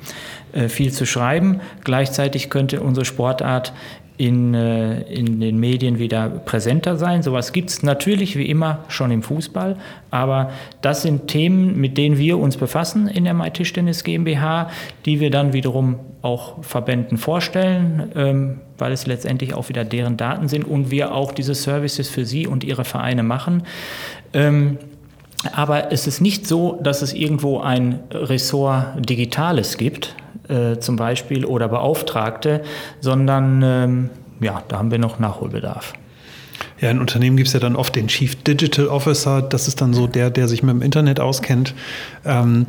äh, 0.52 0.68
viel 0.68 0.92
zu 0.92 1.06
schreiben. 1.06 1.60
Gleichzeitig 1.84 2.50
könnte 2.50 2.80
unsere 2.80 3.04
Sportart 3.04 3.72
in, 4.16 4.54
äh, 4.54 5.00
in 5.02 5.40
den 5.40 5.58
Medien 5.58 5.98
wieder 5.98 6.28
präsenter 6.28 6.96
sein. 6.96 7.22
Sowas 7.22 7.52
gibt 7.52 7.70
es 7.70 7.82
natürlich 7.82 8.36
wie 8.36 8.48
immer 8.48 8.84
schon 8.88 9.10
im 9.10 9.22
Fußball, 9.22 9.76
aber 10.10 10.50
das 10.82 11.02
sind 11.02 11.26
Themen, 11.26 11.80
mit 11.80 11.98
denen 11.98 12.16
wir 12.16 12.38
uns 12.38 12.56
befassen 12.56 13.08
in 13.08 13.24
der 13.24 13.34
Mai-Tischtennis 13.34 14.04
GmbH, 14.04 14.70
die 15.04 15.18
wir 15.18 15.30
dann 15.30 15.52
wiederum 15.52 15.96
auch 16.22 16.62
Verbänden 16.62 17.18
vorstellen, 17.18 18.12
ähm, 18.14 18.60
weil 18.78 18.92
es 18.92 19.06
letztendlich 19.06 19.54
auch 19.54 19.68
wieder 19.68 19.84
deren 19.84 20.16
Daten 20.16 20.48
sind 20.48 20.64
und 20.64 20.90
wir 20.90 21.12
auch 21.12 21.32
diese 21.32 21.54
Services 21.54 22.08
für 22.08 22.24
sie 22.24 22.46
und 22.46 22.62
ihre 22.62 22.84
Vereine 22.84 23.24
machen. 23.24 23.64
Ähm, 24.32 24.78
aber 25.52 25.92
es 25.92 26.06
ist 26.06 26.20
nicht 26.20 26.46
so, 26.46 26.78
dass 26.82 27.02
es 27.02 27.12
irgendwo 27.12 27.60
ein 27.60 28.00
Ressort 28.10 29.08
Digitales 29.08 29.76
gibt, 29.76 30.14
äh, 30.48 30.78
zum 30.78 30.96
Beispiel 30.96 31.44
oder 31.44 31.68
Beauftragte, 31.68 32.62
sondern 33.00 33.62
ähm, 33.62 34.10
ja, 34.40 34.62
da 34.68 34.78
haben 34.78 34.90
wir 34.90 34.98
noch 34.98 35.18
Nachholbedarf. 35.18 35.94
Ja, 36.80 36.90
in 36.90 37.00
Unternehmen 37.00 37.36
gibt 37.36 37.48
es 37.48 37.52
ja 37.52 37.60
dann 37.60 37.76
oft 37.76 37.96
den 37.96 38.08
Chief 38.08 38.42
Digital 38.42 38.88
Officer, 38.88 39.42
das 39.42 39.68
ist 39.68 39.80
dann 39.80 39.94
so 39.94 40.06
der, 40.06 40.30
der 40.30 40.48
sich 40.48 40.62
mit 40.62 40.74
dem 40.74 40.82
Internet 40.82 41.20
auskennt. 41.20 41.74
Ähm, 42.24 42.66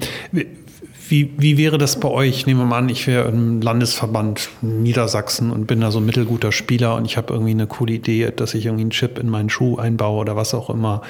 wie, 1.07 1.31
wie 1.37 1.57
wäre 1.57 1.77
das 1.77 1.99
bei 1.99 2.07
euch? 2.07 2.45
Nehmen 2.45 2.61
wir 2.61 2.65
mal 2.65 2.79
an, 2.79 2.89
ich 2.89 3.05
wäre 3.07 3.27
im 3.27 3.61
Landesverband 3.61 4.49
Niedersachsen 4.61 5.51
und 5.51 5.67
bin 5.67 5.81
da 5.81 5.91
so 5.91 5.99
ein 5.99 6.05
mittelguter 6.05 6.51
Spieler 6.51 6.95
und 6.95 7.05
ich 7.05 7.17
habe 7.17 7.33
irgendwie 7.33 7.51
eine 7.51 7.67
coole 7.67 7.93
Idee, 7.93 8.31
dass 8.35 8.53
ich 8.53 8.65
irgendwie 8.65 8.83
einen 8.83 8.91
Chip 8.91 9.19
in 9.19 9.29
meinen 9.29 9.49
Schuh 9.49 9.77
einbaue 9.77 10.19
oder 10.19 10.35
was 10.35 10.53
auch 10.53 10.69
immer. 10.69 11.01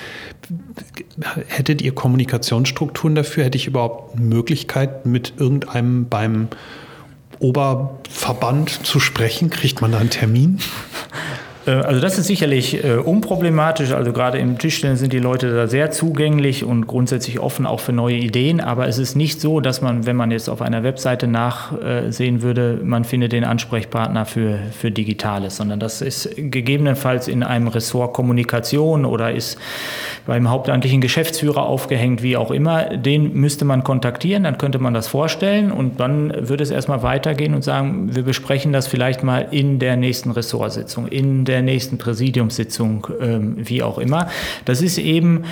Hättet 1.48 1.82
ihr 1.82 1.94
Kommunikationsstrukturen 1.94 3.16
dafür? 3.16 3.46
Hätte 3.46 3.58
ich 3.58 3.68
überhaupt 3.68 4.20
Möglichkeit, 4.20 5.06
mit 5.06 5.34
irgendeinem 5.38 6.08
beim 6.10 6.50
Oberverband 7.40 8.70
zu 8.86 9.00
sprechen? 9.00 9.50
Kriegt 9.50 9.82
man 9.82 9.92
da 9.92 10.00
einen 10.00 10.10
Termin? 10.10 10.60
Äh, 11.66 11.72
also 11.72 12.02
das 12.02 12.18
ist 12.18 12.28
sicherlich 12.28 12.84
äh, 12.84 12.96
unproblematisch. 12.96 13.92
Also 13.92 14.14
gerade 14.14 14.38
im 14.38 14.58
Tischtennis 14.58 15.00
sind 15.00 15.14
die 15.14 15.20
Leute 15.20 15.54
da 15.54 15.68
sehr 15.68 15.92
zugänglich 15.92 16.64
und 16.64 16.88
grundsätzlich 16.88 17.40
offen 17.40 17.66
auch 17.66 17.80
für 17.80 17.94
neue 17.94 18.18
Ideen. 18.18 18.62
Aber 18.62 18.88
es 18.88 18.98
ist 18.98 19.16
nicht 19.16 19.42
so, 19.42 19.60
dass 19.60 19.82
man, 19.82 20.06
wenn 20.06 20.16
man 20.16 20.32
jetzt 20.32 20.50
auf 20.50 20.62
einer 20.62 20.84
Webseite 20.84 21.28
nachsehen 21.28 22.42
würde, 22.42 22.80
man 22.84 23.04
findet 23.04 23.32
den 23.32 23.44
Ansprechpartner 23.44 24.26
für, 24.26 24.60
für 24.72 24.92
Digitales, 24.92 25.58
sondern 25.58 25.80
das 25.80 26.02
ist 26.02 26.30
gegebenenfalls 26.36 27.28
in 27.28 27.44
einem 27.44 27.68
Ressort 27.68 28.14
Kommunikation 28.14 29.06
oder 29.06 29.32
ist 29.32 29.58
beim 30.26 30.50
hauptamtlichen 30.50 31.02
Geschäftsführer 31.02 31.64
aufgehängt, 31.64 32.22
wie 32.24 32.38
auch 32.38 32.52
immer. 32.52 32.98
Den 32.98 33.34
müsste 33.34 33.66
man 33.66 33.84
kontaktieren, 33.84 34.44
dann 34.44 34.58
könnte 34.58 34.80
man 34.80 34.94
das 34.94 35.08
vorstellen 35.08 35.72
und 35.72 36.00
dann 36.00 36.34
würde 36.48 36.64
es 36.64 36.72
erstmal 36.72 37.04
weitergehen 37.04 37.54
und 37.54 37.64
sagen, 37.64 38.16
wir 38.16 38.24
besprechen 38.24 38.74
das 38.74 38.88
vielleicht 38.88 39.24
mal 39.24 39.48
in 39.52 39.80
der 39.80 39.96
nächsten 39.98 40.32
Ressortsitzung, 40.32 41.08
in 41.08 41.46
der 41.46 41.55
der 41.56 41.62
nächsten 41.62 41.98
Präsidiumssitzung, 41.98 43.08
ähm, 43.22 43.56
wie 43.58 43.82
auch 43.82 43.98
immer. 43.98 44.28
Das 44.66 44.82
ist 44.82 44.98
eben 44.98 45.46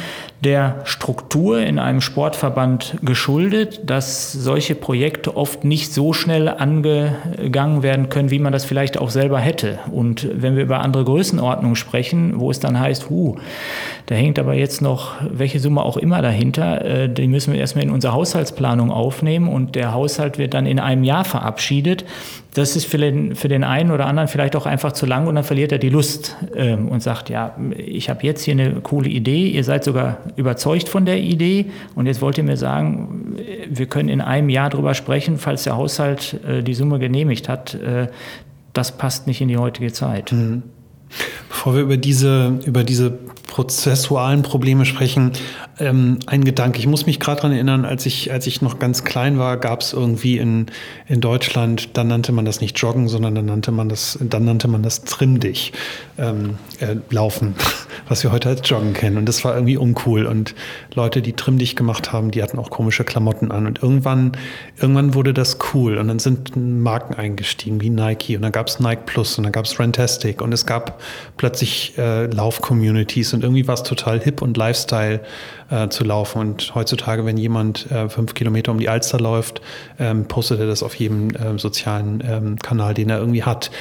der 0.43 0.81
Struktur 0.83 1.61
in 1.61 1.79
einem 1.79 2.01
Sportverband 2.01 2.97
geschuldet, 3.01 3.81
dass 3.85 4.33
solche 4.33 4.75
Projekte 4.75 5.37
oft 5.37 5.63
nicht 5.63 5.93
so 5.93 6.11
schnell 6.11 6.49
angegangen 6.49 7.83
werden 7.83 8.09
können, 8.09 8.31
wie 8.31 8.39
man 8.39 8.51
das 8.51 8.65
vielleicht 8.65 8.97
auch 8.97 9.09
selber 9.09 9.39
hätte. 9.39 9.79
Und 9.91 10.27
wenn 10.33 10.57
wir 10.57 10.63
über 10.63 10.81
andere 10.81 11.05
Größenordnungen 11.05 11.77
sprechen, 11.77 12.33
wo 12.35 12.51
es 12.51 12.59
dann 12.59 12.77
heißt, 12.77 13.09
hu, 13.09 13.37
da 14.07 14.15
hängt 14.15 14.37
aber 14.37 14.53
jetzt 14.53 14.81
noch 14.81 15.13
welche 15.21 15.61
Summe 15.61 15.83
auch 15.83 15.95
immer 15.95 16.21
dahinter, 16.21 16.83
äh, 16.83 17.09
die 17.09 17.27
müssen 17.27 17.53
wir 17.53 17.61
erstmal 17.61 17.85
in 17.85 17.91
unsere 17.91 18.13
Haushaltsplanung 18.13 18.91
aufnehmen 18.91 19.47
und 19.47 19.75
der 19.75 19.93
Haushalt 19.93 20.37
wird 20.37 20.53
dann 20.53 20.65
in 20.65 20.79
einem 20.79 21.05
Jahr 21.05 21.23
verabschiedet, 21.23 22.03
das 22.53 22.75
ist 22.75 22.85
für 22.85 22.97
den, 22.97 23.35
für 23.35 23.47
den 23.47 23.63
einen 23.63 23.91
oder 23.91 24.05
anderen 24.05 24.27
vielleicht 24.27 24.55
auch 24.55 24.65
einfach 24.65 24.91
zu 24.91 25.05
lang 25.05 25.27
und 25.27 25.35
dann 25.35 25.43
verliert 25.43 25.71
er 25.71 25.79
die 25.79 25.89
Lust 25.89 26.37
ähm, 26.55 26.87
und 26.87 27.01
sagt, 27.01 27.29
ja, 27.29 27.55
ich 27.77 28.09
habe 28.09 28.23
jetzt 28.23 28.43
hier 28.43 28.53
eine 28.53 28.81
coole 28.81 29.09
Idee, 29.09 29.47
ihr 29.47 29.63
seid 29.63 29.83
sogar 29.83 30.17
überzeugt 30.35 30.87
von 30.87 31.05
der 31.05 31.19
Idee 31.19 31.65
und 31.95 32.05
jetzt 32.05 32.21
wollt 32.21 32.37
ihr 32.37 32.43
mir 32.43 32.57
sagen, 32.57 33.37
wir 33.69 33.87
können 33.87 34.09
in 34.09 34.21
einem 34.21 34.49
Jahr 34.49 34.69
darüber 34.69 34.93
sprechen, 34.93 35.37
falls 35.37 35.63
der 35.63 35.75
Haushalt 35.75 36.39
äh, 36.47 36.61
die 36.61 36.73
Summe 36.73 36.99
genehmigt 36.99 37.49
hat. 37.49 37.73
Äh, 37.73 38.07
das 38.73 38.97
passt 38.97 39.27
nicht 39.27 39.41
in 39.41 39.47
die 39.47 39.57
heutige 39.57 39.91
Zeit. 39.91 40.31
Mhm. 40.31 40.63
Bevor 41.49 41.75
wir 41.75 41.81
über 41.81 41.97
diese, 41.97 42.59
über 42.65 42.83
diese 42.83 43.19
prozessualen 43.53 44.41
Probleme 44.41 44.83
sprechen, 44.83 45.33
ähm, 45.77 46.17
ein 46.25 46.43
Gedanke. 46.43 46.79
Ich 46.79 46.87
muss 46.87 47.05
mich 47.05 47.19
gerade 47.19 47.41
daran 47.41 47.51
erinnern, 47.51 47.85
als 47.85 48.07
ich, 48.07 48.31
als 48.31 48.47
ich 48.47 48.63
noch 48.63 48.79
ganz 48.79 49.03
klein 49.03 49.37
war, 49.37 49.57
gab 49.57 49.81
es 49.81 49.93
irgendwie 49.93 50.39
in, 50.39 50.65
in 51.07 51.21
Deutschland, 51.21 51.95
dann 51.95 52.07
nannte 52.07 52.31
man 52.31 52.45
das 52.45 52.61
nicht 52.61 52.79
Joggen, 52.79 53.07
sondern 53.07 53.35
dann 53.35 53.45
nannte 53.45 53.71
man 53.71 53.89
das, 53.89 54.17
dann 54.19 54.45
nannte 54.45 54.67
man 54.67 54.81
das 54.81 55.03
Trimm 55.03 55.39
dich, 55.39 55.71
ähm, 56.17 56.57
äh, 56.79 56.95
Laufen, 57.11 57.53
was 58.07 58.23
wir 58.23 58.31
heute 58.31 58.49
als 58.49 58.67
Joggen 58.67 58.93
kennen. 58.93 59.17
Und 59.17 59.27
das 59.27 59.45
war 59.45 59.53
irgendwie 59.53 59.77
uncool. 59.77 60.25
Und 60.25 60.55
Leute, 60.95 61.21
die 61.21 61.33
Trimm 61.33 61.59
dich 61.59 61.75
gemacht 61.75 62.11
haben, 62.11 62.31
die 62.31 62.41
hatten 62.41 62.57
auch 62.57 62.71
komische 62.71 63.03
Klamotten 63.03 63.51
an. 63.51 63.67
Und 63.67 63.83
irgendwann, 63.83 64.31
irgendwann 64.81 65.13
wurde 65.13 65.31
das 65.31 65.59
cool. 65.75 65.99
Und 65.99 66.07
dann 66.07 66.17
sind 66.17 66.55
Marken 66.55 67.13
eingestiegen, 67.13 67.81
wie 67.81 67.91
Nike. 67.91 68.35
Und 68.35 68.41
dann 68.41 68.51
gab 68.51 68.67
es 68.67 68.79
Nike 68.79 69.03
Plus 69.05 69.37
und 69.37 69.43
dann 69.43 69.53
gab 69.53 69.65
es 69.65 69.79
Rantastic. 69.79 70.41
Und 70.41 70.53
es 70.53 70.65
gab 70.65 70.99
plötzlich 71.37 71.95
äh, 71.99 72.25
Lauf-Communities. 72.25 73.33
Und 73.33 73.42
irgendwie 73.43 73.67
war 73.67 73.75
es 73.75 73.83
total 73.83 74.19
hip 74.19 74.41
und 74.41 74.57
Lifestyle 74.57 75.21
äh, 75.69 75.89
zu 75.89 76.03
laufen. 76.03 76.39
Und 76.39 76.73
heutzutage, 76.75 77.25
wenn 77.25 77.37
jemand 77.37 77.89
äh, 77.91 78.09
fünf 78.09 78.33
Kilometer 78.33 78.71
um 78.71 78.79
die 78.79 78.89
Alster 78.89 79.19
läuft, 79.19 79.61
ähm, 79.99 80.25
postet 80.25 80.59
er 80.59 80.67
das 80.67 80.83
auf 80.83 80.95
jedem 80.95 81.29
äh, 81.31 81.57
sozialen 81.57 82.23
ähm, 82.27 82.59
Kanal, 82.59 82.93
den 82.93 83.09
er 83.09 83.19
irgendwie 83.19 83.43
hat. 83.43 83.71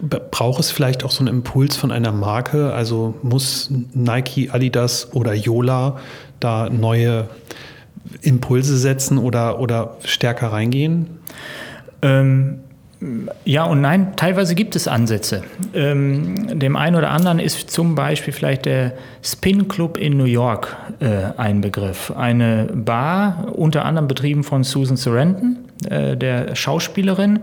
Braucht 0.00 0.60
es 0.60 0.70
vielleicht 0.70 1.04
auch 1.04 1.10
so 1.10 1.20
einen 1.20 1.28
Impuls 1.28 1.76
von 1.76 1.90
einer 1.90 2.12
Marke? 2.12 2.72
Also 2.72 3.14
muss 3.22 3.70
Nike, 3.94 4.50
Adidas 4.50 5.12
oder 5.12 5.34
Yola 5.34 5.98
da 6.38 6.70
neue 6.70 7.28
Impulse 8.22 8.78
setzen 8.78 9.18
oder, 9.18 9.58
oder 9.58 9.96
stärker 10.04 10.52
reingehen? 10.52 11.18
Ähm 12.00 12.60
ja 13.44 13.64
und 13.64 13.80
nein, 13.80 14.14
teilweise 14.16 14.54
gibt 14.54 14.74
es 14.74 14.88
Ansätze. 14.88 15.44
Ähm, 15.72 16.58
dem 16.58 16.74
einen 16.74 16.96
oder 16.96 17.10
anderen 17.10 17.38
ist 17.38 17.70
zum 17.70 17.94
Beispiel 17.94 18.32
vielleicht 18.32 18.66
der 18.66 18.94
Spin 19.22 19.68
Club 19.68 19.96
in 19.96 20.16
New 20.16 20.24
York 20.24 20.76
äh, 20.98 21.06
ein 21.36 21.60
Begriff. 21.60 22.10
Eine 22.10 22.68
Bar, 22.74 23.52
unter 23.54 23.84
anderem 23.84 24.08
betrieben 24.08 24.42
von 24.42 24.64
Susan 24.64 24.96
Sarandon, 24.96 25.58
äh, 25.88 26.16
der 26.16 26.56
Schauspielerin. 26.56 27.40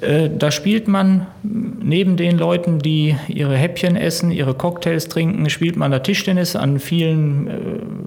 Äh, 0.00 0.28
da 0.36 0.50
spielt 0.50 0.88
man 0.88 1.28
neben 1.44 2.16
den 2.16 2.36
Leuten, 2.36 2.80
die 2.80 3.16
ihre 3.28 3.56
Häppchen 3.56 3.94
essen, 3.94 4.32
ihre 4.32 4.54
Cocktails 4.54 5.06
trinken, 5.06 5.48
spielt 5.50 5.76
man 5.76 5.92
da 5.92 6.00
Tischtennis 6.00 6.56
an 6.56 6.80
vielen, 6.80 7.46
äh, 7.46 7.52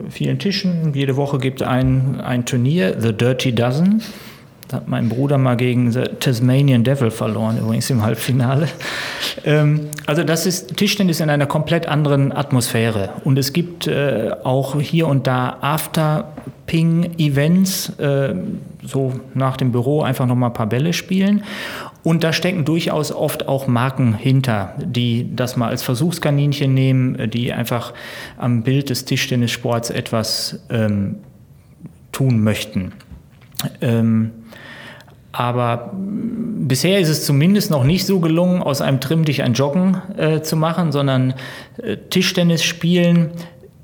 vielen 0.10 0.38
Tischen. 0.38 0.94
Jede 0.94 1.16
Woche 1.16 1.38
gibt 1.38 1.62
es 1.62 1.68
ein, 1.68 2.20
ein 2.20 2.46
Turnier, 2.46 3.00
The 3.00 3.14
Dirty 3.14 3.56
Dozen 3.56 4.02
hat 4.74 4.88
mein 4.88 5.10
Bruder 5.10 5.38
mal 5.38 5.56
gegen 5.56 5.92
The 5.92 6.06
Tasmanian 6.20 6.84
Devil 6.84 7.12
verloren, 7.12 7.60
übrigens 7.60 7.88
im 7.90 8.02
Halbfinale. 8.04 8.68
Ähm, 9.46 9.90
also 10.06 10.24
das 10.24 10.46
ist 10.46 10.78
Tischtennis 10.78 11.20
in 11.20 11.30
einer 11.30 11.46
komplett 11.46 11.86
anderen 11.88 12.32
Atmosphäre. 12.32 13.10
Und 13.24 13.38
es 13.38 13.52
gibt 13.54 13.88
äh, 13.88 14.32
auch 14.44 14.82
hier 14.82 15.08
und 15.08 15.28
da 15.28 15.58
After-Ping-Events, 15.62 17.90
äh, 18.00 18.34
so 18.84 19.14
nach 19.34 19.56
dem 19.58 19.72
Büro 19.72 20.02
einfach 20.02 20.26
nochmal 20.26 20.50
ein 20.50 20.54
paar 20.54 20.68
Bälle 20.68 20.94
spielen. 20.94 21.44
Und 22.04 22.24
da 22.26 22.34
stecken 22.34 22.66
durchaus 22.66 23.14
oft 23.14 23.48
auch 23.48 23.68
Marken 23.68 24.14
hinter, 24.14 24.74
die 24.84 25.34
das 25.36 25.56
mal 25.56 25.70
als 25.70 25.84
Versuchskaninchen 25.84 26.74
nehmen, 26.74 27.30
die 27.30 27.54
einfach 27.54 27.94
am 28.38 28.64
Bild 28.64 28.90
des 28.90 29.06
Tischtennissports 29.06 29.90
etwas 29.90 30.60
ähm, 30.70 31.20
tun 32.12 32.44
möchten. 32.44 32.92
Ähm, 33.82 34.32
aber 35.34 35.92
bisher 35.94 37.00
ist 37.00 37.10
es 37.10 37.26
zumindest 37.26 37.72
noch 37.72 37.84
nicht 37.84 38.06
so 38.06 38.20
gelungen, 38.20 38.62
aus 38.62 38.82
einem 38.82 39.02
Trimm 39.02 39.26
dich 39.26 39.44
ein 39.44 39.54
Joggen 39.54 39.98
äh, 40.16 40.42
zu 40.42 40.56
machen, 40.56 40.92
sondern 40.92 41.34
äh, 41.82 41.98
Tischtennis 42.10 42.64
spielen 42.64 43.32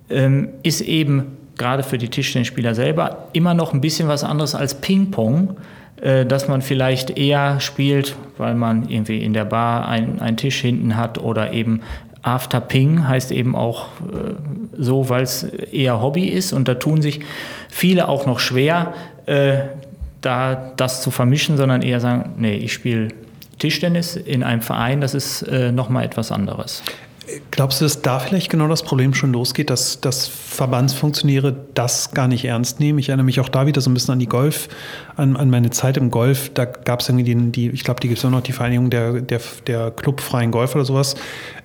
ähm, 0.09 0.49
ist 0.63 0.81
eben 0.81 1.37
gerade 1.57 1.83
für 1.83 1.97
die 1.97 2.07
Tischtennisspieler 2.07 2.75
selber 2.75 3.27
immer 3.33 3.53
noch 3.53 3.73
ein 3.73 3.81
bisschen 3.81 4.07
was 4.07 4.23
anderes 4.23 4.55
als 4.55 4.75
Ping-Pong, 4.75 5.57
äh, 6.01 6.25
dass 6.25 6.47
man 6.47 6.61
vielleicht 6.61 7.17
eher 7.17 7.59
spielt, 7.59 8.15
weil 8.37 8.53
man 8.53 8.87
irgendwie 8.87 9.23
in 9.23 9.33
der 9.33 9.45
Bar 9.45 9.87
einen 9.87 10.37
Tisch 10.37 10.61
hinten 10.61 10.95
hat 10.95 11.17
oder 11.17 11.51
eben 11.51 11.81
After 12.21 12.59
Ping 12.59 13.07
heißt 13.07 13.31
eben 13.31 13.55
auch 13.55 13.85
äh, 14.01 14.33
so, 14.77 15.09
weil 15.09 15.23
es 15.23 15.43
eher 15.43 16.01
Hobby 16.01 16.25
ist. 16.25 16.53
Und 16.53 16.67
da 16.67 16.75
tun 16.75 17.01
sich 17.01 17.21
viele 17.69 18.07
auch 18.07 18.25
noch 18.25 18.39
schwer, 18.39 18.93
äh, 19.25 19.59
da 20.21 20.73
das 20.75 21.01
zu 21.01 21.11
vermischen, 21.11 21.57
sondern 21.57 21.81
eher 21.81 21.99
sagen, 21.99 22.33
nee, 22.37 22.55
ich 22.55 22.73
spiele 22.73 23.09
Tischtennis 23.57 24.15
in 24.15 24.43
einem 24.43 24.61
Verein, 24.61 25.01
das 25.01 25.13
ist 25.13 25.43
äh, 25.43 25.71
nochmal 25.71 26.05
etwas 26.05 26.31
anderes. 26.31 26.83
Glaubst 27.51 27.81
du, 27.81 27.85
dass 27.85 28.01
da 28.01 28.19
vielleicht 28.19 28.49
genau 28.49 28.67
das 28.67 28.83
Problem 28.83 29.13
schon 29.13 29.33
losgeht, 29.33 29.69
dass, 29.69 29.99
dass 30.01 30.27
Verbandsfunktionäre 30.27 31.55
das 31.73 32.11
gar 32.11 32.27
nicht 32.27 32.45
ernst 32.45 32.79
nehmen? 32.79 32.99
Ich 32.99 33.09
erinnere 33.09 33.25
mich 33.25 33.39
auch 33.39 33.49
da 33.49 33.67
wieder 33.67 33.81
so 33.81 33.89
ein 33.89 33.93
bisschen 33.93 34.13
an 34.13 34.19
die 34.19 34.27
Golf, 34.27 34.69
an, 35.17 35.35
an 35.35 35.49
meine 35.49 35.69
Zeit 35.69 35.97
im 35.97 36.11
Golf. 36.11 36.51
Da 36.53 36.65
gab 36.65 37.01
es 37.01 37.09
irgendwie 37.09 37.23
die, 37.23 37.51
die 37.51 37.69
ich 37.69 37.83
glaube, 37.83 37.99
die 37.99 38.07
gibt 38.07 38.19
es 38.19 38.25
auch 38.25 38.29
noch, 38.29 38.41
die 38.41 38.51
Vereinigung 38.51 38.89
der, 38.89 39.21
der, 39.21 39.41
der 39.67 39.91
clubfreien 39.91 40.51
Golf 40.51 40.75
oder 40.75 40.85
sowas. 40.85 41.15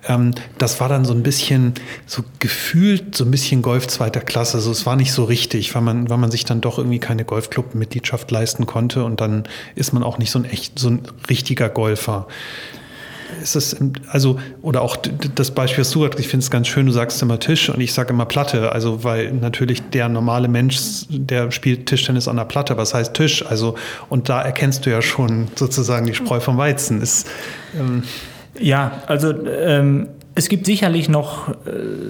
Ähm, 0.07 0.31
das 0.57 0.79
war 0.79 0.89
dann 0.89 1.05
so 1.05 1.13
ein 1.13 1.23
bisschen, 1.23 1.73
so 2.05 2.23
gefühlt 2.39 3.15
so 3.15 3.23
ein 3.23 3.31
bisschen 3.31 3.61
Golf 3.61 3.87
zweiter 3.87 4.21
Klasse. 4.21 4.57
Also 4.57 4.71
es 4.71 4.85
war 4.85 4.95
nicht 4.95 5.13
so 5.13 5.23
richtig, 5.23 5.73
weil 5.75 5.81
man, 5.81 6.09
weil 6.09 6.17
man 6.17 6.31
sich 6.31 6.45
dann 6.45 6.61
doch 6.61 6.77
irgendwie 6.77 6.99
keine 6.99 7.25
Golfclub-Mitgliedschaft 7.25 8.29
leisten 8.31 8.65
konnte 8.65 9.03
und 9.03 9.21
dann 9.21 9.43
ist 9.75 9.93
man 9.93 10.03
auch 10.03 10.17
nicht 10.17 10.31
so 10.31 10.39
ein 10.39 10.45
echt, 10.45 10.77
so 10.77 10.89
ein 10.89 11.01
richtiger 11.29 11.69
Golfer 11.69 12.27
ist 13.41 13.55
es, 13.55 13.75
also, 14.09 14.39
oder 14.61 14.81
auch 14.81 14.97
das 14.97 15.51
Beispiel, 15.51 15.81
was 15.81 15.91
du 15.91 16.05
hast, 16.05 16.19
ich 16.19 16.27
finde 16.27 16.43
es 16.43 16.51
ganz 16.51 16.67
schön, 16.67 16.85
du 16.85 16.91
sagst 16.91 17.21
immer 17.21 17.39
Tisch 17.39 17.69
und 17.69 17.79
ich 17.79 17.93
sage 17.93 18.11
immer 18.11 18.25
Platte, 18.25 18.71
also, 18.71 19.03
weil 19.03 19.31
natürlich 19.31 19.81
der 19.89 20.09
normale 20.09 20.47
Mensch, 20.47 21.05
der 21.09 21.51
spielt 21.51 21.85
Tischtennis 21.85 22.27
an 22.27 22.37
der 22.37 22.45
Platte, 22.45 22.77
was 22.77 22.93
heißt 22.93 23.13
Tisch, 23.13 23.45
also, 23.45 23.75
und 24.09 24.29
da 24.29 24.41
erkennst 24.41 24.85
du 24.85 24.89
ja 24.89 25.01
schon 25.01 25.47
sozusagen 25.55 26.05
die 26.05 26.13
Spreu 26.13 26.39
vom 26.39 26.57
Weizen. 26.57 27.01
Ist, 27.01 27.27
ähm 27.77 28.03
ja, 28.59 29.01
also, 29.07 29.33
ähm, 29.45 30.07
es 30.35 30.49
gibt 30.49 30.65
sicherlich 30.65 31.09
noch 31.09 31.49
äh, 31.49 31.53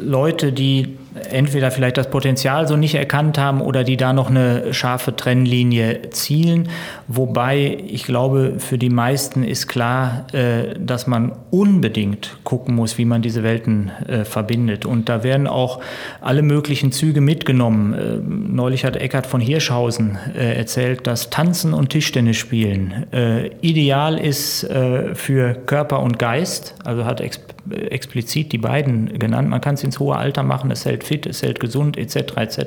Leute, 0.03 0.51
die 0.51 0.97
entweder 1.29 1.71
vielleicht 1.71 1.97
das 1.97 2.09
Potenzial 2.09 2.67
so 2.67 2.75
nicht 2.75 2.95
erkannt 2.95 3.37
haben 3.37 3.61
oder 3.61 3.83
die 3.83 3.97
da 3.97 4.13
noch 4.13 4.29
eine 4.29 4.73
scharfe 4.73 5.15
Trennlinie 5.15 6.09
zielen. 6.09 6.69
Wobei 7.07 7.77
ich 7.87 8.03
glaube, 8.05 8.55
für 8.57 8.77
die 8.77 8.89
meisten 8.89 9.43
ist 9.43 9.67
klar, 9.67 10.27
äh, 10.33 10.75
dass 10.79 11.07
man 11.07 11.33
unbedingt 11.51 12.37
gucken 12.43 12.75
muss, 12.75 12.97
wie 12.97 13.05
man 13.05 13.21
diese 13.21 13.43
Welten 13.43 13.91
äh, 14.07 14.25
verbindet. 14.25 14.85
Und 14.85 15.09
da 15.09 15.23
werden 15.23 15.47
auch 15.47 15.81
alle 16.21 16.41
möglichen 16.41 16.91
Züge 16.91 17.21
mitgenommen. 17.21 17.93
Äh, 17.93 18.17
neulich 18.51 18.83
hat 18.85 18.97
Eckhard 18.97 19.25
von 19.25 19.41
Hirschhausen 19.41 20.17
erzählt, 20.35 21.07
dass 21.07 21.29
Tanzen 21.29 21.73
und 21.73 21.89
Tischtennis 21.89 22.37
spielen 22.37 23.05
ideal 23.61 24.17
ist 24.17 24.67
für 25.13 25.53
Körper 25.65 26.01
und 26.01 26.19
Geist. 26.19 26.75
Also 26.83 27.05
hat 27.05 27.21
explizit 27.69 28.51
die 28.51 28.57
beiden 28.57 29.17
genannt. 29.19 29.49
Man 29.49 29.61
kann 29.61 29.75
es 29.75 29.83
ins 29.83 29.99
hohe 29.99 30.15
Alter 30.15 30.43
machen, 30.43 30.71
es 30.71 30.85
hält 30.85 31.03
fit, 31.05 31.25
es 31.25 31.41
hält 31.41 31.59
gesund, 31.59 31.97
etc. 31.97 32.37
etc. 32.37 32.59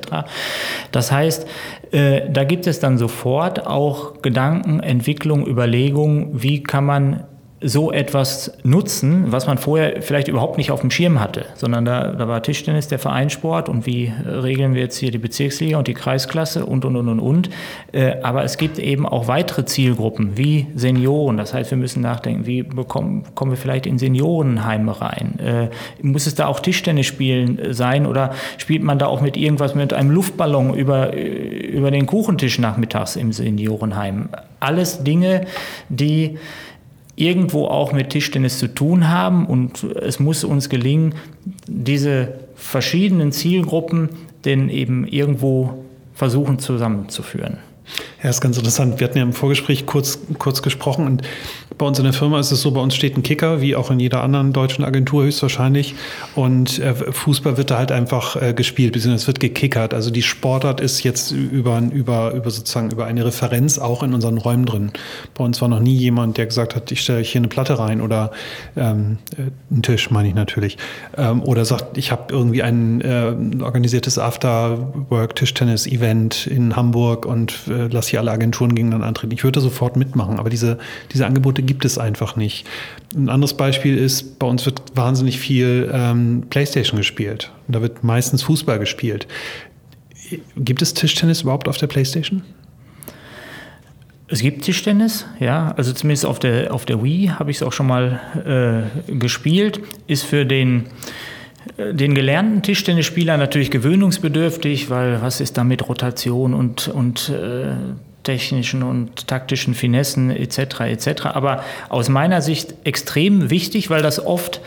Das 0.93 1.13
heißt, 1.13 1.47
äh, 1.93 2.23
da 2.31 2.45
gibt 2.45 2.67
es 2.67 2.81
dann 2.81 2.99
sofort 2.99 3.67
auch 3.67 4.23
Gedanken, 4.23 4.81
Entwicklung, 4.81 5.47
Überlegungen, 5.47 6.43
wie 6.43 6.63
kann 6.63 6.85
man 6.85 7.25
so 7.61 7.91
etwas 7.91 8.53
nutzen, 8.63 9.33
was 9.33 9.49
man 9.49 9.59
vorher 9.59 10.01
vielleicht 10.01 10.29
überhaupt 10.29 10.59
nicht 10.59 10.71
auf 10.71 10.81
dem 10.81 10.93
Schirm 10.93 11.19
hatte, 11.19 11.47
sondern 11.57 11.85
da, 11.85 12.13
da 12.13 12.29
war 12.29 12.41
Tischtennis 12.41 12.87
der 12.87 13.01
Vereinssport 13.01 13.69
und 13.69 13.85
wie 13.85 14.07
äh, 14.07 14.29
regeln 14.29 14.75
wir 14.75 14.83
jetzt 14.83 14.97
hier 14.97 15.11
die 15.11 15.19
Bezirksliga 15.19 15.77
und 15.77 15.89
die 15.89 15.95
Kreisklasse 15.95 16.65
und, 16.65 16.85
und, 16.85 16.95
und, 16.95 17.09
und, 17.09 17.19
und. 17.19 17.51
Äh, 17.91 18.17
aber 18.23 18.45
es 18.45 18.59
gibt 18.59 18.79
eben 18.79 19.07
auch 19.07 19.27
weitere 19.27 19.65
Zielgruppen 19.65 20.37
wie 20.37 20.69
Senioren. 20.77 21.37
Das 21.37 21.53
heißt, 21.53 21.73
wir 21.73 21.79
müssen 21.79 22.01
nachdenken, 22.01 22.47
wie 22.47 22.63
bekommen, 22.63 23.25
kommen 23.35 23.51
wir 23.51 23.59
vielleicht 23.59 23.87
in 23.87 23.99
Seniorenheime 23.99 25.01
rein? 25.01 25.39
Äh, 25.41 25.69
muss 26.01 26.27
es 26.27 26.37
da 26.37 26.47
auch 26.47 26.61
Tischtennis 26.61 27.07
spielen 27.07 27.59
sein 27.71 28.07
oder 28.07 28.31
spielt 28.59 28.85
man 28.85 29.01
da 29.01 29.07
auch 29.07 29.21
mit 29.21 29.37
irgendwas 29.37 29.75
mit 29.75 29.93
einem 29.93 30.13
Luftballon 30.13 30.75
über, 30.75 31.13
über 31.17 31.91
den 31.91 32.07
Kuchentisch 32.07 32.61
nachmittags 32.61 33.17
im 33.17 33.33
Seniorenheim? 33.33 34.29
Alles 34.61 35.03
Dinge, 35.03 35.47
die 35.89 36.39
irgendwo 37.19 37.67
auch 37.67 37.93
mit 37.93 38.11
Tischtennis 38.11 38.59
zu 38.59 38.69
tun 38.69 39.09
haben. 39.09 39.47
Und 39.47 39.83
es 39.83 40.21
muss 40.21 40.45
uns 40.45 40.69
gelingen, 40.69 41.15
diese 41.67 42.35
verschiedenen 42.55 43.33
Zielgruppen 43.33 44.11
denn 44.45 44.69
eben 44.69 45.07
irgendwo 45.07 45.85
versuchen 46.15 46.59
zusammenzuführen. 46.59 47.59
Ja, 48.23 48.31
ist 48.31 48.41
ganz 48.41 48.57
interessant. 48.57 49.01
Wir 49.01 49.07
hatten 49.07 49.19
ja 49.19 49.25
im 49.25 49.33
Vorgespräch 49.33 49.87
kurz, 49.87 50.19
kurz 50.39 50.63
gesprochen 50.63 51.07
und 51.07 51.23
bei 51.79 51.87
uns 51.87 51.99
in 51.99 52.05
der 52.05 52.13
Firma 52.13 52.39
ist 52.41 52.51
es 52.51 52.61
so, 52.61 52.73
bei 52.73 52.81
uns 52.81 52.97
steht 52.97 53.17
ein 53.17 53.23
Kicker, 53.23 53.61
wie 53.61 53.77
auch 53.77 53.93
in 53.93 54.01
jeder 54.01 54.25
anderen 54.25 54.53
deutschen 54.53 54.85
Agentur 54.85 55.23
höchstwahrscheinlich. 55.23 55.95
Und 56.35 56.81
äh, 56.81 56.93
Fußball 56.93 57.57
wird 57.57 57.71
da 57.71 57.79
halt 57.79 57.93
einfach 57.93 58.35
äh, 58.35 58.53
gespielt, 58.53 58.95
beziehungsweise 58.95 59.23
es 59.23 59.29
wird 59.29 59.39
gekickert. 59.39 59.95
Also 59.95 60.11
die 60.11 60.23
Sportart 60.23 60.81
ist 60.81 61.05
jetzt 61.05 61.31
über, 61.31 61.81
über, 61.93 62.33
über 62.33 62.51
sozusagen 62.51 62.91
über 62.91 63.07
eine 63.07 63.25
Referenz 63.25 63.79
auch 63.79 64.03
in 64.03 64.13
unseren 64.13 64.39
Räumen 64.39 64.67
drin. 64.67 64.91
Bei 65.35 65.45
uns 65.45 65.61
war 65.61 65.69
noch 65.69 65.79
nie 65.79 65.95
jemand, 65.95 66.37
der 66.37 66.47
gesagt 66.47 66.75
hat, 66.75 66.91
ich 66.91 67.01
stelle 67.01 67.21
euch 67.21 67.31
hier 67.31 67.41
eine 67.41 67.49
Platte 67.49 67.79
rein 67.79 68.01
oder 68.01 68.33
ähm, 68.77 69.19
äh, 69.37 69.43
einen 69.71 69.83
Tisch, 69.83 70.11
meine 70.11 70.27
ich 70.29 70.35
natürlich. 70.35 70.79
Ähm, 71.17 71.45
oder 71.45 71.65
sagt, 71.65 71.97
ich 71.97 72.11
habe 72.11 72.35
irgendwie 72.35 72.65
ein 72.65 73.01
äh, 73.03 73.37
organisiertes 73.63 74.19
After-Work-Tischtennis-Event 74.19 76.49
in 76.49 76.75
Hamburg 76.75 77.25
und 77.25 77.69
äh, 77.79 77.89
lass 77.91 78.09
hier 78.09 78.21
alle 78.21 78.31
Agenturen 78.31 78.75
gegen 78.75 78.91
dann 78.91 79.03
antreten. 79.03 79.33
Ich 79.33 79.45
würde 79.45 79.61
sofort 79.61 79.97
mitmachen, 79.97 80.39
aber 80.39 80.51
diese, 80.51 80.79
diese 81.13 81.27
Angebote 81.27 81.63
gibt 81.63 81.85
es 81.85 81.99
einfach 81.99 82.37
nicht. 82.37 82.67
Ein 83.15 83.29
anderes 83.29 83.55
Beispiel 83.55 83.97
ist, 83.97 84.39
bei 84.39 84.47
uns 84.47 84.67
wird 84.67 84.83
wahnsinnig 84.95 85.39
viel 85.39 85.91
ähm, 85.93 86.45
Playstation 86.51 86.99
gespielt. 86.99 87.53
Und 87.67 87.77
da 87.77 87.83
wird 87.83 88.05
meistens 88.05 88.43
Fußball 88.43 88.79
gespielt. 88.79 89.27
Gibt 90.57 90.83
es 90.83 90.95
Tischtennis 90.95 91.43
überhaupt 91.43 91.69
auf 91.69 91.79
der 91.79 91.87
Playstation? 91.87 92.43
Es 94.31 94.41
gibt 94.41 94.63
Tischtennis, 94.63 95.25
ja, 95.41 95.73
also 95.79 95.93
zumindest 95.95 96.27
auf 96.27 96.39
der, 96.39 96.75
auf 96.75 96.85
der 96.85 97.03
Wii 97.03 97.29
habe 97.29 97.51
ich 97.51 97.59
es 97.59 97.63
auch 97.63 97.73
schon 97.73 97.87
mal 97.87 98.91
äh, 99.09 99.15
gespielt. 99.15 99.81
Ist 100.07 100.25
für 100.25 100.45
den, 100.45 100.81
äh, 100.81 100.89
den 101.77 102.15
gelernten 102.15 102.63
Tischtennisspieler 102.63 103.37
natürlich 103.37 103.71
gewöhnungsbedürftig, 103.71 104.91
weil 104.91 105.21
was 105.23 105.41
ist 105.41 105.59
da 105.59 105.65
mit 105.65 105.89
Rotation 105.89 106.55
und, 106.55 106.89
und 106.89 107.29
äh, 107.31 107.75
technischen 108.23 108.83
und 108.83 109.27
taktischen 109.27 109.75
Finessen 109.75 110.31
etc. 110.31 110.81
etc. 110.81 111.27
Aber 111.27 111.63
aus 111.89 112.09
meiner 112.09 112.43
Sicht 112.43 112.75
extrem 112.85 113.51
wichtig, 113.51 113.91
weil 113.91 114.03
das 114.03 114.25
oft 114.25 114.61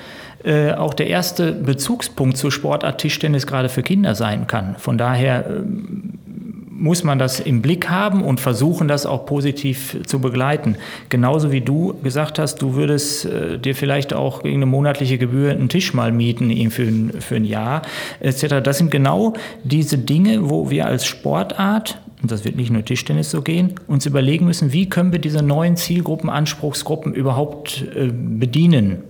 äh, 0.43 0.71
auch 0.71 0.95
der 0.95 1.07
erste 1.07 1.51
Bezugspunkt 1.51 2.37
zur 2.37 2.51
Sportart 2.51 2.99
Tischtennis 2.99 3.45
gerade 3.45 3.69
für 3.69 3.83
Kinder 3.83 4.15
sein 4.15 4.47
kann. 4.47 4.75
Von 4.77 4.97
daher 4.97 5.45
äh, 5.45 5.61
muss 6.81 7.03
man 7.03 7.19
das 7.19 7.39
im 7.39 7.61
Blick 7.61 7.89
haben 7.89 8.23
und 8.23 8.39
versuchen, 8.39 8.87
das 8.87 9.05
auch 9.05 9.25
positiv 9.25 9.97
zu 10.05 10.19
begleiten. 10.19 10.75
Genauso 11.09 11.51
wie 11.51 11.61
du 11.61 11.93
gesagt 12.01 12.39
hast, 12.39 12.61
du 12.61 12.73
würdest 12.73 13.25
äh, 13.25 13.59
dir 13.59 13.75
vielleicht 13.75 14.13
auch 14.13 14.41
gegen 14.41 14.57
eine 14.57 14.65
monatliche 14.65 15.17
Gebühr 15.17 15.51
einen 15.51 15.69
Tisch 15.69 15.93
mal 15.93 16.11
mieten 16.11 16.71
für 16.71 16.81
für 17.21 17.35
ein 17.35 17.45
Jahr 17.45 17.83
etc. 18.19 18.61
Das 18.63 18.79
sind 18.79 18.89
genau 18.89 19.33
diese 19.63 19.97
Dinge, 19.97 20.49
wo 20.49 20.69
wir 20.71 20.87
als 20.87 21.05
Sportart 21.05 22.01
und 22.21 22.31
das 22.31 22.45
wird 22.45 22.55
nicht 22.55 22.71
nur 22.71 22.83
Tischtennis 22.83 23.31
so 23.31 23.41
gehen, 23.41 23.75
uns 23.87 24.05
überlegen 24.05 24.45
müssen, 24.45 24.73
wie 24.73 24.89
können 24.89 25.11
wir 25.11 25.19
diese 25.19 25.41
neuen 25.41 25.75
Zielgruppen, 25.75 26.29
Anspruchsgruppen 26.29 27.13
überhaupt 27.13 27.85
äh, 27.95 28.11
bedienen. 28.11 29.03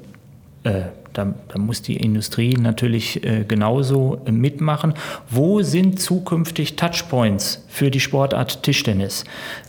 Äh, 0.64 0.84
da, 1.14 1.34
da, 1.48 1.60
muss 1.60 1.82
die 1.82 1.98
Industrie 1.98 2.54
natürlich 2.54 3.24
äh, 3.24 3.44
genauso 3.48 4.22
äh, 4.26 4.32
mitmachen. 4.32 4.94
Wo 5.30 5.62
sind 5.62 6.00
zukünftig 6.00 6.76
Touchpoints 6.76 7.66
für 7.68 7.92
die 7.92 8.00
Sportart 8.00 8.64
Tischtennis? 8.64 9.24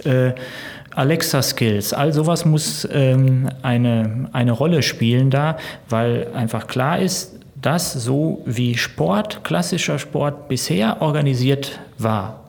Äh, 0.05 0.33
Alexa-Skills, 0.95 1.95
all 1.95 2.13
sowas 2.13 2.45
muss 2.45 2.87
ähm, 2.93 3.49
eine, 3.63 4.29
eine 4.33 4.53
Rolle 4.53 4.83
spielen 4.83 5.31
da, 5.31 5.57
weil 5.89 6.29
einfach 6.35 6.67
klar 6.67 6.99
ist, 6.99 7.33
dass 7.63 7.93
so 7.93 8.43
wie 8.45 8.77
Sport, 8.77 9.45
klassischer 9.45 9.99
Sport 9.99 10.49
bisher 10.49 11.01
organisiert 11.01 11.81
war, 11.97 12.41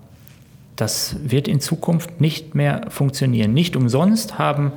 das 0.75 1.15
wird 1.23 1.47
in 1.47 1.61
Zukunft 1.61 2.19
nicht 2.19 2.55
mehr 2.55 2.87
funktionieren. 2.89 3.53
Nicht 3.53 3.75
umsonst 3.75 4.39
haben 4.39 4.73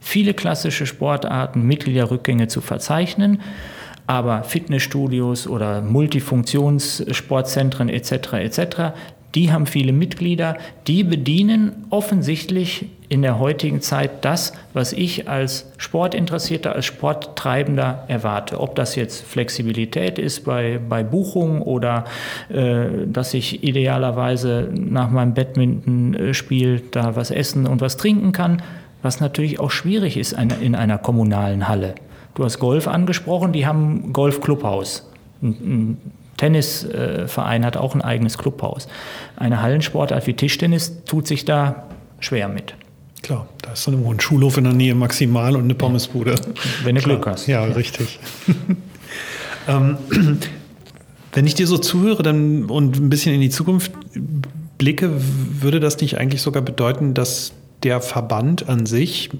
viele 0.00 0.34
klassische 0.34 0.86
Sportarten 0.86 1.62
Mitgliederrückgänge 1.62 2.48
zu 2.48 2.60
verzeichnen, 2.60 3.40
aber 4.06 4.42
Fitnessstudios 4.42 5.46
oder 5.46 5.82
Multifunktionssportzentren 5.82 7.88
etc. 7.88 8.32
etc. 8.32 8.92
Die 9.34 9.52
haben 9.52 9.66
viele 9.66 9.92
Mitglieder, 9.92 10.56
die 10.88 11.04
bedienen 11.04 11.86
offensichtlich 11.90 12.86
in 13.08 13.22
der 13.22 13.38
heutigen 13.38 13.80
Zeit 13.80 14.24
das, 14.24 14.52
was 14.72 14.92
ich 14.92 15.28
als 15.28 15.70
Sportinteressierter, 15.76 16.74
als 16.74 16.86
Sporttreibender 16.86 18.04
erwarte. 18.08 18.60
Ob 18.60 18.74
das 18.74 18.96
jetzt 18.96 19.24
Flexibilität 19.24 20.18
ist 20.18 20.44
bei, 20.44 20.80
bei 20.88 21.02
Buchungen 21.02 21.62
oder 21.62 22.04
äh, 22.48 23.06
dass 23.06 23.34
ich 23.34 23.62
idealerweise 23.62 24.68
nach 24.72 25.10
meinem 25.10 25.34
Badminton-Spiel 25.34 26.82
da 26.90 27.14
was 27.14 27.30
essen 27.30 27.66
und 27.66 27.80
was 27.80 27.96
trinken 27.96 28.32
kann, 28.32 28.62
was 29.02 29.20
natürlich 29.20 29.60
auch 29.60 29.70
schwierig 29.70 30.16
ist 30.16 30.32
in 30.32 30.74
einer 30.74 30.98
kommunalen 30.98 31.68
Halle. 31.68 31.94
Du 32.34 32.44
hast 32.44 32.58
Golf 32.58 32.86
angesprochen, 32.88 33.52
die 33.52 33.66
haben 33.66 34.08
ein 34.08 34.12
Golfclubhaus. 34.12 35.08
Ein, 35.42 35.98
Tennisverein 36.40 37.66
hat 37.66 37.76
auch 37.76 37.94
ein 37.94 38.00
eigenes 38.00 38.38
Clubhaus. 38.38 38.88
Eine 39.36 39.60
Hallensportart 39.60 40.26
wie 40.26 40.32
Tischtennis 40.32 41.04
tut 41.04 41.26
sich 41.26 41.44
da 41.44 41.84
schwer 42.18 42.48
mit. 42.48 42.74
Klar, 43.20 43.46
da 43.60 43.72
ist 43.72 43.82
so 43.82 43.90
ein 43.90 44.20
Schulhof 44.20 44.56
in 44.56 44.64
der 44.64 44.72
Nähe 44.72 44.94
maximal 44.94 45.54
und 45.54 45.64
eine 45.64 45.74
Pommesbude. 45.74 46.36
Wenn 46.82 46.94
du 46.94 47.02
Klar. 47.02 47.16
Glück 47.16 47.26
hast. 47.26 47.46
Ja, 47.46 47.64
richtig. 47.64 48.18
ähm, 49.68 49.98
wenn 51.34 51.46
ich 51.46 51.54
dir 51.54 51.66
so 51.66 51.76
zuhöre 51.76 52.22
dann, 52.22 52.64
und 52.64 52.96
ein 52.96 53.10
bisschen 53.10 53.34
in 53.34 53.42
die 53.42 53.50
Zukunft 53.50 53.92
blicke, 54.78 55.10
würde 55.60 55.78
das 55.78 56.00
nicht 56.00 56.16
eigentlich 56.16 56.40
sogar 56.40 56.62
bedeuten, 56.62 57.12
dass 57.12 57.52
der 57.82 58.00
Verband 58.00 58.68
an 58.68 58.86
sich 58.86 59.30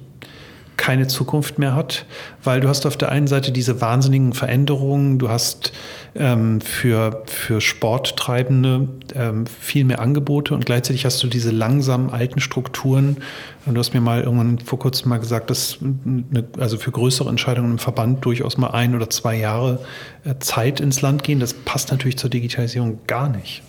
keine 0.80 1.06
Zukunft 1.06 1.58
mehr 1.58 1.74
hat, 1.74 2.06
weil 2.42 2.60
du 2.60 2.68
hast 2.68 2.86
auf 2.86 2.96
der 2.96 3.10
einen 3.10 3.26
Seite 3.26 3.52
diese 3.52 3.82
wahnsinnigen 3.82 4.32
Veränderungen, 4.32 5.18
du 5.18 5.28
hast 5.28 5.72
ähm, 6.14 6.62
für, 6.62 7.22
für 7.26 7.60
Sporttreibende 7.60 8.88
ähm, 9.14 9.46
viel 9.46 9.84
mehr 9.84 10.00
Angebote 10.00 10.54
und 10.54 10.64
gleichzeitig 10.64 11.04
hast 11.04 11.22
du 11.22 11.26
diese 11.26 11.50
langsamen 11.50 12.08
alten 12.08 12.40
Strukturen. 12.40 13.18
Und 13.66 13.74
du 13.74 13.78
hast 13.78 13.92
mir 13.92 14.00
mal 14.00 14.22
irgendwann 14.22 14.58
vor 14.58 14.78
kurzem 14.78 15.10
mal 15.10 15.18
gesagt, 15.18 15.50
dass 15.50 15.78
eine, 15.82 16.44
also 16.58 16.78
für 16.78 16.90
größere 16.90 17.28
Entscheidungen 17.28 17.72
im 17.72 17.78
Verband 17.78 18.24
durchaus 18.24 18.56
mal 18.56 18.70
ein 18.70 18.94
oder 18.94 19.10
zwei 19.10 19.36
Jahre 19.36 19.80
äh, 20.24 20.36
Zeit 20.38 20.80
ins 20.80 21.02
Land 21.02 21.24
gehen. 21.24 21.40
Das 21.40 21.52
passt 21.52 21.90
natürlich 21.90 22.16
zur 22.16 22.30
Digitalisierung 22.30 23.00
gar 23.06 23.28
nicht. 23.28 23.62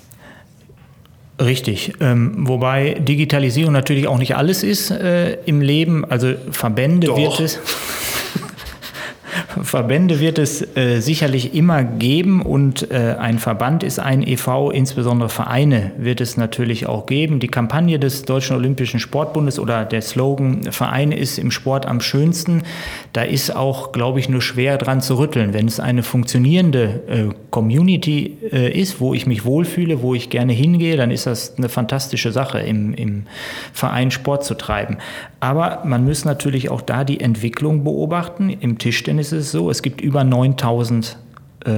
Richtig. 1.41 1.93
Ähm, 1.99 2.33
wobei 2.47 2.95
Digitalisierung 2.99 3.73
natürlich 3.73 4.07
auch 4.07 4.17
nicht 4.17 4.35
alles 4.35 4.63
ist 4.63 4.91
äh, 4.91 5.37
im 5.45 5.61
Leben. 5.61 6.05
Also 6.05 6.33
Verbände 6.51 7.07
Doch. 7.07 7.17
wird 7.17 7.39
es. 7.39 7.59
Verbände 9.61 10.19
wird 10.19 10.39
es 10.39 10.75
äh, 10.75 10.99
sicherlich 10.99 11.53
immer 11.53 11.83
geben 11.83 12.41
und 12.41 12.91
äh, 12.91 13.15
ein 13.19 13.39
Verband 13.39 13.83
ist 13.83 13.99
ein 13.99 14.25
EV, 14.25 14.71
insbesondere 14.71 15.29
Vereine 15.29 15.91
wird 15.97 16.21
es 16.21 16.37
natürlich 16.37 16.87
auch 16.87 17.05
geben. 17.05 17.39
Die 17.39 17.47
Kampagne 17.47 17.99
des 17.99 18.23
Deutschen 18.23 18.55
Olympischen 18.55 18.99
Sportbundes 18.99 19.59
oder 19.59 19.85
der 19.85 20.01
Slogan 20.01 20.71
Vereine 20.71 21.17
ist 21.17 21.37
im 21.37 21.51
Sport 21.51 21.85
am 21.85 22.01
schönsten, 22.01 22.63
da 23.13 23.23
ist 23.23 23.55
auch, 23.55 23.91
glaube 23.91 24.19
ich, 24.19 24.29
nur 24.29 24.41
schwer 24.41 24.77
dran 24.77 25.01
zu 25.01 25.17
rütteln. 25.17 25.53
Wenn 25.53 25.67
es 25.67 25.79
eine 25.79 26.03
funktionierende 26.03 27.01
äh, 27.07 27.33
Community 27.49 28.37
äh, 28.51 28.71
ist, 28.71 28.99
wo 28.99 29.13
ich 29.13 29.25
mich 29.25 29.45
wohlfühle, 29.45 30.01
wo 30.01 30.15
ich 30.15 30.29
gerne 30.29 30.53
hingehe, 30.53 30.97
dann 30.97 31.11
ist 31.11 31.25
das 31.27 31.57
eine 31.57 31.69
fantastische 31.69 32.31
Sache, 32.31 32.59
im, 32.59 32.93
im 32.93 33.23
Verein 33.73 34.11
Sport 34.11 34.45
zu 34.45 34.55
treiben. 34.55 34.97
Aber 35.39 35.81
man 35.85 36.05
muss 36.05 36.23
natürlich 36.23 36.69
auch 36.69 36.81
da 36.81 37.03
die 37.03 37.19
Entwicklung 37.19 37.83
beobachten. 37.83 38.49
Im 38.49 38.77
Tischtennis 38.77 39.31
ist 39.31 39.40
es 39.41 39.51
so, 39.51 39.69
es 39.69 39.81
gibt 39.81 40.01
über 40.01 40.23
9000 40.23 41.17
äh, 41.65 41.71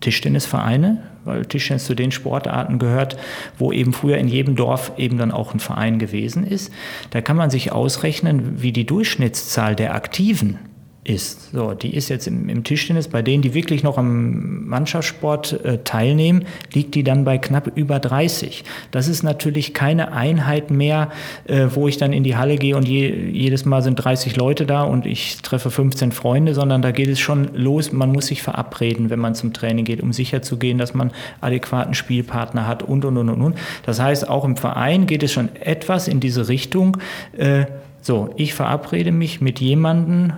Tischtennisvereine, 0.00 1.02
weil 1.24 1.44
Tischtennis 1.46 1.84
zu 1.84 1.94
den 1.94 2.12
Sportarten 2.12 2.78
gehört, 2.78 3.16
wo 3.58 3.72
eben 3.72 3.92
früher 3.92 4.18
in 4.18 4.28
jedem 4.28 4.56
Dorf 4.56 4.92
eben 4.96 5.18
dann 5.18 5.32
auch 5.32 5.54
ein 5.54 5.60
Verein 5.60 5.98
gewesen 5.98 6.46
ist. 6.46 6.72
Da 7.10 7.20
kann 7.20 7.36
man 7.36 7.50
sich 7.50 7.72
ausrechnen, 7.72 8.62
wie 8.62 8.72
die 8.72 8.86
Durchschnittszahl 8.86 9.74
der 9.74 9.94
Aktiven 9.94 10.58
ist. 11.06 11.52
So, 11.52 11.72
die 11.72 11.94
ist 11.94 12.08
jetzt 12.08 12.26
im, 12.26 12.48
im, 12.48 12.64
Tischtennis, 12.64 13.08
bei 13.08 13.22
denen, 13.22 13.42
die 13.42 13.54
wirklich 13.54 13.82
noch 13.82 13.96
am 13.96 14.66
Mannschaftssport 14.66 15.64
äh, 15.64 15.78
teilnehmen, 15.78 16.44
liegt 16.72 16.94
die 16.94 17.04
dann 17.04 17.24
bei 17.24 17.38
knapp 17.38 17.70
über 17.76 18.00
30. 18.00 18.64
Das 18.90 19.06
ist 19.06 19.22
natürlich 19.22 19.72
keine 19.72 20.12
Einheit 20.12 20.70
mehr, 20.70 21.10
äh, 21.46 21.66
wo 21.72 21.86
ich 21.86 21.96
dann 21.96 22.12
in 22.12 22.24
die 22.24 22.36
Halle 22.36 22.56
gehe 22.56 22.76
und 22.76 22.88
je, 22.88 23.08
jedes 23.30 23.64
Mal 23.64 23.82
sind 23.82 23.96
30 23.96 24.36
Leute 24.36 24.66
da 24.66 24.82
und 24.82 25.06
ich 25.06 25.38
treffe 25.42 25.70
15 25.70 26.10
Freunde, 26.10 26.54
sondern 26.54 26.82
da 26.82 26.90
geht 26.90 27.08
es 27.08 27.20
schon 27.20 27.54
los. 27.54 27.92
Man 27.92 28.10
muss 28.10 28.26
sich 28.26 28.42
verabreden, 28.42 29.08
wenn 29.08 29.20
man 29.20 29.34
zum 29.34 29.52
Training 29.52 29.84
geht, 29.84 30.02
um 30.02 30.12
sicherzugehen, 30.12 30.78
dass 30.78 30.92
man 30.92 31.12
adäquaten 31.40 31.94
Spielpartner 31.94 32.66
hat 32.66 32.82
und, 32.82 33.04
und, 33.04 33.16
und, 33.16 33.28
und, 33.28 33.42
und. 33.42 33.58
Das 33.84 34.00
heißt, 34.00 34.28
auch 34.28 34.44
im 34.44 34.56
Verein 34.56 35.06
geht 35.06 35.22
es 35.22 35.32
schon 35.32 35.54
etwas 35.56 36.08
in 36.08 36.18
diese 36.18 36.48
Richtung. 36.48 36.96
Äh, 37.36 37.66
so, 38.02 38.32
ich 38.36 38.54
verabrede 38.54 39.10
mich 39.10 39.40
mit 39.40 39.60
jemandem, 39.60 40.32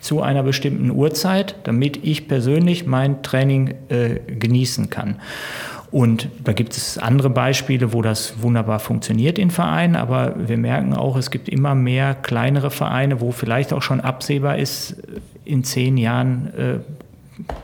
zu 0.00 0.22
einer 0.22 0.42
bestimmten 0.42 0.90
Uhrzeit, 0.90 1.56
damit 1.64 2.02
ich 2.02 2.28
persönlich 2.28 2.86
mein 2.86 3.22
Training 3.22 3.74
äh, 3.88 4.20
genießen 4.26 4.90
kann. 4.90 5.20
Und 5.90 6.28
da 6.42 6.52
gibt 6.52 6.76
es 6.76 6.98
andere 6.98 7.30
Beispiele, 7.30 7.92
wo 7.92 8.02
das 8.02 8.42
wunderbar 8.42 8.80
funktioniert 8.80 9.38
in 9.38 9.50
Vereinen, 9.50 9.96
aber 9.96 10.34
wir 10.48 10.58
merken 10.58 10.94
auch, 10.94 11.16
es 11.16 11.30
gibt 11.30 11.48
immer 11.48 11.74
mehr 11.74 12.14
kleinere 12.14 12.70
Vereine, 12.70 13.20
wo 13.20 13.30
vielleicht 13.30 13.72
auch 13.72 13.82
schon 13.82 14.00
absehbar 14.00 14.58
ist, 14.58 14.96
in 15.44 15.62
zehn 15.62 15.96
Jahren 15.96 16.52
äh, 16.54 16.78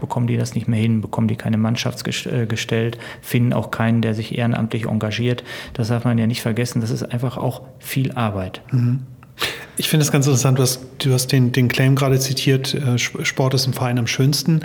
bekommen 0.00 0.26
die 0.26 0.36
das 0.36 0.54
nicht 0.54 0.68
mehr 0.68 0.80
hin, 0.80 1.00
bekommen 1.00 1.28
die 1.28 1.36
keine 1.36 1.56
Mannschaft 1.56 2.06
äh, 2.26 2.46
gestellt, 2.46 2.98
finden 3.20 3.52
auch 3.52 3.70
keinen, 3.70 4.02
der 4.02 4.14
sich 4.14 4.38
ehrenamtlich 4.38 4.86
engagiert. 4.86 5.42
Das 5.74 5.88
darf 5.88 6.04
man 6.04 6.18
ja 6.18 6.26
nicht 6.26 6.42
vergessen, 6.42 6.80
das 6.80 6.90
ist 6.90 7.02
einfach 7.02 7.36
auch 7.36 7.62
viel 7.78 8.12
Arbeit. 8.12 8.62
Mhm. 8.70 9.00
Ich 9.76 9.88
finde 9.88 10.05
es 10.05 10.12
ganz 10.12 10.26
interessant, 10.26 10.59
du 10.59 10.62
hast, 10.62 10.80
du 10.99 11.12
hast 11.12 11.28
den, 11.32 11.53
den 11.53 11.68
Claim 11.68 11.97
gerade 11.97 12.18
zitiert, 12.18 12.74
äh, 12.74 12.99
Sport 12.99 13.55
ist 13.55 13.66
im 13.66 13.72
Verein 13.72 13.99
am 13.99 14.07
schönsten. 14.07 14.61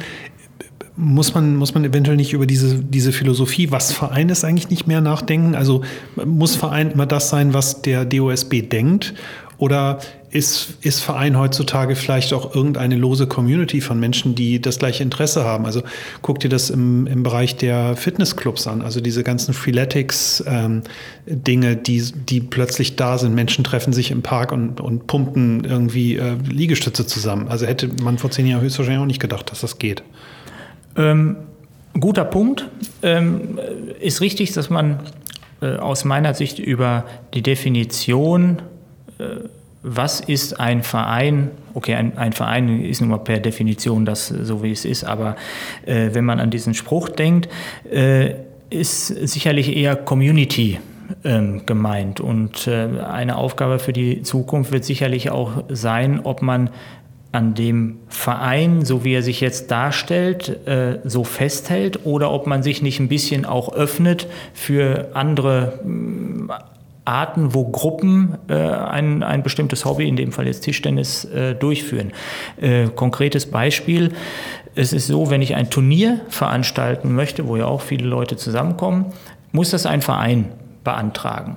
Muss 0.95 1.33
man, 1.33 1.55
muss 1.55 1.73
man 1.75 1.85
eventuell 1.85 2.17
nicht 2.17 2.33
über 2.33 2.47
diese, 2.47 2.75
diese 2.83 3.11
Philosophie, 3.11 3.71
was 3.71 3.91
Verein 3.93 4.29
ist, 4.29 4.43
eigentlich 4.43 4.69
nicht 4.69 4.87
mehr 4.87 4.99
nachdenken? 4.99 5.55
Also 5.55 5.83
muss 6.25 6.55
Verein 6.55 6.91
immer 6.91 7.05
das 7.05 7.29
sein, 7.29 7.53
was 7.53 7.83
der 7.83 8.03
DOSB 8.03 8.63
denkt? 8.63 9.13
Oder 9.59 9.99
ist, 10.29 10.77
ist 10.81 10.99
Verein 10.99 11.37
heutzutage 11.37 11.95
vielleicht 11.95 12.33
auch 12.33 12.53
irgendeine 12.53 12.95
lose 12.95 13.25
Community 13.25 13.81
von 13.81 13.99
Menschen, 13.99 14.35
die 14.35 14.61
das 14.61 14.77
gleiche 14.77 15.01
Interesse 15.01 15.45
haben? 15.45 15.65
Also 15.65 15.81
guck 16.21 16.39
dir 16.39 16.49
das 16.49 16.69
im, 16.69 17.07
im 17.07 17.23
Bereich 17.23 17.55
der 17.55 17.95
Fitnessclubs 17.95 18.67
an, 18.67 18.83
also 18.83 19.01
diese 19.01 19.23
ganzen 19.23 19.55
Freeletics-Dinge, 19.55 21.71
ähm, 21.71 21.83
die, 21.83 22.03
die 22.11 22.41
plötzlich 22.41 22.97
da 22.97 23.17
sind. 23.17 23.33
Menschen 23.33 23.63
treffen 23.63 23.93
sich 23.93 24.11
im 24.11 24.21
Park 24.21 24.51
und, 24.51 24.79
und 24.79 25.07
pumpen 25.07 25.63
irgendwie 25.63 26.17
äh, 26.17 26.35
Liegestütze 26.47 27.07
zusammen. 27.07 27.47
Also 27.47 27.65
hätte 27.65 27.89
man 28.03 28.19
vor 28.19 28.29
zehn 28.29 28.45
Jahren 28.45 28.61
höchstwahrscheinlich 28.61 29.01
auch 29.01 29.07
nicht 29.07 29.21
gedacht, 29.21 29.49
dass 29.49 29.61
das 29.61 29.79
geht. 29.79 30.03
Ähm, 30.95 31.37
guter 31.99 32.25
Punkt. 32.25 32.69
Ähm, 33.01 33.57
ist 33.99 34.21
richtig, 34.21 34.53
dass 34.53 34.69
man 34.69 34.99
äh, 35.61 35.77
aus 35.77 36.05
meiner 36.05 36.35
Sicht 36.35 36.59
über 36.59 37.05
die 37.33 37.41
Definition 37.41 38.61
was 39.83 40.19
ist 40.19 40.59
ein 40.59 40.83
Verein? 40.83 41.51
Okay, 41.73 41.95
ein, 41.95 42.17
ein, 42.17 42.33
Verein 42.33 42.81
ist 42.81 43.01
nun 43.01 43.09
mal 43.09 43.19
per 43.19 43.39
Definition 43.39 44.05
das 44.05 44.27
so, 44.27 44.63
wie 44.63 44.71
es 44.71 44.85
ist, 44.85 45.03
aber 45.03 45.35
äh, 45.85 46.09
wenn 46.13 46.25
man 46.25 46.39
an 46.39 46.49
diesen 46.49 46.73
Spruch 46.73 47.09
denkt, 47.09 47.47
äh, 47.89 48.33
ist 48.69 49.07
sicherlich 49.07 49.75
eher 49.75 49.95
Community 49.95 50.79
ähm, 51.23 51.65
gemeint. 51.65 52.19
Und 52.19 52.67
äh, 52.67 52.87
eine 53.01 53.37
Aufgabe 53.37 53.79
für 53.79 53.93
die 53.93 54.23
Zukunft 54.23 54.71
wird 54.71 54.83
sicherlich 54.83 55.29
auch 55.29 55.63
sein, 55.69 56.21
ob 56.23 56.41
man 56.41 56.69
an 57.31 57.53
dem 57.53 57.99
Verein, 58.07 58.83
so 58.83 59.03
wie 59.03 59.13
er 59.13 59.21
sich 59.21 59.41
jetzt 59.41 59.69
darstellt, 59.69 60.67
äh, 60.67 60.99
so 61.03 61.23
festhält 61.23 62.05
oder 62.05 62.31
ob 62.31 62.47
man 62.47 62.63
sich 62.63 62.81
nicht 62.81 62.99
ein 62.99 63.09
bisschen 63.09 63.45
auch 63.45 63.73
öffnet 63.73 64.27
für 64.53 65.09
andere 65.13 65.79
Arten, 67.07 67.53
wo 67.53 67.65
Gruppen 67.65 68.37
äh, 68.49 68.53
ein, 68.53 69.23
ein 69.23 69.41
bestimmtes 69.41 69.85
Hobby, 69.85 70.07
in 70.07 70.15
dem 70.15 70.31
Fall 70.31 70.45
jetzt 70.45 70.61
Tischtennis, 70.61 71.25
äh, 71.25 71.55
durchführen. 71.55 72.11
Äh, 72.59 72.87
konkretes 72.87 73.45
Beispiel, 73.45 74.11
es 74.75 74.93
ist 74.93 75.07
so, 75.07 75.29
wenn 75.29 75.41
ich 75.41 75.55
ein 75.55 75.69
Turnier 75.69 76.21
veranstalten 76.29 77.15
möchte, 77.15 77.47
wo 77.47 77.55
ja 77.55 77.65
auch 77.65 77.81
viele 77.81 78.07
Leute 78.07 78.35
zusammenkommen, 78.35 79.05
muss 79.51 79.71
das 79.71 79.85
ein 79.85 80.01
Verein 80.01 80.49
beantragen. 80.83 81.55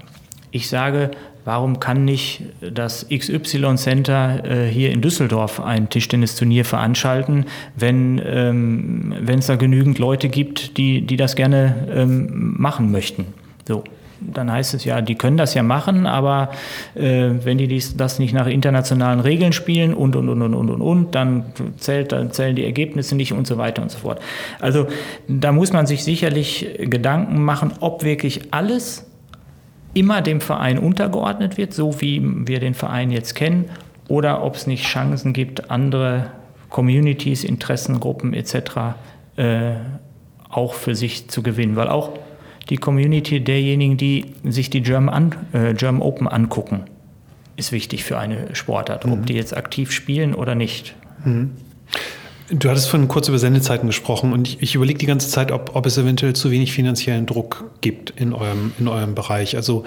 Ich 0.53 0.69
sage, 0.69 1.11
warum 1.45 1.81
kann 1.81 2.05
nicht 2.05 2.45
das 2.61 3.07
XY 3.09 3.77
Center 3.77 4.45
äh, 4.45 4.69
hier 4.69 4.91
in 4.93 5.03
Düsseldorf 5.03 5.61
ein 5.61 5.89
Tischtennisturnier 5.91 6.65
veranstalten, 6.65 7.45
wenn 7.77 8.23
ähm, 8.25 9.15
es 9.27 9.47
da 9.47 9.57
genügend 9.57 9.99
Leute 9.99 10.29
gibt, 10.29 10.77
die, 10.79 11.03
die 11.03 11.17
das 11.17 11.37
gerne 11.37 11.89
ähm, 11.93 12.55
machen 12.57 12.91
möchten? 12.91 13.27
So 13.67 13.85
dann 14.21 14.51
heißt 14.51 14.75
es 14.75 14.85
ja, 14.85 15.01
die 15.01 15.14
können 15.14 15.37
das 15.37 15.55
ja 15.55 15.62
machen, 15.62 16.07
aber 16.07 16.51
äh, 16.95 17.31
wenn 17.43 17.59
die 17.59 17.68
dies, 17.68 17.97
das 17.97 18.18
nicht 18.18 18.35
nach 18.35 18.47
internationalen 18.47 19.21
Regeln 19.21 19.53
spielen 19.53 19.95
und, 19.95 20.16
und, 20.16 20.29
und, 20.29 20.43
und, 20.43 20.55
und, 20.55 20.71
und, 20.71 20.81
und, 20.81 21.14
dann, 21.14 21.47
zählt, 21.79 22.12
dann 22.12 22.31
zählen 22.33 22.57
die 22.57 22.64
Ergebnisse 22.64 23.16
nicht 23.16 23.33
und 23.33 23.47
so 23.47 23.59
weiter 23.59 23.83
und 23.83 23.91
so 23.91 23.99
fort. 23.99 24.21
Also 24.61 24.87
da 25.29 25.53
muss 25.53 25.73
man 25.73 25.87
sich 25.87 26.05
sicherlich 26.05 26.68
Gedanken 26.79 27.43
machen, 27.43 27.73
ob 27.81 28.05
wirklich 28.05 28.53
alles 28.53 29.07
immer 29.95 30.23
dem 30.23 30.41
Verein 30.41 30.79
untergeordnet 30.79 31.57
wird, 31.57 31.73
so 31.73 32.01
wie 32.01 32.23
wir 32.47 32.61
den 32.61 32.75
Verein 32.75 33.11
jetzt 33.11 33.35
kennen, 33.35 33.66
oder 34.09 34.43
ob 34.43 34.57
es 34.57 34.66
nicht 34.66 34.85
Chancen 34.85 35.33
gibt, 35.33 35.71
andere 35.71 36.27
Communities, 36.68 37.45
Interessengruppen 37.45 38.35
etc. 38.35 38.55
Äh, 39.37 39.75
auch 40.49 40.75
für 40.75 40.95
sich 40.95 41.29
zu 41.29 41.43
gewinnen. 41.43 41.77
Weil 41.77 41.89
auch 41.89 42.11
die 42.71 42.77
Community 42.77 43.41
derjenigen, 43.41 43.97
die 43.97 44.27
sich 44.45 44.71
die 44.71 44.81
German, 44.81 45.14
an, 45.14 45.35
äh, 45.53 45.75
German 45.75 46.03
Open 46.03 46.29
angucken, 46.29 46.85
ist 47.57 47.73
wichtig 47.73 48.05
für 48.05 48.18
eine 48.18 48.55
Sportart, 48.55 49.05
mhm. 49.05 49.12
ob 49.12 49.27
die 49.27 49.35
jetzt 49.35 49.57
aktiv 49.57 49.93
spielen 49.93 50.35
oder 50.35 50.55
nicht. 50.55 50.95
Mhm. 51.25 51.51
Du 52.53 52.69
hattest 52.69 52.89
vorhin 52.89 53.07
kurz 53.07 53.29
über 53.29 53.39
Sendezeiten 53.39 53.87
gesprochen 53.87 54.33
und 54.33 54.49
ich, 54.49 54.61
ich 54.61 54.75
überlege 54.75 54.99
die 54.99 55.07
ganze 55.07 55.29
Zeit, 55.29 55.53
ob, 55.53 55.77
ob 55.77 55.87
es 55.87 55.97
eventuell 55.97 56.35
zu 56.35 56.51
wenig 56.51 56.73
finanziellen 56.73 57.25
Druck 57.25 57.71
gibt 57.81 58.11
in 58.11 58.33
eurem, 58.33 58.73
in 58.79 58.89
eurem 58.89 59.15
Bereich. 59.15 59.55
Also 59.57 59.85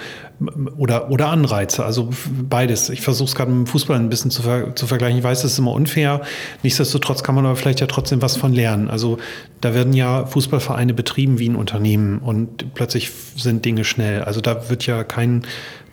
oder, 0.78 1.12
oder 1.12 1.28
Anreize, 1.28 1.84
also 1.84 2.10
beides. 2.32 2.90
Ich 2.90 3.02
versuche 3.02 3.28
es 3.28 3.36
gerade 3.36 3.52
mit 3.52 3.68
dem 3.68 3.72
Fußball 3.72 3.98
ein 3.98 4.10
bisschen 4.10 4.32
zu, 4.32 4.44
ver, 4.44 4.76
zu 4.76 4.88
vergleichen. 4.88 5.18
Ich 5.18 5.24
weiß, 5.24 5.42
das 5.42 5.54
ist 5.54 5.60
immer 5.60 5.74
unfair. 5.74 6.22
Nichtsdestotrotz 6.64 7.22
kann 7.22 7.36
man 7.36 7.46
aber 7.46 7.58
vielleicht 7.58 7.82
ja 7.82 7.88
trotzdem 7.88 8.22
was 8.22 8.38
von 8.38 8.54
lernen. 8.54 8.90
Also 8.90 9.18
da 9.60 9.74
werden 9.74 9.94
ja 9.94 10.26
Fußballvereine 10.26 10.94
betrieben 10.94 11.40
wie 11.40 11.50
ein 11.50 11.56
Unternehmen 11.56 12.20
und 12.20 12.74
plötzlich 12.74 13.12
sind 13.36 13.66
Dinge 13.66 13.84
schnell. 13.84 14.24
Also 14.24 14.40
da 14.40 14.70
wird 14.70 14.86
ja 14.86 15.04
kein 15.04 15.44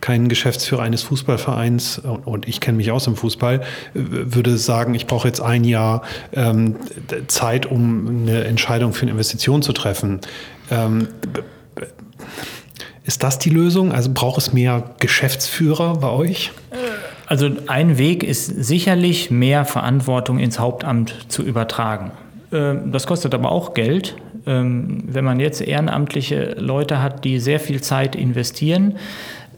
kein 0.01 0.29
Geschäftsführer 0.29 0.83
eines 0.83 1.03
Fußballvereins, 1.03 2.03
und 2.25 2.49
ich 2.49 2.61
kenne 2.61 2.77
mich 2.77 2.91
aus 2.91 3.07
im 3.07 3.17
Fußball, 3.17 3.63
würde 3.95 4.57
sagen, 4.57 4.95
ich 4.95 5.07
brauche 5.07 5.29
jetzt 5.29 5.41
ein 5.41 5.65
Jahr 5.65 6.03
ähm, 6.33 6.77
Zeit, 7.27 7.67
um 7.67 8.23
eine 8.23 8.45
Entscheidung 8.45 8.93
für 8.93 9.03
eine 9.03 9.13
Investition 9.13 9.63
zu 9.63 9.73
treffen. 9.73 10.21
Ähm, 10.71 11.09
ist 13.05 13.23
das 13.23 13.39
die 13.39 13.51
Lösung? 13.51 13.93
Also 13.93 14.11
braucht 14.13 14.39
es 14.39 14.53
mehr 14.53 14.95
Geschäftsführer 15.01 15.97
bei 15.97 16.11
euch? 16.11 16.53
Also 17.27 17.49
ein 17.67 17.97
Weg 17.99 18.23
ist 18.23 18.47
sicherlich, 18.47 19.31
mehr 19.31 19.65
Verantwortung 19.65 20.39
ins 20.39 20.59
Hauptamt 20.59 21.15
zu 21.29 21.43
übertragen. 21.43 22.11
Ähm, 22.53 22.93
das 22.93 23.07
kostet 23.07 23.35
aber 23.35 23.53
auch 23.53 23.75
Geld. 23.75 24.17
Ähm, 24.47 25.05
wenn 25.07 25.25
man 25.25 25.39
jetzt 25.39 25.61
ehrenamtliche 25.61 26.57
Leute 26.59 27.03
hat, 27.03 27.25
die 27.25 27.39
sehr 27.39 27.61
viel 27.61 27.81
Zeit 27.83 28.17
investieren, 28.17 28.97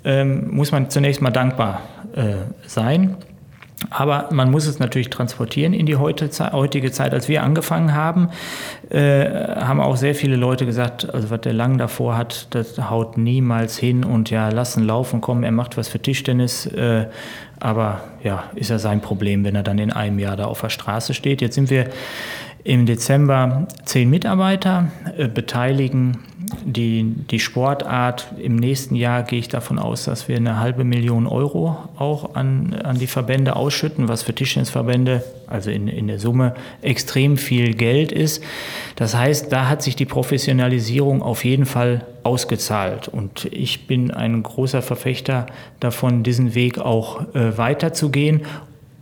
ähm, 0.05 0.55
muss 0.55 0.73
man 0.73 0.91
zunächst 0.91 1.23
mal 1.23 1.31
dankbar 1.31 1.83
äh, 2.15 2.35
sein. 2.67 3.17
Aber 3.91 4.29
man 4.31 4.51
muss 4.51 4.67
es 4.67 4.79
natürlich 4.79 5.11
transportieren 5.11 5.73
in 5.73 5.87
die 5.87 5.97
heutige 5.97 6.31
Zeit. 6.93 7.13
Als 7.13 7.29
wir 7.29 7.43
angefangen 7.43 7.95
haben, 7.95 8.29
äh, 8.91 9.25
haben 9.29 9.81
auch 9.81 9.97
sehr 9.97 10.15
viele 10.15 10.37
Leute 10.37 10.67
gesagt, 10.67 11.13
also 11.13 11.31
was 11.31 11.41
der 11.41 11.53
Lang 11.53 11.79
davor 11.79 12.17
hat, 12.17 12.55
das 12.55 12.79
haut 12.91 13.19
niemals 13.19 13.77
hin 13.77 14.05
und 14.05 14.31
ja, 14.31 14.51
lassen 14.51 14.85
laufen 14.85 15.21
kommen, 15.21 15.43
er 15.43 15.53
macht 15.53 15.77
was 15.77 15.89
für 15.89 16.01
Tischtennis. 16.01 16.67
Äh, 16.67 17.07
aber 17.61 18.03
ja, 18.23 18.45
ist 18.55 18.71
ja 18.71 18.79
sein 18.79 19.01
Problem, 19.01 19.45
wenn 19.45 19.55
er 19.55 19.63
dann 19.63 19.79
in 19.79 19.93
einem 19.93 20.19
Jahr 20.19 20.37
da 20.37 20.47
auf 20.47 20.61
der 20.61 20.69
Straße 20.69 21.15
steht. 21.15 21.41
Jetzt 21.41 21.55
sind 21.55 21.71
wir 21.71 21.87
im 22.65 22.87
Dezember 22.87 23.67
zehn 23.85 24.09
Mitarbeiter, 24.11 24.89
äh, 25.17 25.29
beteiligen 25.29 26.19
die, 26.65 27.15
die 27.31 27.39
Sportart 27.39 28.33
im 28.39 28.57
nächsten 28.57 28.95
Jahr 28.95 29.23
gehe 29.23 29.39
ich 29.39 29.49
davon 29.49 29.79
aus, 29.79 30.05
dass 30.05 30.29
wir 30.29 30.37
eine 30.37 30.61
halbe 30.61 30.85
Million 30.85 31.27
Euro 31.27 31.77
auch 31.97 32.35
an, 32.35 32.75
an 32.83 32.99
die 32.99 33.07
Verbände 33.07 33.57
ausschütten, 33.57 34.09
was 34.09 34.23
für 34.23 34.35
Tischtennisverbände, 34.35 35.25
also 35.47 35.71
in, 35.71 35.89
in 35.89 36.07
der 36.07 36.19
Summe, 36.19 36.55
extrem 36.83 37.37
viel 37.37 37.75
Geld 37.75 38.13
ist. 38.13 38.43
Das 38.97 39.17
heißt, 39.17 39.53
da 39.53 39.69
hat 39.69 39.83
sich 39.83 39.97
die 39.97 40.07
Professionalisierung 40.07 41.23
auf 41.23 41.45
jeden 41.45 41.67
Fall 41.67 42.07
ausgezahlt. 42.23 43.09
Und 43.09 43.47
ich 43.53 43.87
bin 43.87 44.11
ein 44.11 44.43
großer 44.43 44.83
Verfechter 44.83 45.47
davon, 45.81 46.23
diesen 46.23 46.55
Weg 46.55 46.79
auch 46.79 47.35
äh, 47.35 47.57
weiterzugehen 47.59 48.43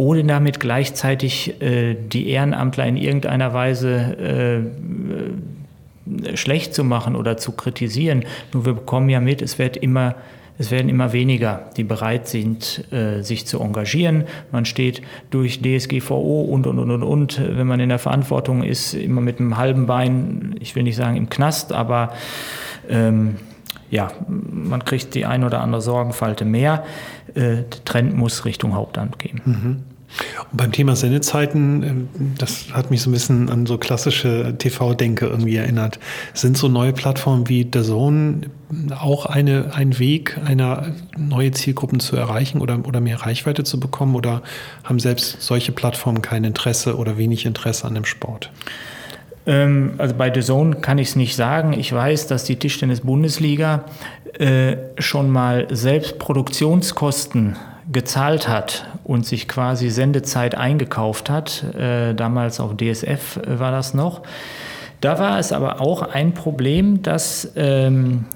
ohne 0.00 0.24
damit 0.24 0.60
gleichzeitig 0.60 1.60
äh, 1.60 1.94
die 1.94 2.30
Ehrenamtler 2.30 2.86
in 2.86 2.96
irgendeiner 2.96 3.52
Weise 3.52 4.16
äh, 4.16 5.59
schlecht 6.34 6.74
zu 6.74 6.84
machen 6.84 7.16
oder 7.16 7.36
zu 7.36 7.52
kritisieren. 7.52 8.24
Nur 8.52 8.66
wir 8.66 8.74
bekommen 8.74 9.08
ja 9.08 9.20
mit, 9.20 9.42
es 9.42 9.58
wird 9.58 9.76
immer 9.76 10.16
es 10.60 10.70
werden 10.70 10.90
immer 10.90 11.14
weniger, 11.14 11.70
die 11.78 11.84
bereit 11.84 12.28
sind, 12.28 12.84
äh, 12.92 13.22
sich 13.22 13.46
zu 13.46 13.60
engagieren. 13.60 14.24
Man 14.52 14.66
steht 14.66 15.00
durch 15.30 15.62
DSGVO 15.62 16.42
und, 16.42 16.66
und, 16.66 16.78
und, 16.78 16.90
und, 16.90 17.02
und, 17.02 17.40
wenn 17.56 17.66
man 17.66 17.80
in 17.80 17.88
der 17.88 17.98
Verantwortung 17.98 18.62
ist, 18.62 18.92
immer 18.92 19.22
mit 19.22 19.40
einem 19.40 19.56
halben 19.56 19.86
Bein, 19.86 20.54
ich 20.60 20.76
will 20.76 20.82
nicht 20.82 20.96
sagen 20.96 21.16
im 21.16 21.30
Knast, 21.30 21.72
aber 21.72 22.12
ähm, 22.90 23.36
ja, 23.90 24.12
man 24.28 24.84
kriegt 24.84 25.14
die 25.14 25.24
ein 25.24 25.44
oder 25.44 25.62
andere 25.62 25.80
Sorgenfalte 25.80 26.44
mehr. 26.44 26.84
Äh, 27.34 27.62
der 27.62 27.84
Trend 27.86 28.14
muss 28.14 28.44
Richtung 28.44 28.74
Hauptamt 28.74 29.18
gehen. 29.18 29.40
Mhm. 29.46 29.76
Und 30.50 30.56
beim 30.56 30.72
Thema 30.72 30.96
Sendezeiten, 30.96 31.82
äh, 31.82 32.20
das 32.38 32.72
hat 32.72 32.90
mich 32.90 33.02
so 33.02 33.10
ein 33.10 33.12
bisschen 33.12 33.48
an 33.48 33.66
so 33.66 33.78
klassische 33.78 34.54
TV-Denke 34.58 35.26
irgendwie 35.26 35.56
erinnert. 35.56 35.98
Sind 36.34 36.56
so 36.56 36.68
neue 36.68 36.92
Plattformen 36.92 37.48
wie 37.48 37.68
The 37.72 37.82
Zone 37.82 38.42
auch 38.98 39.26
eine, 39.26 39.74
ein 39.74 39.98
Weg, 39.98 40.38
eine 40.44 40.94
neue 41.16 41.50
Zielgruppen 41.50 42.00
zu 42.00 42.16
erreichen 42.16 42.60
oder, 42.60 42.86
oder 42.86 43.00
mehr 43.00 43.22
Reichweite 43.22 43.64
zu 43.64 43.80
bekommen? 43.80 44.14
Oder 44.14 44.42
haben 44.84 44.98
selbst 44.98 45.42
solche 45.42 45.72
Plattformen 45.72 46.22
kein 46.22 46.44
Interesse 46.44 46.96
oder 46.96 47.16
wenig 47.16 47.46
Interesse 47.46 47.86
an 47.86 47.94
dem 47.94 48.04
Sport? 48.04 48.50
Ähm, 49.46 49.94
also 49.98 50.14
bei 50.14 50.32
The 50.32 50.40
Zone 50.40 50.76
kann 50.76 50.98
ich 50.98 51.08
es 51.08 51.16
nicht 51.16 51.36
sagen. 51.36 51.72
Ich 51.72 51.92
weiß, 51.92 52.26
dass 52.26 52.44
die 52.44 52.56
Tischtennis-Bundesliga 52.56 53.84
äh, 54.38 54.76
schon 54.98 55.30
mal 55.30 55.66
selbst 55.70 56.18
Produktionskosten 56.18 57.56
gezahlt 57.90 58.48
hat 58.48 58.86
und 59.10 59.26
sich 59.26 59.48
quasi 59.48 59.90
Sendezeit 59.90 60.54
eingekauft 60.54 61.30
hat. 61.30 61.64
Äh, 61.74 62.14
damals 62.14 62.60
auf 62.60 62.76
DSF 62.76 63.38
äh, 63.38 63.58
war 63.58 63.72
das 63.72 63.92
noch. 63.92 64.22
Da 65.00 65.18
war 65.18 65.40
es 65.40 65.50
aber 65.50 65.80
auch 65.80 66.02
ein 66.02 66.32
Problem, 66.32 67.02
dass 67.02 67.50
ähm, 67.56 68.26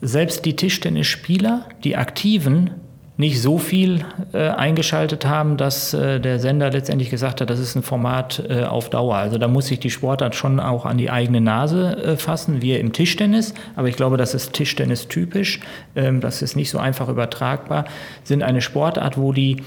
selbst 0.00 0.44
die 0.44 0.56
Tischtennisspieler, 0.56 1.66
die 1.84 1.96
Aktiven, 1.96 2.70
nicht 3.16 3.40
so 3.40 3.58
viel 3.58 4.04
äh, 4.32 4.48
eingeschaltet 4.48 5.24
haben, 5.24 5.56
dass 5.56 5.94
äh, 5.94 6.18
der 6.18 6.40
Sender 6.40 6.70
letztendlich 6.70 7.10
gesagt 7.10 7.40
hat, 7.40 7.48
das 7.48 7.60
ist 7.60 7.76
ein 7.76 7.84
Format 7.84 8.42
äh, 8.48 8.64
auf 8.64 8.90
Dauer. 8.90 9.14
Also 9.14 9.38
da 9.38 9.46
muss 9.46 9.66
sich 9.66 9.78
die 9.78 9.90
Sportart 9.90 10.34
schon 10.34 10.58
auch 10.58 10.84
an 10.84 10.98
die 10.98 11.10
eigene 11.10 11.40
Nase 11.40 11.96
äh, 11.96 12.16
fassen, 12.16 12.60
wie 12.60 12.74
im 12.74 12.92
Tischtennis. 12.92 13.54
Aber 13.76 13.86
ich 13.88 13.94
glaube, 13.94 14.16
das 14.16 14.34
ist 14.34 14.52
Tischtennis 14.52 15.06
typisch. 15.06 15.60
Ähm, 15.94 16.20
das 16.20 16.42
ist 16.42 16.56
nicht 16.56 16.70
so 16.70 16.78
einfach 16.78 17.08
übertragbar. 17.08 17.84
Sind 18.24 18.42
eine 18.42 18.60
Sportart, 18.60 19.16
wo 19.16 19.32
die 19.32 19.58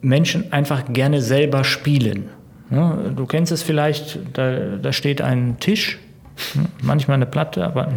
Menschen 0.00 0.52
einfach 0.52 0.84
gerne 0.92 1.20
selber 1.22 1.64
spielen. 1.64 2.30
Du 2.70 3.24
kennst 3.26 3.50
es 3.50 3.62
vielleicht, 3.62 4.18
da, 4.34 4.76
da 4.76 4.92
steht 4.92 5.22
ein 5.22 5.56
Tisch 5.58 5.98
manchmal 6.82 7.16
eine 7.16 7.26
Platte, 7.26 7.64
aber 7.64 7.88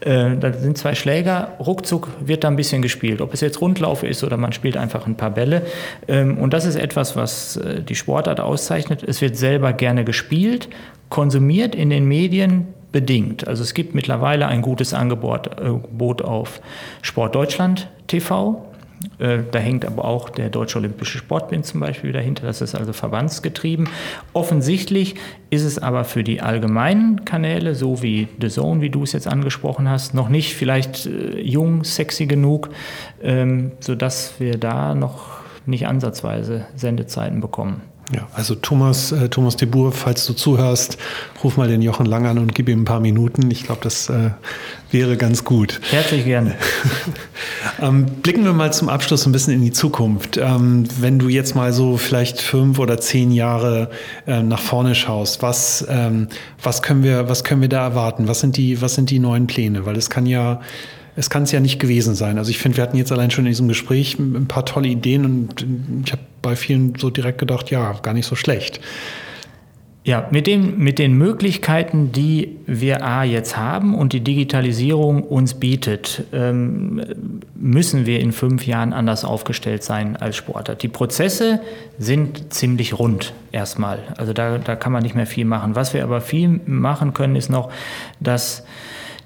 äh, 0.00 0.36
da 0.36 0.52
sind 0.52 0.78
zwei 0.78 0.94
Schläger, 0.94 1.52
ruckzuck 1.58 2.08
wird 2.20 2.44
da 2.44 2.48
ein 2.48 2.56
bisschen 2.56 2.82
gespielt. 2.82 3.20
Ob 3.20 3.32
es 3.32 3.40
jetzt 3.40 3.60
Rundlauf 3.60 4.02
ist 4.02 4.24
oder 4.24 4.36
man 4.36 4.52
spielt 4.52 4.76
einfach 4.76 5.06
ein 5.06 5.16
paar 5.16 5.30
Bälle. 5.30 5.62
Ähm, 6.08 6.38
und 6.38 6.52
das 6.52 6.64
ist 6.64 6.76
etwas, 6.76 7.16
was 7.16 7.56
äh, 7.56 7.82
die 7.82 7.94
Sportart 7.94 8.40
auszeichnet. 8.40 9.02
Es 9.02 9.20
wird 9.20 9.36
selber 9.36 9.72
gerne 9.72 10.04
gespielt, 10.04 10.68
konsumiert 11.08 11.74
in 11.74 11.90
den 11.90 12.06
Medien 12.06 12.68
bedingt. 12.92 13.48
Also 13.48 13.62
es 13.62 13.74
gibt 13.74 13.94
mittlerweile 13.94 14.46
ein 14.46 14.62
gutes 14.62 14.94
Angebot 14.94 15.50
äh, 15.58 16.22
auf 16.22 16.60
Sport 17.02 17.34
Deutschland 17.34 17.88
TV. 18.06 18.64
Äh, 19.18 19.38
da 19.50 19.58
hängt 19.58 19.84
aber 19.84 20.04
auch 20.04 20.30
der 20.30 20.50
Deutsche 20.50 20.78
Olympische 20.78 21.18
Sportbund 21.18 21.64
zum 21.64 21.80
Beispiel 21.80 22.12
dahinter. 22.12 22.46
Das 22.46 22.60
ist 22.60 22.74
also 22.74 22.92
verbandsgetrieben. 22.92 23.88
Offensichtlich 24.32 25.14
ist 25.50 25.64
es 25.64 25.78
aber 25.78 26.04
für 26.04 26.24
die 26.24 26.40
allgemeinen 26.40 27.24
Kanäle, 27.24 27.74
so 27.74 28.02
wie 28.02 28.28
The 28.40 28.48
Zone, 28.48 28.80
wie 28.80 28.90
du 28.90 29.02
es 29.02 29.12
jetzt 29.12 29.28
angesprochen 29.28 29.88
hast, 29.88 30.14
noch 30.14 30.28
nicht 30.28 30.54
vielleicht 30.54 31.06
äh, 31.06 31.40
jung, 31.40 31.84
sexy 31.84 32.26
genug, 32.26 32.70
ähm, 33.22 33.72
sodass 33.80 34.34
wir 34.38 34.58
da 34.58 34.94
noch 34.94 35.44
nicht 35.66 35.86
ansatzweise 35.86 36.66
Sendezeiten 36.74 37.40
bekommen. 37.40 37.82
Ja, 38.12 38.28
also 38.34 38.54
Thomas, 38.54 39.12
äh, 39.12 39.28
Thomas 39.30 39.56
de 39.56 39.66
Boer, 39.66 39.92
falls 39.92 40.26
du 40.26 40.34
zuhörst, 40.34 40.98
ruf 41.42 41.56
mal 41.56 41.68
den 41.68 41.80
Jochen 41.80 42.04
Lang 42.04 42.26
an 42.26 42.38
und 42.38 42.54
gib 42.54 42.68
ihm 42.68 42.82
ein 42.82 42.84
paar 42.84 43.00
Minuten. 43.00 43.50
Ich 43.50 43.64
glaube, 43.64 43.80
das 43.82 44.10
äh, 44.10 44.30
wäre 44.90 45.16
ganz 45.16 45.44
gut. 45.44 45.80
Herzlich 45.90 46.24
gerne. 46.26 46.54
ähm, 47.80 48.04
blicken 48.22 48.44
wir 48.44 48.52
mal 48.52 48.72
zum 48.74 48.90
Abschluss 48.90 49.24
ein 49.24 49.32
bisschen 49.32 49.54
in 49.54 49.62
die 49.62 49.72
Zukunft. 49.72 50.36
Ähm, 50.36 50.84
wenn 51.00 51.18
du 51.18 51.28
jetzt 51.28 51.54
mal 51.54 51.72
so 51.72 51.96
vielleicht 51.96 52.42
fünf 52.42 52.78
oder 52.78 52.98
zehn 52.98 53.32
Jahre 53.32 53.90
äh, 54.26 54.42
nach 54.42 54.60
vorne 54.60 54.94
schaust, 54.94 55.40
was, 55.40 55.86
ähm, 55.88 56.28
was, 56.62 56.82
können 56.82 57.02
wir, 57.02 57.28
was 57.30 57.42
können 57.42 57.62
wir 57.62 57.70
da 57.70 57.82
erwarten? 57.82 58.28
Was 58.28 58.40
sind 58.40 58.58
die, 58.58 58.82
was 58.82 58.94
sind 58.94 59.08
die 59.08 59.18
neuen 59.18 59.46
Pläne? 59.46 59.86
Weil 59.86 59.96
es 59.96 60.10
kann 60.10 60.26
ja 60.26 60.60
es 61.16 61.30
kann 61.30 61.44
es 61.44 61.52
ja 61.52 61.60
nicht 61.60 61.78
gewesen 61.78 62.14
sein. 62.14 62.38
Also 62.38 62.50
ich 62.50 62.58
finde, 62.58 62.78
wir 62.78 62.82
hatten 62.82 62.96
jetzt 62.96 63.12
allein 63.12 63.30
schon 63.30 63.44
in 63.44 63.50
diesem 63.50 63.68
Gespräch 63.68 64.18
ein 64.18 64.46
paar 64.48 64.66
tolle 64.66 64.88
Ideen 64.88 65.24
und 65.24 65.66
ich 66.04 66.12
habe 66.12 66.22
bei 66.42 66.56
vielen 66.56 66.94
so 66.96 67.10
direkt 67.10 67.38
gedacht, 67.38 67.70
ja, 67.70 67.92
gar 68.02 68.14
nicht 68.14 68.26
so 68.26 68.34
schlecht. 68.34 68.80
Ja, 70.06 70.28
mit, 70.30 70.46
dem, 70.46 70.76
mit 70.80 70.98
den 70.98 71.14
Möglichkeiten, 71.14 72.12
die 72.12 72.58
wir 72.66 73.02
A 73.02 73.24
jetzt 73.24 73.56
haben 73.56 73.94
und 73.94 74.12
die 74.12 74.20
Digitalisierung 74.20 75.22
uns 75.22 75.54
bietet, 75.54 76.24
ähm, 76.30 77.02
müssen 77.54 78.04
wir 78.04 78.20
in 78.20 78.32
fünf 78.32 78.66
Jahren 78.66 78.92
anders 78.92 79.24
aufgestellt 79.24 79.82
sein 79.82 80.16
als 80.16 80.36
Sportler. 80.36 80.74
Die 80.74 80.88
Prozesse 80.88 81.60
sind 81.98 82.52
ziemlich 82.52 82.98
rund 82.98 83.32
erstmal. 83.50 84.00
Also 84.18 84.34
da, 84.34 84.58
da 84.58 84.76
kann 84.76 84.92
man 84.92 85.02
nicht 85.02 85.14
mehr 85.14 85.26
viel 85.26 85.46
machen. 85.46 85.74
Was 85.74 85.94
wir 85.94 86.02
aber 86.02 86.20
viel 86.20 86.60
machen 86.66 87.14
können, 87.14 87.34
ist 87.34 87.48
noch, 87.48 87.70
dass 88.20 88.66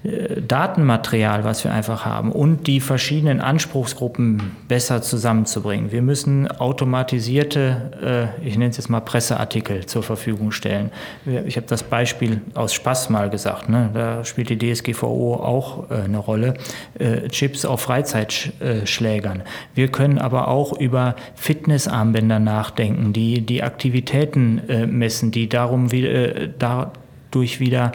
Datenmaterial, 0.01 1.43
was 1.43 1.65
wir 1.65 1.73
einfach 1.73 2.05
haben 2.05 2.31
und 2.31 2.67
die 2.67 2.79
verschiedenen 2.79 3.41
Anspruchsgruppen 3.41 4.55
besser 4.69 5.01
zusammenzubringen. 5.01 5.91
Wir 5.91 6.01
müssen 6.01 6.49
automatisierte, 6.49 8.31
äh, 8.41 8.47
ich 8.47 8.57
nenne 8.57 8.69
es 8.69 8.77
jetzt 8.77 8.89
mal 8.89 9.01
Presseartikel 9.01 9.85
zur 9.87 10.01
Verfügung 10.01 10.53
stellen. 10.53 10.91
Ich 11.45 11.57
habe 11.57 11.67
das 11.67 11.83
Beispiel 11.83 12.39
aus 12.53 12.73
Spaß 12.73 13.09
mal 13.09 13.29
gesagt, 13.29 13.67
ne? 13.67 13.89
da 13.93 14.23
spielt 14.23 14.49
die 14.49 14.57
DSGVO 14.57 15.33
auch 15.35 15.91
äh, 15.91 15.95
eine 15.95 16.17
Rolle. 16.17 16.53
Chips 17.29 17.65
auf 17.65 17.81
Freizeitschlägern. 17.81 19.43
Wir 19.75 19.89
können 19.89 20.17
aber 20.17 20.47
auch 20.47 20.79
über 20.79 21.15
Fitnessarmbänder 21.35 22.39
nachdenken, 22.39 23.13
die 23.13 23.41
die 23.41 23.63
Aktivitäten 23.63 24.61
messen, 24.87 25.31
die 25.31 25.49
darum 25.49 25.91
wie, 25.91 26.51
da, 26.57 26.91
durch 27.31 27.59
wieder 27.59 27.91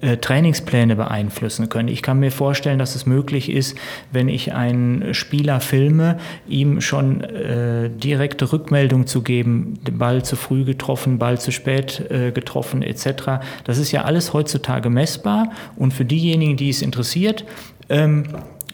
äh, 0.00 0.16
Trainingspläne 0.16 0.96
beeinflussen 0.96 1.68
können. 1.68 1.88
Ich 1.88 2.02
kann 2.02 2.20
mir 2.20 2.30
vorstellen, 2.30 2.78
dass 2.78 2.94
es 2.94 3.06
möglich 3.06 3.50
ist, 3.50 3.76
wenn 4.12 4.28
ich 4.28 4.52
einen 4.54 5.14
Spieler 5.14 5.60
filme, 5.60 6.18
ihm 6.48 6.80
schon 6.80 7.22
äh, 7.22 7.90
direkte 7.90 8.52
Rückmeldung 8.52 9.06
zu 9.06 9.22
geben, 9.22 9.78
Ball 9.92 10.24
zu 10.24 10.36
früh 10.36 10.64
getroffen, 10.64 11.18
Ball 11.18 11.40
zu 11.40 11.52
spät 11.52 12.10
äh, 12.10 12.32
getroffen 12.32 12.82
etc. 12.82 13.44
Das 13.64 13.78
ist 13.78 13.92
ja 13.92 14.02
alles 14.02 14.32
heutzutage 14.32 14.90
messbar 14.90 15.50
und 15.76 15.92
für 15.92 16.04
diejenigen, 16.04 16.56
die 16.56 16.70
es 16.70 16.82
interessiert, 16.82 17.44
ähm, 17.88 18.24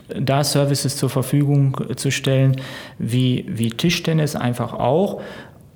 da 0.08 0.44
Services 0.44 0.96
zur 0.96 1.10
Verfügung 1.10 1.76
zu 1.96 2.10
stellen, 2.10 2.56
wie, 2.98 3.46
wie 3.48 3.70
Tischtennis 3.70 4.36
einfach 4.36 4.74
auch 4.74 5.22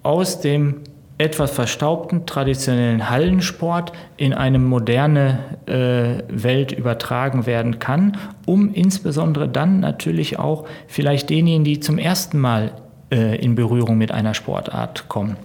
aus 0.02 0.40
dem 0.40 0.82
etwas 1.18 1.50
verstaubten 1.50 2.26
traditionellen 2.26 3.08
Hallensport 3.08 3.92
in 4.16 4.34
eine 4.34 4.58
moderne 4.58 5.38
äh, 5.66 6.22
Welt 6.28 6.72
übertragen 6.72 7.46
werden 7.46 7.78
kann, 7.78 8.18
um 8.44 8.72
insbesondere 8.74 9.48
dann 9.48 9.80
natürlich 9.80 10.38
auch 10.38 10.66
vielleicht 10.86 11.30
denjenigen, 11.30 11.64
die 11.64 11.80
zum 11.80 11.98
ersten 11.98 12.38
Mal 12.38 12.72
äh, 13.10 13.36
in 13.36 13.54
Berührung 13.54 13.96
mit 13.96 14.12
einer 14.12 14.34
Sportart 14.34 15.08
kommen, 15.08 15.36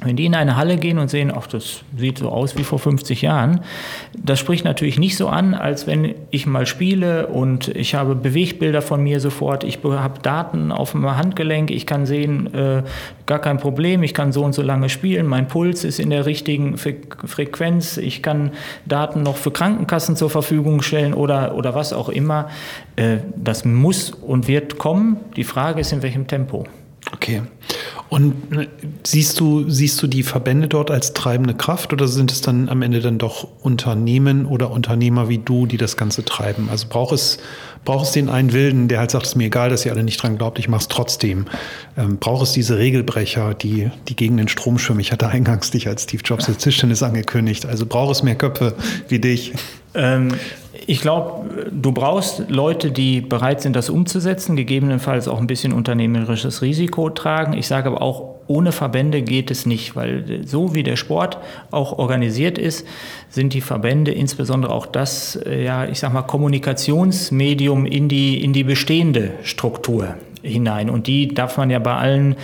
Wenn 0.00 0.14
die 0.14 0.26
in 0.26 0.36
eine 0.36 0.54
Halle 0.54 0.76
gehen 0.76 0.98
und 0.98 1.10
sehen, 1.10 1.32
ach, 1.34 1.48
das 1.48 1.80
sieht 1.96 2.18
so 2.18 2.28
aus 2.28 2.56
wie 2.56 2.62
vor 2.62 2.78
50 2.78 3.20
Jahren, 3.22 3.62
das 4.16 4.38
spricht 4.38 4.64
natürlich 4.64 4.96
nicht 4.96 5.16
so 5.16 5.26
an, 5.26 5.54
als 5.54 5.88
wenn 5.88 6.14
ich 6.30 6.46
mal 6.46 6.66
spiele 6.66 7.26
und 7.26 7.66
ich 7.66 7.96
habe 7.96 8.14
Bewegbilder 8.14 8.80
von 8.80 9.02
mir 9.02 9.18
sofort, 9.18 9.64
ich 9.64 9.80
habe 9.82 10.20
Daten 10.20 10.70
auf 10.70 10.92
dem 10.92 11.04
Handgelenk, 11.04 11.72
ich 11.72 11.84
kann 11.84 12.06
sehen, 12.06 12.54
äh, 12.54 12.84
gar 13.26 13.40
kein 13.40 13.58
Problem, 13.58 14.04
ich 14.04 14.14
kann 14.14 14.30
so 14.30 14.44
und 14.44 14.52
so 14.52 14.62
lange 14.62 14.88
spielen, 14.88 15.26
mein 15.26 15.48
Puls 15.48 15.82
ist 15.82 15.98
in 15.98 16.10
der 16.10 16.26
richtigen 16.26 16.78
Frequenz, 16.78 17.96
ich 17.96 18.22
kann 18.22 18.52
Daten 18.86 19.24
noch 19.24 19.36
für 19.36 19.50
Krankenkassen 19.50 20.14
zur 20.14 20.30
Verfügung 20.30 20.80
stellen 20.82 21.12
oder, 21.12 21.56
oder 21.56 21.74
was 21.74 21.92
auch 21.92 22.08
immer. 22.08 22.50
Äh, 22.94 23.18
das 23.34 23.64
muss 23.64 24.10
und 24.10 24.46
wird 24.46 24.78
kommen. 24.78 25.16
Die 25.34 25.44
Frage 25.44 25.80
ist, 25.80 25.92
in 25.92 26.02
welchem 26.02 26.28
Tempo. 26.28 26.66
Okay. 27.12 27.42
Und 28.08 28.50
ne, 28.50 28.68
siehst 29.04 29.38
du, 29.38 29.68
siehst 29.68 30.02
du 30.02 30.06
die 30.06 30.22
Verbände 30.22 30.66
dort 30.66 30.90
als 30.90 31.12
treibende 31.12 31.54
Kraft 31.54 31.92
oder 31.92 32.08
sind 32.08 32.32
es 32.32 32.40
dann 32.40 32.68
am 32.68 32.80
Ende 32.80 33.00
dann 33.00 33.18
doch 33.18 33.46
Unternehmen 33.60 34.46
oder 34.46 34.70
Unternehmer 34.70 35.28
wie 35.28 35.38
du, 35.38 35.66
die 35.66 35.76
das 35.76 35.96
Ganze 35.96 36.24
treiben? 36.24 36.68
Also 36.70 36.86
braucht 36.88 37.12
es, 37.12 37.38
braucht 37.84 38.06
es 38.06 38.12
den 38.12 38.30
einen 38.30 38.52
Wilden, 38.52 38.88
der 38.88 39.00
halt 39.00 39.10
sagt, 39.10 39.26
es 39.26 39.32
ist 39.32 39.36
mir 39.36 39.46
egal, 39.46 39.68
dass 39.68 39.84
ihr 39.84 39.92
alle 39.92 40.04
nicht 40.04 40.22
dran 40.22 40.38
glaubt, 40.38 40.58
ich 40.58 40.68
mache 40.68 40.82
es 40.82 40.88
trotzdem. 40.88 41.46
Ähm, 41.98 42.18
braucht 42.18 42.44
es 42.44 42.52
diese 42.52 42.78
Regelbrecher, 42.78 43.52
die, 43.52 43.90
die 44.08 44.16
gegen 44.16 44.38
den 44.38 44.48
Strom 44.48 44.78
schwimmen? 44.78 45.00
Ich 45.00 45.12
hatte 45.12 45.28
eingangs 45.28 45.70
dich 45.70 45.86
als 45.86 46.04
Steve 46.04 46.22
Jobs 46.24 46.48
als 46.48 46.58
Tischtennis 46.58 47.02
angekündigt. 47.02 47.66
Also 47.66 47.84
braucht 47.84 48.12
es 48.12 48.22
mehr 48.22 48.36
Köpfe 48.36 48.74
wie 49.08 49.18
dich? 49.18 49.52
Ähm, 49.94 50.34
ich 50.90 51.02
glaube, 51.02 51.66
du 51.70 51.92
brauchst 51.92 52.48
Leute, 52.48 52.90
die 52.90 53.20
bereit 53.20 53.60
sind, 53.60 53.76
das 53.76 53.90
umzusetzen, 53.90 54.56
gegebenenfalls 54.56 55.28
auch 55.28 55.38
ein 55.38 55.46
bisschen 55.46 55.74
unternehmerisches 55.74 56.62
Risiko 56.62 57.10
tragen. 57.10 57.52
Ich 57.52 57.66
sage 57.66 57.90
aber 57.90 58.00
auch, 58.00 58.36
ohne 58.46 58.72
Verbände 58.72 59.20
geht 59.20 59.50
es 59.50 59.66
nicht, 59.66 59.96
weil 59.96 60.40
so 60.46 60.74
wie 60.74 60.82
der 60.82 60.96
Sport 60.96 61.36
auch 61.70 61.98
organisiert 61.98 62.56
ist, 62.56 62.86
sind 63.28 63.52
die 63.52 63.60
Verbände 63.60 64.12
insbesondere 64.12 64.72
auch 64.72 64.86
das, 64.86 65.36
äh, 65.36 65.62
ja, 65.62 65.84
ich 65.84 65.98
sag 65.98 66.14
mal, 66.14 66.22
Kommunikationsmedium 66.22 67.84
in 67.84 68.08
die, 68.08 68.42
in 68.42 68.54
die 68.54 68.64
bestehende 68.64 69.32
Struktur 69.42 70.14
hinein. 70.40 70.88
Und 70.88 71.06
die 71.06 71.28
darf 71.28 71.58
man 71.58 71.68
ja 71.68 71.80
bei 71.80 71.96
allen 71.96 72.34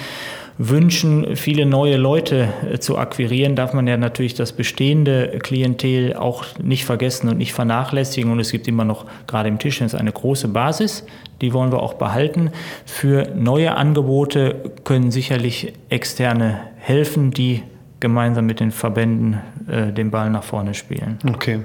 wünschen, 0.58 1.36
viele 1.36 1.66
neue 1.66 1.96
Leute 1.96 2.48
äh, 2.70 2.78
zu 2.78 2.96
akquirieren, 2.96 3.56
darf 3.56 3.72
man 3.72 3.86
ja 3.86 3.96
natürlich 3.96 4.34
das 4.34 4.52
bestehende 4.52 5.38
Klientel 5.42 6.14
auch 6.14 6.44
nicht 6.62 6.84
vergessen 6.84 7.28
und 7.28 7.38
nicht 7.38 7.52
vernachlässigen. 7.52 8.30
Und 8.30 8.40
es 8.40 8.52
gibt 8.52 8.68
immer 8.68 8.84
noch 8.84 9.06
gerade 9.26 9.48
im 9.48 9.58
Tischtennis 9.58 9.94
eine 9.94 10.12
große 10.12 10.48
Basis, 10.48 11.04
die 11.40 11.52
wollen 11.52 11.72
wir 11.72 11.82
auch 11.82 11.94
behalten. 11.94 12.50
Für 12.86 13.32
neue 13.34 13.76
Angebote 13.76 14.72
können 14.84 15.10
sicherlich 15.10 15.72
externe 15.88 16.60
helfen, 16.76 17.32
die 17.32 17.62
gemeinsam 18.00 18.46
mit 18.46 18.60
den 18.60 18.70
Verbänden 18.70 19.40
äh, 19.66 19.92
den 19.92 20.10
Ball 20.10 20.30
nach 20.30 20.44
vorne 20.44 20.74
spielen. 20.74 21.18
Okay. 21.28 21.60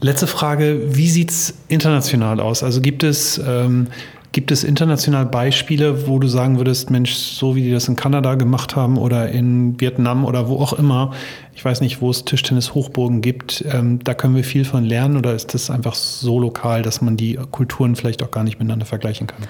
Letzte 0.00 0.26
Frage, 0.26 0.94
wie 0.96 1.08
sieht 1.08 1.30
es 1.30 1.54
international 1.68 2.40
aus? 2.40 2.62
Also 2.62 2.82
gibt 2.82 3.02
es 3.02 3.38
ähm, 3.38 3.86
Gibt 4.34 4.50
es 4.50 4.64
international 4.64 5.26
Beispiele, 5.26 6.08
wo 6.08 6.18
du 6.18 6.26
sagen 6.26 6.58
würdest, 6.58 6.90
Mensch, 6.90 7.14
so 7.14 7.54
wie 7.54 7.62
die 7.62 7.70
das 7.70 7.86
in 7.86 7.94
Kanada 7.94 8.34
gemacht 8.34 8.74
haben 8.74 8.98
oder 8.98 9.28
in 9.28 9.80
Vietnam 9.80 10.24
oder 10.24 10.48
wo 10.48 10.56
auch 10.56 10.72
immer, 10.72 11.12
ich 11.54 11.64
weiß 11.64 11.80
nicht, 11.80 12.00
wo 12.00 12.10
es 12.10 12.24
Tischtennis-Hochburgen 12.24 13.20
gibt, 13.20 13.64
ähm, 13.72 14.00
da 14.02 14.12
können 14.12 14.34
wir 14.34 14.42
viel 14.42 14.64
von 14.64 14.82
lernen 14.82 15.16
oder 15.16 15.36
ist 15.36 15.54
das 15.54 15.70
einfach 15.70 15.94
so 15.94 16.40
lokal, 16.40 16.82
dass 16.82 17.00
man 17.00 17.16
die 17.16 17.38
Kulturen 17.52 17.94
vielleicht 17.94 18.24
auch 18.24 18.32
gar 18.32 18.42
nicht 18.42 18.58
miteinander 18.58 18.86
vergleichen 18.86 19.28
kann? 19.28 19.44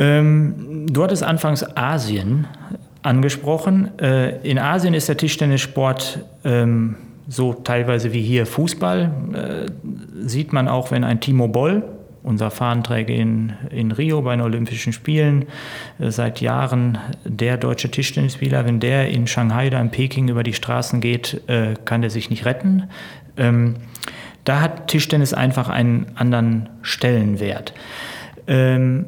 Ähm, 0.00 0.86
du 0.90 1.04
hattest 1.04 1.22
anfangs 1.22 1.64
Asien 1.76 2.48
angesprochen. 3.02 3.96
Äh, 4.00 4.40
in 4.40 4.58
Asien 4.58 4.92
ist 4.92 5.08
der 5.08 5.18
Tischtennissport 5.18 6.18
ähm, 6.42 6.96
so 7.28 7.52
teilweise 7.52 8.12
wie 8.12 8.22
hier 8.22 8.44
Fußball. 8.44 9.12
Äh, 9.34 10.26
sieht 10.26 10.52
man 10.52 10.66
auch, 10.66 10.90
wenn 10.90 11.04
ein 11.04 11.20
Timo 11.20 11.46
Boll 11.46 11.84
unser 12.22 12.50
Fahnenträger 12.50 13.14
in, 13.14 13.54
in 13.70 13.92
Rio 13.92 14.22
bei 14.22 14.36
den 14.36 14.42
Olympischen 14.42 14.92
Spielen, 14.92 15.46
äh, 15.98 16.10
seit 16.10 16.40
Jahren 16.40 16.98
der 17.24 17.56
deutsche 17.56 17.90
Tischtennisspieler. 17.90 18.64
Wenn 18.64 18.80
der 18.80 19.08
in 19.08 19.26
Shanghai 19.26 19.68
oder 19.68 19.80
in 19.80 19.90
Peking 19.90 20.28
über 20.28 20.42
die 20.42 20.54
Straßen 20.54 21.00
geht, 21.00 21.42
äh, 21.48 21.74
kann 21.84 22.02
der 22.02 22.10
sich 22.10 22.30
nicht 22.30 22.44
retten. 22.44 22.84
Ähm, 23.36 23.76
da 24.44 24.60
hat 24.60 24.88
Tischtennis 24.88 25.34
einfach 25.34 25.68
einen 25.68 26.06
anderen 26.14 26.68
Stellenwert. 26.82 27.74
Ähm, 28.46 29.06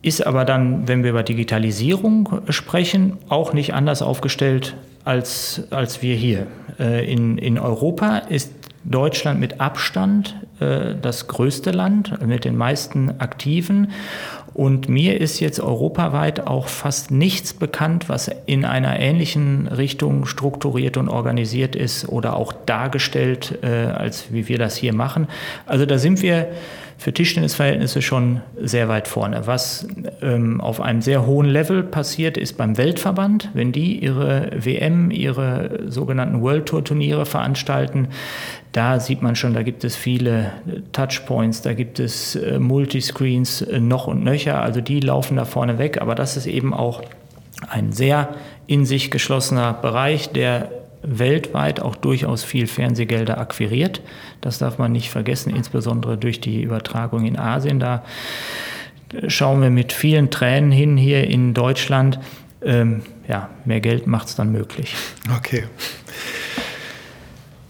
ist 0.00 0.26
aber 0.26 0.44
dann, 0.44 0.86
wenn 0.86 1.02
wir 1.02 1.10
über 1.10 1.22
Digitalisierung 1.22 2.40
sprechen, 2.50 3.18
auch 3.28 3.52
nicht 3.52 3.74
anders 3.74 4.00
aufgestellt 4.00 4.76
als, 5.04 5.62
als 5.70 6.02
wir 6.02 6.14
hier. 6.14 6.46
Äh, 6.78 7.10
in, 7.12 7.38
in 7.38 7.58
Europa 7.58 8.18
ist 8.18 8.57
Deutschland 8.90 9.38
mit 9.38 9.60
Abstand 9.60 10.36
äh, 10.60 10.94
das 11.00 11.28
größte 11.28 11.70
Land 11.70 12.26
mit 12.26 12.44
den 12.44 12.56
meisten 12.56 13.20
Aktiven. 13.20 13.92
Und 14.54 14.88
mir 14.88 15.20
ist 15.20 15.38
jetzt 15.38 15.60
europaweit 15.60 16.46
auch 16.46 16.66
fast 16.66 17.10
nichts 17.10 17.54
bekannt, 17.54 18.08
was 18.08 18.28
in 18.46 18.64
einer 18.64 18.98
ähnlichen 18.98 19.68
Richtung 19.68 20.26
strukturiert 20.26 20.96
und 20.96 21.08
organisiert 21.08 21.76
ist 21.76 22.08
oder 22.08 22.34
auch 22.34 22.52
dargestellt, 22.52 23.58
äh, 23.62 23.66
als 23.66 24.32
wie 24.32 24.48
wir 24.48 24.58
das 24.58 24.76
hier 24.76 24.94
machen. 24.94 25.28
Also 25.66 25.86
da 25.86 25.98
sind 25.98 26.22
wir 26.22 26.48
für 26.98 27.14
Tischtennisverhältnisse 27.14 28.02
schon 28.02 28.40
sehr 28.60 28.88
weit 28.88 29.06
vorne. 29.06 29.46
Was 29.46 29.86
ähm, 30.20 30.60
auf 30.60 30.80
einem 30.80 31.00
sehr 31.00 31.26
hohen 31.26 31.46
Level 31.46 31.84
passiert, 31.84 32.36
ist 32.36 32.56
beim 32.56 32.76
Weltverband. 32.76 33.50
Wenn 33.54 33.70
die 33.70 34.00
ihre 34.00 34.50
WM, 34.52 35.12
ihre 35.12 35.84
sogenannten 35.86 36.42
World 36.42 36.66
Tour 36.66 36.84
Turniere 36.84 37.24
veranstalten, 37.24 38.08
da 38.72 38.98
sieht 38.98 39.22
man 39.22 39.36
schon, 39.36 39.54
da 39.54 39.62
gibt 39.62 39.84
es 39.84 39.94
viele 39.94 40.50
Touchpoints, 40.90 41.62
da 41.62 41.72
gibt 41.72 42.00
es 42.00 42.34
äh, 42.34 42.58
Multiscreens 42.58 43.62
äh, 43.62 43.78
noch 43.78 44.08
und 44.08 44.24
nöcher. 44.24 44.60
Also 44.60 44.80
die 44.80 44.98
laufen 44.98 45.36
da 45.36 45.44
vorne 45.44 45.78
weg. 45.78 46.02
Aber 46.02 46.16
das 46.16 46.36
ist 46.36 46.46
eben 46.46 46.74
auch 46.74 47.02
ein 47.70 47.92
sehr 47.92 48.34
in 48.66 48.84
sich 48.84 49.12
geschlossener 49.12 49.72
Bereich, 49.72 50.30
der 50.30 50.68
weltweit 51.02 51.80
auch 51.80 51.96
durchaus 51.96 52.44
viel 52.44 52.66
Fernsehgelder 52.66 53.38
akquiriert. 53.38 54.00
Das 54.40 54.58
darf 54.58 54.78
man 54.78 54.92
nicht 54.92 55.10
vergessen, 55.10 55.54
insbesondere 55.54 56.16
durch 56.18 56.40
die 56.40 56.62
Übertragung 56.62 57.26
in 57.26 57.38
Asien. 57.38 57.80
Da 57.80 58.04
schauen 59.26 59.62
wir 59.62 59.70
mit 59.70 59.92
vielen 59.92 60.30
Tränen 60.30 60.70
hin 60.70 60.96
hier 60.96 61.26
in 61.26 61.54
Deutschland. 61.54 62.18
Ähm, 62.62 63.02
ja, 63.28 63.50
mehr 63.64 63.80
Geld 63.80 64.06
macht 64.06 64.28
es 64.28 64.34
dann 64.34 64.52
möglich. 64.52 64.94
Okay. 65.36 65.64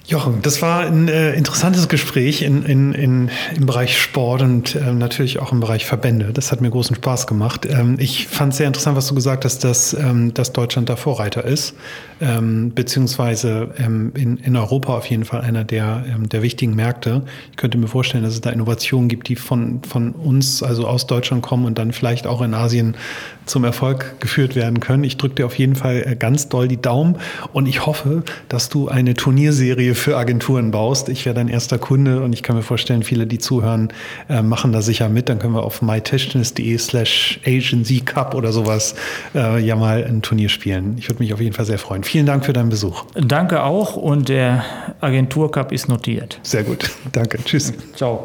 Jochen, 0.09 0.41
das 0.41 0.63
war 0.63 0.87
ein 0.87 1.07
äh, 1.09 1.35
interessantes 1.35 1.87
Gespräch 1.87 2.41
in, 2.41 2.63
in, 2.63 2.95
in, 2.95 3.31
im 3.55 3.67
Bereich 3.67 4.01
Sport 4.01 4.41
und 4.41 4.75
äh, 4.75 4.95
natürlich 4.95 5.39
auch 5.39 5.53
im 5.53 5.61
Bereich 5.61 5.85
Verbände. 5.85 6.31
Das 6.33 6.51
hat 6.51 6.63
mir 6.63 6.71
großen 6.71 6.97
Spaß 6.97 7.27
gemacht. 7.27 7.69
Ähm, 7.71 7.97
ich 7.99 8.27
fand 8.27 8.53
es 8.53 8.57
sehr 8.57 8.67
interessant, 8.67 8.97
was 8.97 9.07
du 9.09 9.15
gesagt 9.15 9.45
hast, 9.45 9.65
dass, 9.65 9.93
ähm, 9.93 10.33
dass 10.33 10.55
Deutschland 10.55 10.89
da 10.89 10.97
Vorreiter 10.97 11.45
ist, 11.45 11.75
ähm, 12.23 12.73
beziehungsweise 12.75 13.75
ähm, 13.77 14.13
in, 14.17 14.39
in 14.39 14.57
Europa 14.57 14.97
auf 14.97 15.05
jeden 15.11 15.27
Fall 15.27 15.43
einer 15.43 15.65
der, 15.65 16.07
ähm, 16.09 16.27
der 16.27 16.41
wichtigen 16.41 16.75
Märkte. 16.75 17.25
Ich 17.51 17.59
könnte 17.59 17.77
mir 17.77 17.89
vorstellen, 17.89 18.25
dass 18.25 18.33
es 18.33 18.41
da 18.41 18.49
Innovationen 18.49 19.11
gibt, 19.11 19.29
die 19.29 19.37
von, 19.37 19.83
von 19.83 20.13
uns, 20.13 20.63
also 20.63 20.87
aus 20.87 21.07
Deutschland 21.07 21.43
kommen 21.43 21.67
und 21.67 21.77
dann 21.77 21.93
vielleicht 21.93 22.27
auch 22.27 22.41
in 22.41 22.55
Asien 22.55 22.97
zum 23.45 23.65
Erfolg 23.65 24.21
geführt 24.21 24.57
werden 24.57 24.81
können. 24.81 25.05
Ich 25.05 25.19
drücke 25.19 25.35
dir 25.35 25.47
auf 25.47 25.59
jeden 25.59 25.75
Fall 25.75 26.03
äh, 26.07 26.17
ganz 26.17 26.49
doll 26.49 26.67
die 26.67 26.81
Daumen 26.81 27.17
und 27.53 27.67
ich 27.67 27.85
hoffe, 27.85 28.23
dass 28.49 28.71
du 28.71 28.89
eine 28.89 29.13
Turnierserie 29.13 29.98
für 29.99 30.17
Agenturen 30.17 30.71
baust. 30.71 31.09
Ich 31.09 31.25
wäre 31.25 31.35
dein 31.35 31.49
erster 31.49 31.79
Kunde 31.79 32.23
und 32.23 32.33
ich 32.33 32.43
kann 32.43 32.57
mir 32.57 32.63
vorstellen, 32.63 33.03
viele, 33.03 33.27
die 33.27 33.39
zuhören, 33.39 33.93
äh, 34.29 34.43
machen 34.43 34.73
da 34.73 34.83
sicher 34.83 35.09
mit. 35.09 35.29
Dann 35.29 35.39
können 35.39 35.55
wir 35.55 35.63
auf 35.63 35.83
mytischtennis.de 35.83 36.79
slash 36.79 37.41
Agency 37.47 38.01
Cup 38.01 38.35
oder 38.35 38.53
sowas 38.53 38.95
äh, 39.35 39.61
ja 39.61 39.77
mal 39.77 40.05
ein 40.05 40.23
Turnier 40.23 40.49
spielen. 40.49 40.97
Ich 40.99 41.09
würde 41.09 41.23
mich 41.23 41.33
auf 41.33 41.41
jeden 41.41 41.55
Fall 41.55 41.65
sehr 41.65 41.79
freuen. 41.79 42.05
Vielen 42.05 42.27
Dank 42.27 42.45
für 42.45 42.53
deinen 42.53 42.71
Besuch. 42.71 43.05
Danke 43.15 43.63
auch 43.63 43.97
und 43.97 44.29
der 44.29 44.65
Agentur 45.01 45.51
Cup 45.51 45.73
ist 45.73 45.89
notiert. 45.89 46.41
Sehr 46.43 46.65
gut. 46.65 46.91
Danke. 47.13 47.39
Tschüss. 47.45 47.73
Ciao. 47.95 48.23